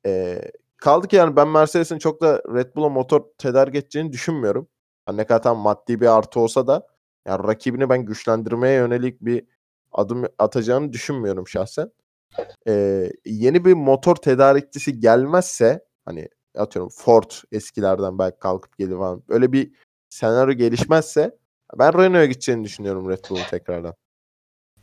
[0.05, 0.41] E,
[0.77, 4.67] kaldı ki yani ben Mercedes'in çok da Red Bull'a motor tedarik edeceğini düşünmüyorum.
[5.09, 6.87] Yani ne kadar tam maddi bir artı olsa da
[7.27, 9.45] yani rakibini ben güçlendirmeye yönelik bir
[9.91, 11.91] adım atacağını düşünmüyorum şahsen.
[12.67, 19.23] Ee, yeni bir motor tedarikçisi gelmezse hani atıyorum Ford eskilerden belki kalkıp gelir falan.
[19.29, 19.71] Öyle bir
[20.09, 21.37] senaryo gelişmezse
[21.79, 23.93] ben Renault'a gideceğini düşünüyorum Red Bull'un tekrardan.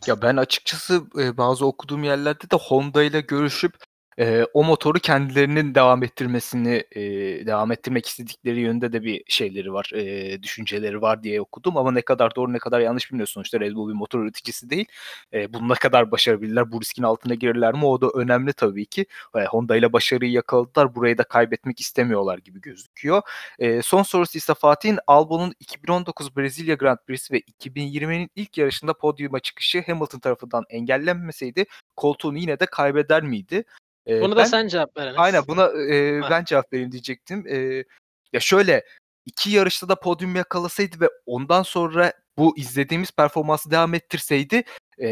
[0.07, 3.74] Ya ben açıkçası e, bazı okuduğum yerlerde de Honda ile görüşüp
[4.19, 7.01] e, o motoru kendilerinin devam ettirmesini e,
[7.47, 12.03] devam ettirmek istedikleri yönde de bir şeyleri var, e, düşünceleri var diye okudum ama ne
[12.03, 13.33] kadar doğru ne kadar yanlış bilmiyorum.
[13.33, 14.87] Sonuçta Red Bull bir motor üreticisi değil.
[15.33, 19.07] E, bunu ne kadar başarabilirler, bu riskin altına girirler mi o da önemli tabii ki.
[19.37, 23.23] E, Honda ile başarıyı yakaladılar, burayı da kaybetmek istemiyorlar gibi gözüküyor.
[23.59, 29.41] E, son sorusu ise Fatih'in Albon'un 2019 Brezilya Grand Prix'si ve 2020'nin ilk yarışında podyuma
[29.41, 31.65] çıkışı Hamilton tarafından engellenmeseydi
[31.97, 33.65] koltuğunu yine de kaybeder miydi?
[34.07, 35.14] E, Bunu da ben- sen cevap ver.
[35.16, 36.30] Aynen buna e, Ha.
[36.30, 37.44] ben cevap vereyim diyecektim.
[37.48, 37.84] E,
[38.32, 38.84] ya şöyle
[39.26, 44.62] iki yarışta da podyum yakalasaydı ve ondan sonra bu izlediğimiz performansı devam ettirseydi
[45.03, 45.07] e,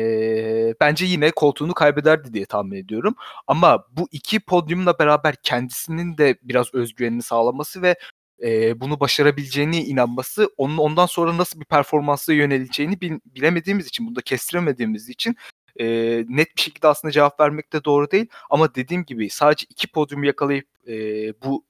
[0.81, 3.15] bence yine koltuğunu kaybederdi diye tahmin ediyorum.
[3.47, 7.97] Ama bu iki podyumla beraber kendisinin de biraz özgüvenini sağlaması ve
[8.43, 14.17] e, bunu başarabileceğine inanması onun ondan sonra nasıl bir performansa yöneleceğini bil- bilemediğimiz için, bunu
[14.17, 15.37] da kestiremediğimiz için
[15.77, 15.87] e,
[16.29, 18.27] net bir şekilde aslında cevap vermek de doğru değil.
[18.51, 20.95] Ama dediğim gibi sadece iki podyum yakalayıp e,
[21.43, 21.65] bu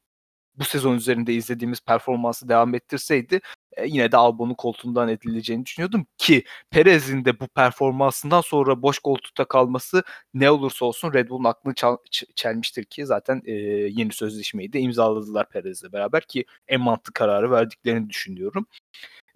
[0.54, 3.40] bu sezon üzerinde izlediğimiz performansı devam ettirseydi
[3.76, 9.44] e, yine de Albon'un koltuğundan edileceğini düşünüyordum ki Perez'in de bu performansından sonra boş koltukta
[9.44, 10.02] kalması
[10.34, 11.96] ne olursa olsun Red Bull'un aklını çal-
[12.34, 13.52] çelmiştir ki zaten e,
[13.90, 18.66] yeni sözleşmeyi de imzaladılar Perez'le beraber ki en mantıklı kararı verdiklerini düşünüyorum.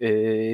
[0.01, 0.07] E,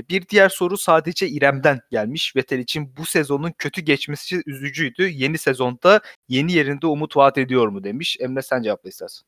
[0.09, 2.35] bir diğer soru sadece İrem'den gelmiş.
[2.35, 5.09] Vettel için bu sezonun kötü geçmesi üzücüydü.
[5.09, 8.17] Yeni sezonda yeni yerinde umut vaat ediyor mu demiş.
[8.19, 9.25] Emre sen cevapla istersen.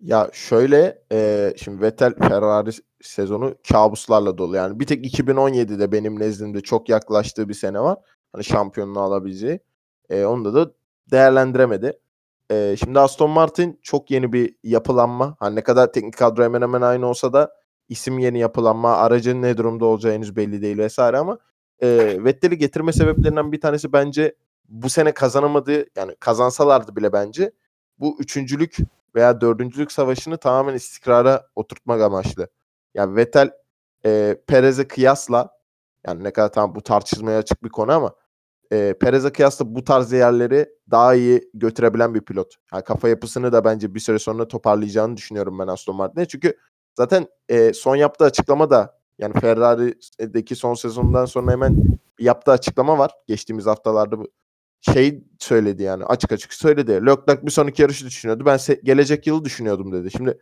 [0.00, 4.56] Ya şöyle e, şimdi Vettel Ferrari sezonu kabuslarla dolu.
[4.56, 7.98] Yani bir tek 2017'de benim nezdimde çok yaklaştığı bir sene var.
[8.32, 9.60] Hani şampiyonluğu alabileceği.
[10.10, 10.72] E, onda da
[11.10, 11.98] değerlendiremedi.
[12.50, 15.36] E, şimdi Aston Martin çok yeni bir yapılanma.
[15.38, 17.52] Hani ne kadar teknik kadro hemen hemen aynı olsa da
[17.88, 21.38] isim yeni yapılanma, aracın ne durumda olacağı henüz belli değil vesaire ama
[21.82, 24.34] e, Vettel'i getirme sebeplerinden bir tanesi bence
[24.68, 27.52] bu sene kazanamadığı yani kazansalardı bile bence
[27.98, 28.76] bu üçüncülük
[29.14, 32.48] veya dördüncülük savaşını tamamen istikrara oturtmak amaçlı.
[32.94, 33.50] Yani Vettel
[34.04, 35.50] e, Perez'e kıyasla
[36.06, 38.14] yani ne kadar tam bu tartışmaya açık bir konu ama
[38.72, 42.54] e, Perez'e kıyasla bu tarz yerleri daha iyi götürebilen bir pilot.
[42.72, 46.28] Yani kafa yapısını da bence bir süre sonra toparlayacağını düşünüyorum ben Aston Martin'e.
[46.28, 46.56] Çünkü
[46.98, 53.10] zaten e, son yaptığı açıklama da yani Ferrari'deki son sezondan sonra hemen yaptığı açıklama var.
[53.26, 54.28] Geçtiğimiz haftalarda bu
[54.80, 56.92] şey söyledi yani açık açık söyledi.
[56.92, 58.46] Leclerc bir sonraki yarışı düşünüyordu.
[58.46, 60.10] Ben gelecek yılı düşünüyordum dedi.
[60.10, 60.38] Şimdi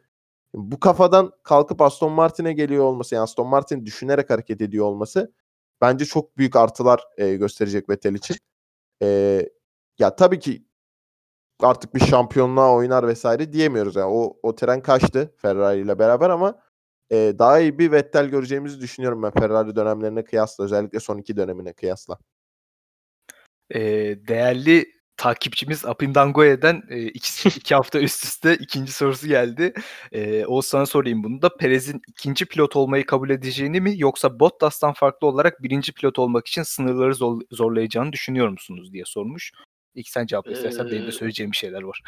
[0.54, 5.32] bu kafadan kalkıp Aston Martin'e geliyor olması, yani Aston Martin düşünerek hareket ediyor olması
[5.80, 8.36] bence çok büyük artılar e, gösterecek Vettel için.
[9.02, 9.40] E,
[9.98, 10.64] ya tabii ki
[11.64, 13.96] artık bir şampiyonluğa oynar vesaire diyemiyoruz.
[13.96, 16.58] Yani o, o tren kaçtı Ferrari ile beraber ama
[17.10, 20.64] e, daha iyi bir Vettel göreceğimizi düşünüyorum ben Ferrari dönemlerine kıyasla.
[20.64, 22.18] Özellikle son iki dönemine kıyasla.
[23.70, 23.80] E,
[24.28, 24.86] değerli
[25.16, 29.72] takipçimiz Apindangoye'den e, iki, iki hafta üst üste ikinci sorusu geldi.
[30.12, 31.56] E, Oğuzhan'a sorayım bunu da.
[31.56, 36.62] Perez'in ikinci pilot olmayı kabul edeceğini mi yoksa Bottas'tan farklı olarak birinci pilot olmak için
[36.62, 39.52] sınırları zor- zorlayacağını düşünüyor musunuz diye sormuş.
[39.94, 42.02] İlk sen cevap istersen benim de Ee, söyleyeceğim bir şeyler var.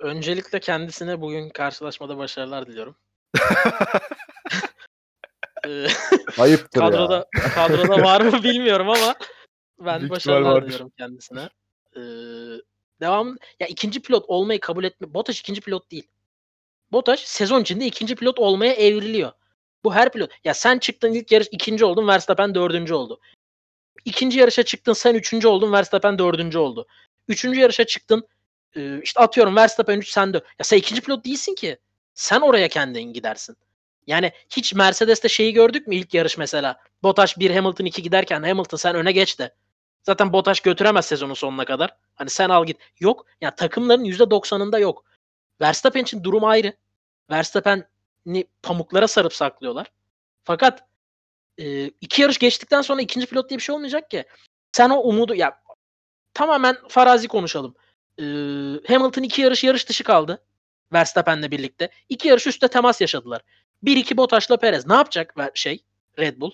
[0.00, 2.96] Öncelikle kendisine bugün karşılaşmada başarılar diliyorum.
[5.66, 5.86] Ee,
[6.38, 6.90] Ayıptır ya.
[6.90, 9.14] kadroda kadroda var mı bilmiyorum ama
[9.80, 11.48] ben Büyük başarılar diliyorum kendisine.
[11.96, 12.00] Ee,
[13.00, 15.14] devam ya ikinci pilot olmayı kabul etme.
[15.14, 16.08] Bottas ikinci pilot değil.
[16.92, 19.32] Bottas sezon içinde ikinci pilot olmaya evriliyor.
[19.84, 20.30] Bu her pilot.
[20.44, 23.20] Ya sen çıktın ilk yarış ikinci oldun Verstappen dördüncü oldu.
[24.04, 26.86] İkinci yarışa çıktın sen üçüncü oldun Verstappen dördüncü oldu.
[27.28, 28.28] Üçüncü yarışa çıktın
[28.76, 30.44] e, işte atıyorum Verstappen 3 sen 4.
[30.44, 31.78] Ya sen ikinci pilot değilsin ki.
[32.14, 33.56] Sen oraya kendin gidersin.
[34.06, 36.80] Yani hiç Mercedes'te şeyi gördük mü ilk yarış mesela?
[37.02, 39.54] Bottas 1 Hamilton 2 giderken Hamilton sen öne geç de.
[40.02, 41.96] Zaten Bottas götüremez sezonun sonuna kadar.
[42.14, 42.76] Hani sen al git.
[43.00, 43.26] Yok.
[43.40, 45.04] Yani takımların %90'ında yok.
[45.60, 46.72] Verstappen için durum ayrı.
[47.30, 49.92] Verstappen'i pamuklara sarıp saklıyorlar.
[50.44, 50.84] Fakat
[51.58, 54.24] e, iki yarış geçtikten sonra ikinci pilot diye bir şey olmayacak ki.
[54.72, 55.62] Sen o umudu ya
[56.34, 57.74] tamamen farazi konuşalım.
[58.18, 58.24] E,
[58.88, 60.44] Hamilton iki yarış yarış dışı kaldı.
[60.92, 61.88] Verstappen'le birlikte.
[62.08, 63.42] İki yarış üstte temas yaşadılar.
[63.84, 64.86] 1-2 Bottas'la Perez.
[64.86, 65.84] Ne yapacak şey
[66.18, 66.52] Red Bull?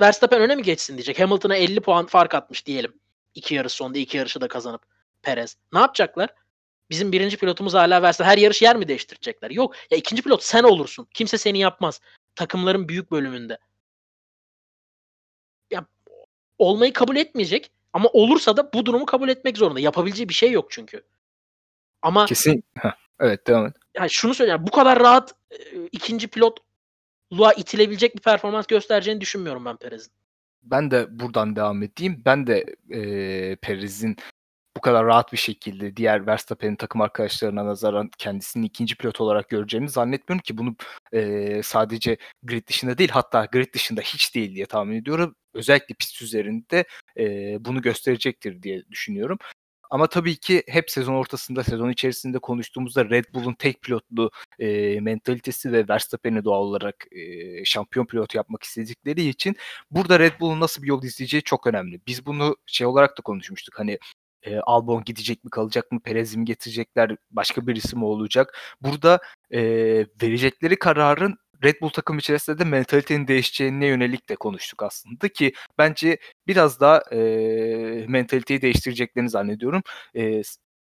[0.00, 1.20] Verstappen öne mi geçsin diyecek.
[1.20, 3.00] Hamilton'a 50 puan fark atmış diyelim.
[3.34, 4.82] İki yarış sonunda iki yarışı da kazanıp
[5.22, 5.56] Perez.
[5.72, 6.34] Ne yapacaklar?
[6.90, 8.30] Bizim birinci pilotumuz hala Verstappen.
[8.30, 9.50] Her yarış yer mi değiştirecekler?
[9.50, 9.74] Yok.
[9.90, 11.08] Ya ikinci pilot sen olursun.
[11.14, 12.00] Kimse seni yapmaz.
[12.34, 13.58] Takımların büyük bölümünde.
[15.70, 15.86] Ya
[16.58, 17.70] olmayı kabul etmeyecek.
[17.98, 19.80] Ama olursa da bu durumu kabul etmek zorunda.
[19.80, 21.02] Yapabileceği bir şey yok çünkü.
[22.02, 22.64] Ama kesin
[23.20, 23.76] evet devam et.
[23.94, 24.66] Yani şunu söyleyeyim.
[24.66, 25.56] Bu kadar rahat e,
[25.92, 30.12] ikinci pilotluğa itilebilecek bir performans göstereceğini düşünmüyorum ben Perez'in.
[30.62, 32.22] Ben de buradan devam edeyim.
[32.24, 34.16] Ben de e, Perez'in
[34.78, 39.88] bu kadar rahat bir şekilde diğer Verstappen'in takım arkadaşlarına nazaran kendisini ikinci pilot olarak göreceğini
[39.88, 40.76] zannetmiyorum ki bunu
[41.12, 45.34] e, sadece grid dışında değil hatta grid dışında hiç değil diye tahmin ediyorum.
[45.54, 46.84] Özellikle pist üzerinde
[47.18, 47.24] e,
[47.64, 49.38] bunu gösterecektir diye düşünüyorum.
[49.90, 55.72] Ama tabii ki hep sezon ortasında, sezon içerisinde konuştuğumuzda Red Bull'un tek pilotlu e, mentalitesi
[55.72, 59.56] ve Verstappen'i doğal olarak e, şampiyon pilot yapmak istedikleri için
[59.90, 62.00] burada Red Bull'un nasıl bir yol izleyeceği çok önemli.
[62.06, 63.78] Biz bunu şey olarak da konuşmuştuk.
[63.78, 63.98] Hani
[64.48, 68.58] e, Albon gidecek mi kalacak mı Perez'i mi getirecekler başka birisi mi olacak?
[68.80, 69.20] Burada
[69.50, 69.60] e,
[70.22, 76.18] verecekleri kararın Red Bull takım içerisinde de mentalitenin değişeceğine yönelik de konuştuk aslında ki bence
[76.46, 77.18] biraz daha e,
[78.08, 79.82] mentaliteyi değiştireceklerini zannediyorum.
[80.16, 80.42] E,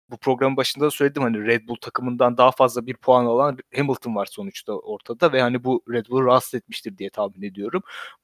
[0.10, 4.16] bu programın başında da söyledim hani Red Bull takımından daha fazla bir puan alan Hamilton
[4.16, 7.84] var sonuçta ortada ve hani bu Red Bull'u rahatsız etmiştir diye tahmin ediyorum.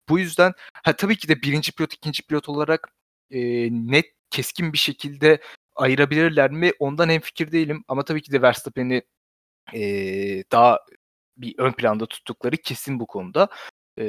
[0.09, 2.93] Bu yüzden ha, tabii ki de birinci pilot ikinci pilot olarak
[3.31, 3.39] e,
[3.71, 5.41] net keskin bir şekilde
[5.75, 6.71] ayırabilirler mi?
[6.79, 9.03] Ondan hem fikir değilim ama tabii ki de Verstappen'i
[9.73, 9.81] e,
[10.51, 10.79] daha
[11.37, 13.49] bir ön planda tuttukları kesin bu konuda.
[13.97, 14.03] E,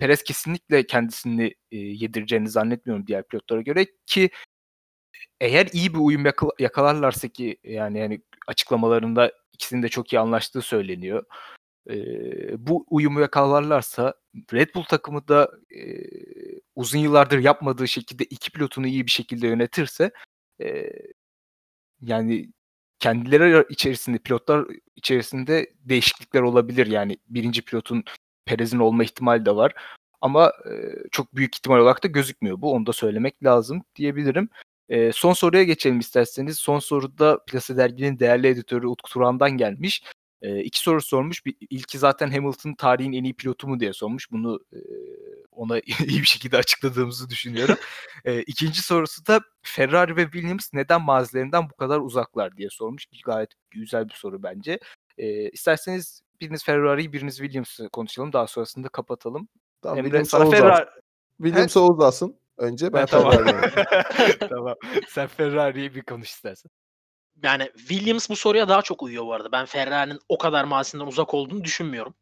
[0.00, 4.30] Perez kesinlikle kendisini e, yedireceğini zannetmiyorum diğer pilotlara göre ki
[5.40, 6.24] eğer iyi bir uyum
[6.58, 11.24] yakalarlarsa ki yani yani açıklamalarında ikisinin de çok iyi anlaştığı söyleniyor.
[11.90, 14.14] E, bu uyumu yakalarlarsa
[14.52, 15.80] Red Bull takımı da e,
[16.76, 20.10] uzun yıllardır yapmadığı şekilde iki pilotunu iyi bir şekilde yönetirse
[20.62, 20.90] e,
[22.00, 22.52] yani
[22.98, 24.66] kendileri içerisinde pilotlar
[24.96, 26.86] içerisinde değişiklikler olabilir.
[26.86, 28.04] Yani birinci pilotun
[28.46, 29.74] Perez'in olma ihtimali de var.
[30.20, 30.72] Ama e,
[31.10, 32.72] çok büyük ihtimal olarak da gözükmüyor bu.
[32.72, 34.48] Onu da söylemek lazım diyebilirim.
[34.88, 36.58] E, son soruya geçelim isterseniz.
[36.58, 40.02] Son soruda Plase Dergi'nin değerli editörü Utku Turan'dan gelmiş.
[40.42, 41.46] E, iki soru sormuş.
[41.46, 44.30] Bir, ilki zaten Hamilton tarihin en iyi pilotu mu diye sormuş.
[44.30, 44.78] Bunu e,
[45.50, 47.76] ona iyi bir şekilde açıkladığımızı düşünüyorum.
[48.24, 53.06] e, ikinci sorusu da Ferrari ve Williams neden mazilerinden bu kadar uzaklar diye sormuş.
[53.24, 54.78] Gayet güzel bir soru bence.
[55.18, 58.32] E, isterseniz biriniz Ferrari'yi biriniz Williams'ı konuşalım.
[58.32, 59.48] Daha sonrasında kapatalım.
[59.82, 60.86] Tamam, Emre sana Ferrari...
[61.42, 62.40] Williams Oğuz alsın.
[62.58, 63.34] Önce ben tamam.
[64.48, 64.74] tamam.
[65.08, 66.70] Sen Ferrari'yi bir konuş istersen.
[67.42, 69.52] Yani Williams bu soruya daha çok uyuyor bu arada.
[69.52, 72.14] Ben Ferrari'nin o kadar mazisinden uzak olduğunu düşünmüyorum.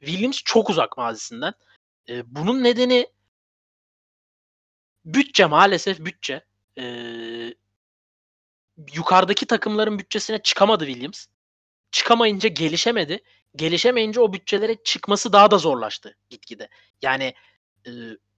[0.00, 1.52] Williams çok uzak mazisinden.
[2.08, 3.06] E, bunun nedeni
[5.04, 6.44] bütçe maalesef bütçe.
[6.78, 6.84] E,
[8.94, 11.26] yukarıdaki takımların bütçesine çıkamadı Williams.
[11.92, 13.22] Çıkamayınca gelişemedi.
[13.56, 16.68] Gelişemeyince o bütçelere çıkması daha da zorlaştı gitgide.
[17.02, 17.34] Yani
[17.86, 17.90] e,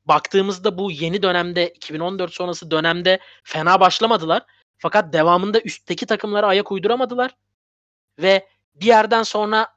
[0.04, 4.42] baktığımızda bu yeni dönemde 2014 sonrası dönemde fena başlamadılar.
[4.82, 7.36] Fakat devamında üstteki takımlara ayak uyduramadılar.
[8.18, 9.68] Ve bir yerden sonra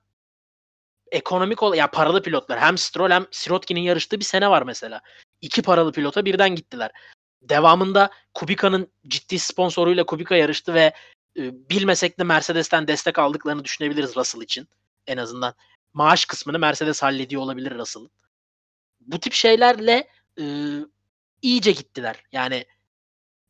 [1.11, 5.01] ekonomik ol ya paralı pilotlar hem Stroll hem Sirotkin'in yarıştığı bir sene var mesela.
[5.41, 6.91] İki paralı pilota birden gittiler.
[7.41, 10.93] Devamında Kubica'nın ciddi sponsoruyla Kubica yarıştı ve
[11.37, 14.67] e, bilmesek de Mercedes'ten destek aldıklarını düşünebiliriz Russell için.
[15.07, 15.53] En azından
[15.93, 18.11] maaş kısmını Mercedes hallediyor olabilir Russell'ın.
[18.99, 20.07] Bu tip şeylerle
[20.39, 20.45] e,
[21.41, 22.23] iyice gittiler.
[22.31, 22.65] Yani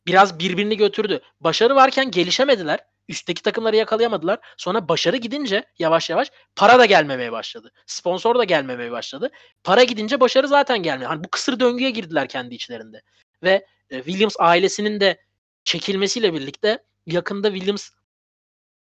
[0.06, 1.20] biraz birbirini götürdü.
[1.40, 2.80] Başarı varken gelişemediler.
[3.08, 4.38] Üstteki takımları yakalayamadılar.
[4.56, 7.72] Sonra başarı gidince yavaş yavaş para da gelmemeye başladı.
[7.86, 9.30] Sponsor da gelmemeye başladı.
[9.64, 11.10] Para gidince başarı zaten gelmiyor.
[11.10, 13.02] Hani bu kısır döngüye girdiler kendi içlerinde.
[13.42, 15.20] Ve e, Williams ailesinin de
[15.64, 17.90] çekilmesiyle birlikte yakında Williams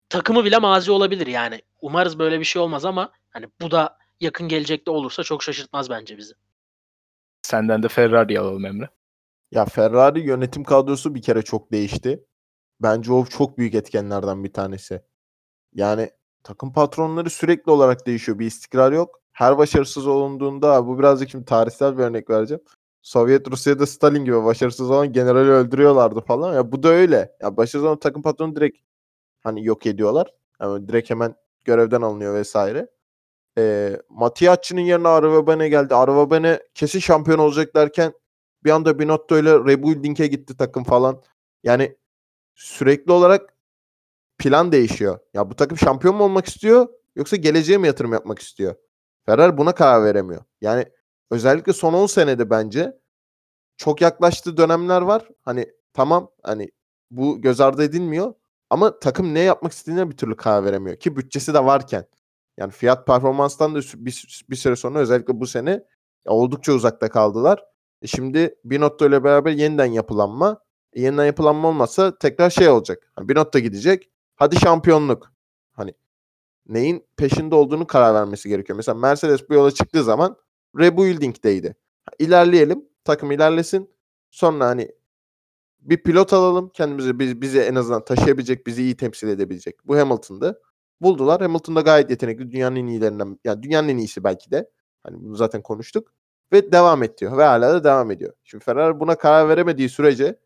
[0.08, 1.62] takımı bile mazi olabilir yani.
[1.80, 6.18] Umarız böyle bir şey olmaz ama hani bu da yakın gelecekte olursa çok şaşırtmaz bence
[6.18, 6.34] bizi.
[7.42, 8.88] Senden de Ferrari alalım Emre.
[9.52, 12.24] Ya Ferrari yönetim kadrosu bir kere çok değişti.
[12.82, 15.02] Bence o çok büyük etkenlerden bir tanesi.
[15.74, 16.10] Yani
[16.44, 18.38] takım patronları sürekli olarak değişiyor.
[18.38, 19.20] Bir istikrar yok.
[19.32, 22.62] Her başarısız olunduğunda bu birazcık şimdi tarihsel bir örnek vereceğim.
[23.02, 26.54] Sovyet Rusya'da Stalin gibi başarısız olan generali öldürüyorlardı falan.
[26.54, 27.36] Ya bu da öyle.
[27.42, 28.78] Ya başarısız olan takım patronu direkt
[29.44, 30.34] hani yok ediyorlar.
[30.60, 31.34] Yani direkt hemen
[31.64, 32.88] görevden alınıyor vesaire.
[33.58, 35.94] E, Matiacci'nin yerine Arvabene geldi.
[35.94, 38.12] Arvabene kesin şampiyon olacak derken
[38.64, 41.22] bir anda Binotto ile rebuilding'e gitti takım falan.
[41.62, 41.96] Yani
[42.54, 43.54] sürekli olarak
[44.38, 45.18] plan değişiyor.
[45.34, 48.74] Ya bu takım şampiyon mu olmak istiyor yoksa geleceğe mi yatırım yapmak istiyor?
[49.26, 50.44] Ferrer buna karar veremiyor.
[50.60, 50.86] Yani
[51.30, 52.98] özellikle son 10 senede bence
[53.76, 55.28] çok yaklaştığı dönemler var.
[55.42, 56.70] Hani tamam hani
[57.10, 58.34] bu göz ardı edilmiyor
[58.70, 62.04] ama takım ne yapmak istediğine bir türlü karar veremiyor ki bütçesi de varken.
[62.58, 65.84] Yani fiyat performanstan da bir, bir süre sonra özellikle bu sene
[66.26, 67.64] oldukça uzakta kaldılar.
[68.02, 70.60] E şimdi Binotto ile beraber yeniden yapılanma.
[70.92, 73.12] E yeniden yapılanma olmazsa tekrar şey olacak.
[73.18, 74.10] Yani Binotto gidecek.
[74.36, 75.32] Hadi şampiyonluk.
[75.72, 75.94] Hani
[76.66, 78.76] neyin peşinde olduğunu karar vermesi gerekiyor.
[78.76, 80.36] Mesela Mercedes bu yola çıktığı zaman
[80.78, 81.76] rebuilding'deydi.
[82.18, 82.84] İlerleyelim.
[83.04, 83.90] Takım ilerlesin.
[84.30, 84.92] Sonra hani
[85.80, 86.70] bir pilot alalım.
[86.74, 89.86] Kendimizi biz, bizi en azından taşıyabilecek, bizi iyi temsil edebilecek.
[89.86, 90.60] Bu Hamilton'dı.
[91.00, 91.40] Buldular.
[91.40, 92.50] Hamilton da gayet yetenekli.
[92.50, 93.38] Dünyanın en iyilerinden.
[93.44, 94.70] Yani dünyanın en iyisi belki de.
[95.02, 96.12] Hani bunu zaten konuştuk.
[96.52, 97.38] Ve devam et diyor.
[97.38, 98.32] Ve hala da devam ediyor.
[98.44, 100.38] Şimdi Ferrari buna karar veremediği sürece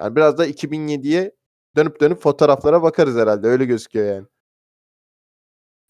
[0.00, 1.32] yani biraz da 2007'ye
[1.76, 3.46] dönüp dönüp fotoğraflara bakarız herhalde.
[3.48, 4.26] Öyle gözüküyor yani.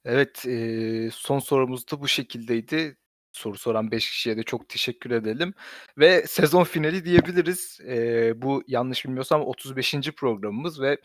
[0.04, 2.96] Evet, eee, son sorumuz da bu şekildeydi.
[3.32, 5.54] Soru soran 5 kişiye de çok teşekkür edelim
[5.98, 7.78] ve sezon finali diyebiliriz.
[7.84, 10.12] Eee, bu yanlış bilmiyorsam 35.
[10.12, 10.98] programımız ve,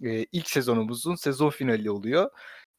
[0.00, 2.30] eee, ilk sezonumuzun sezon finali oluyor.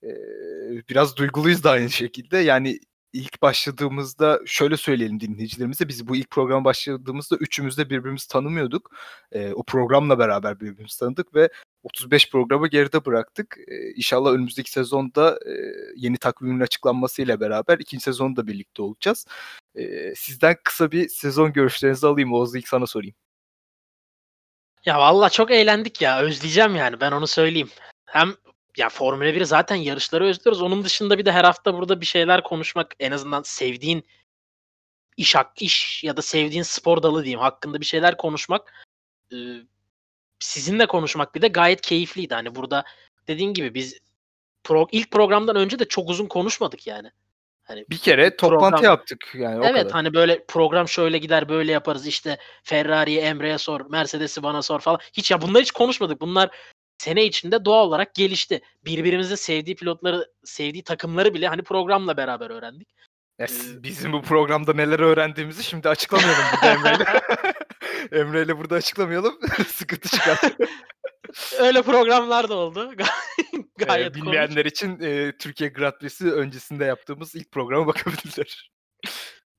[0.03, 2.38] Eee, biraz duyguluyuz da aynı şekilde.
[2.38, 2.80] Yani
[3.14, 5.88] ilk başladığımızda şöyle söyleyelim dinleyicilerimize.
[5.88, 8.91] Biz bu ilk programa başladığımızda üçümüz de birbirimizi tanımıyorduk.
[9.35, 11.49] Eee, o programla beraber birbirimizi tanıdık ve
[11.84, 13.57] 35 programı geride bıraktık.
[13.68, 19.26] Eee, inşallah önümüzdeki sezonda, eee, yeni takvimin açıklanmasıyla beraber ikinci sezonda birlikte olacağız.
[19.76, 22.34] Eee, sizden kısa bir sezon görüşlerinizi alayım.
[22.34, 23.15] Oğuz ilk sana sorayım.
[24.85, 26.19] Ya valla çok eğlendik ya.
[26.22, 27.69] Özleyeceğim yani ben onu söyleyeyim.
[28.06, 28.34] Hem
[28.78, 30.62] ya Formula 1'i zaten yarışları özlüyoruz.
[30.62, 34.06] Onun dışında bir de her hafta burada bir şeyler konuşmak en azından sevdiğin
[35.18, 38.74] iş hak iş ya da sevdiğin spor dalı diyeyim hakkında bir şeyler konuşmak
[39.32, 39.38] e,
[40.40, 42.34] sizinle konuşmak bir de gayet keyifliydi.
[42.34, 42.84] Hani burada
[43.28, 44.00] dediğin gibi biz
[44.64, 47.12] pro, ilk programdan önce de çok uzun konuşmadık yani.
[47.64, 49.91] Hani bir kere toplantı program, yaptık yani Evet kadar.
[49.91, 55.00] hani böyle program şöyle gider böyle yaparız işte Ferrari'ye Emre'ye sor Mercedes'i bana sor falan.
[55.14, 56.22] Hiç ya bunlar hiç konuşmadık.
[56.22, 56.50] Bunlar
[57.04, 58.62] sene içinde doğal olarak gelişti.
[58.86, 62.90] Birbirimizin sevdiği pilotları, sevdiği takımları bile hani programla beraber öğrendik.
[63.40, 67.06] Ya ee, bizim bu programda neler öğrendiğimizi şimdi açıklamayalım burada Emre'yle.
[68.22, 69.40] Emre'yle burada açıklamayalım.
[69.68, 70.40] Sıkıntı çıkar.
[71.60, 72.94] Öyle programlar da oldu.
[73.78, 74.68] Gayet ee, bilmeyenler komik.
[74.68, 78.72] için e, Türkiye Grand Prix'si öncesinde yaptığımız ilk programa bakabilirler.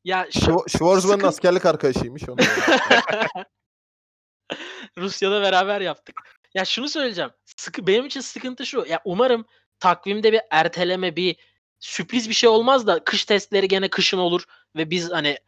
[0.05, 1.27] Ya Schwarzman'ın sıkıntı...
[1.27, 2.37] askerlik arkadaşıymış onu.
[4.99, 6.34] Rusya'da beraber yaptık.
[6.55, 7.31] Ya şunu söyleyeceğim.
[7.45, 8.85] Sıkı benim için sıkıntı şu.
[8.89, 9.47] Ya umarım
[9.81, 11.37] takvimde bir erteleme, bir
[11.81, 14.45] sürpriz bir şey olmaz da kış testleri gene kışın olur
[14.77, 15.39] ve biz hani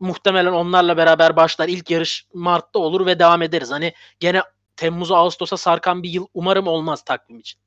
[0.00, 1.68] muhtemelen onlarla beraber başlar.
[1.68, 3.70] İlk yarış Mart'ta olur ve devam ederiz.
[3.70, 4.42] Hani gene
[4.76, 7.60] Temmuz'a Ağustos'a sarkan bir yıl umarım olmaz takvim için.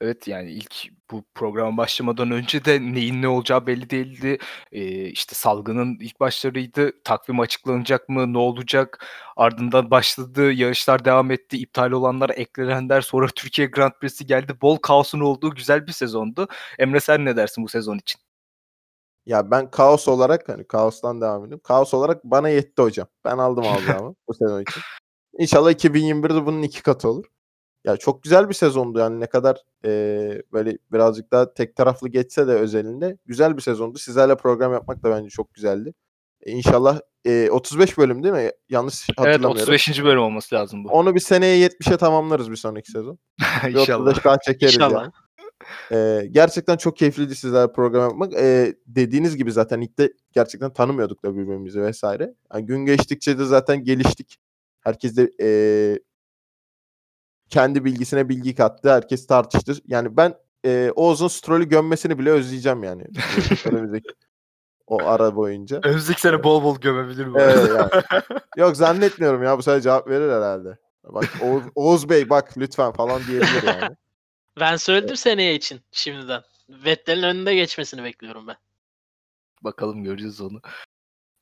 [0.00, 0.74] Evet yani ilk
[1.10, 4.38] bu program başlamadan önce de neyin ne olacağı belli değildi.
[4.72, 7.02] Ee, işte salgının ilk başlarıydı.
[7.04, 8.32] Takvim açıklanacak mı?
[8.32, 9.06] Ne olacak?
[9.36, 10.52] Ardından başladı.
[10.52, 11.56] Yarışlar devam etti.
[11.58, 13.00] iptal olanlar eklenenler.
[13.00, 14.60] Sonra Türkiye Grand Prix'si geldi.
[14.62, 16.48] Bol kaosun olduğu güzel bir sezondu.
[16.78, 18.20] Emre sen ne dersin bu sezon için?
[19.26, 21.60] Ya ben kaos olarak hani kaostan devam edeyim.
[21.64, 23.08] Kaos olarak bana yetti hocam.
[23.24, 24.82] Ben aldım alacağımı bu sezon için.
[25.38, 27.24] İnşallah 2021'de bunun iki katı olur.
[27.86, 29.90] Ya çok güzel bir sezondu yani ne kadar e,
[30.52, 33.98] böyle birazcık daha tek taraflı geçse de özelinde güzel bir sezondu.
[33.98, 35.94] Sizlerle program yapmak da bence çok güzeldi.
[36.42, 38.50] E, inşallah e, 35 bölüm değil mi?
[38.68, 39.56] Yanlış hatırlamıyorum.
[39.56, 40.04] Evet 35.
[40.04, 40.88] bölüm olması lazım bu.
[40.88, 43.18] Onu bir seneye 70'e tamamlarız bir sonraki sezon.
[43.68, 44.24] İnşallah.
[44.24, 45.02] daha çekeriz İnşallah.
[45.02, 45.12] yani.
[45.92, 48.32] Ee, gerçekten çok keyifliydi sizlerle program yapmak.
[48.32, 52.34] Ee, dediğiniz gibi zaten ilk de gerçekten tanımıyorduk da birbirimizi vesaire.
[52.54, 54.36] Yani gün geçtikçe de zaten geliştik.
[54.80, 55.48] Herkes de e,
[57.50, 58.92] kendi bilgisine bilgi kattı.
[58.92, 59.74] Herkes tartıştı.
[59.86, 63.04] Yani ben e, Oğuz'un Stroll'ü gömmesini bile özleyeceğim yani.
[64.86, 65.80] o ara boyunca.
[65.84, 68.22] Önümüzdeki sene bol bol gömebilir bu evet, yani.
[68.56, 70.78] Yok zannetmiyorum ya bu sefer cevap verir herhalde.
[71.04, 73.96] Bak Oğuz, Oğuz Bey bak lütfen falan diyebilir yani.
[74.60, 76.42] Ben söyledim seneye için şimdiden.
[76.68, 78.56] Vettel'in önünde geçmesini bekliyorum ben.
[79.62, 80.60] Bakalım göreceğiz onu.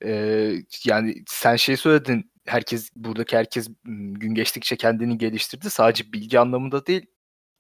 [0.05, 0.55] Ee,
[0.85, 2.31] yani sen şey söyledin.
[2.47, 5.71] Herkes buradaki herkes gün geçtikçe kendini geliştirdi.
[5.71, 7.07] Sadece bilgi anlamında değil.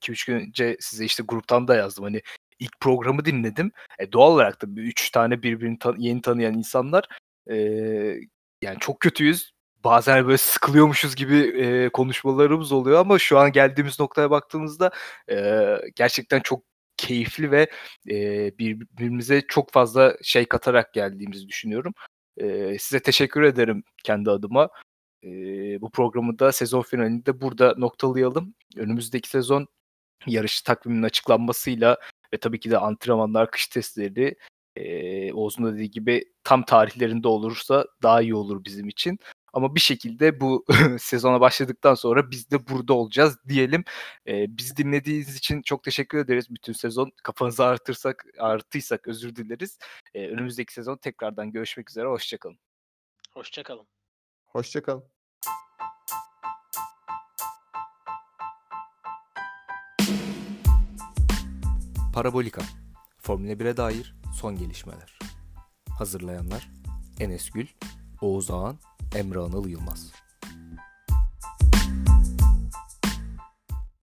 [0.02, 2.04] 2-3 gün önce size işte gruptan da yazdım.
[2.04, 2.22] Hani
[2.58, 3.72] ilk programı dinledim.
[3.98, 7.04] E, doğal olarak da 3 tane birbirini tan- yeni tanıyan insanlar
[7.50, 7.56] e,
[8.62, 9.52] yani çok kötüyüz.
[9.84, 14.90] Bazen böyle sıkılıyormuşuz gibi e, konuşmalarımız oluyor ama şu an geldiğimiz noktaya baktığımızda
[15.30, 15.36] e,
[15.96, 16.64] gerçekten çok
[16.96, 17.70] keyifli ve
[18.10, 18.14] e,
[18.58, 21.94] birbirimize çok fazla şey katarak geldiğimizi düşünüyorum.
[22.36, 24.68] E, size teşekkür ederim kendi adıma.
[25.24, 25.28] E,
[25.80, 28.54] bu programı da sezon finalinde burada noktalayalım.
[28.76, 29.66] Önümüzdeki sezon
[30.26, 31.98] yarış takviminin açıklanmasıyla
[32.34, 34.36] ve tabii ki de antrenmanlar, kış testleri
[34.76, 39.18] e, Oğuz'un dediği gibi tam tarihlerinde olursa daha iyi olur bizim için.
[39.54, 40.64] Ama bir şekilde bu
[40.98, 43.84] sezona başladıktan sonra biz de burada olacağız diyelim.
[44.26, 47.12] E, bizi dinlediğiniz için çok teşekkür ederiz bütün sezon.
[47.22, 49.78] Kafanızı artırsak, artıysak özür dileriz.
[50.14, 52.06] E, önümüzdeki sezon tekrardan görüşmek üzere.
[52.06, 52.58] Hoşçakalın.
[53.32, 53.86] Hoşçakalın.
[54.46, 55.04] Hoşçakalın.
[62.14, 62.62] Parabolika
[63.18, 65.18] Formula 1'e dair son gelişmeler.
[65.98, 66.70] Hazırlayanlar
[67.20, 67.66] Enes Gül,
[68.20, 68.78] Oğuz Ağan,
[69.14, 70.12] Emre Anıl Yılmaz.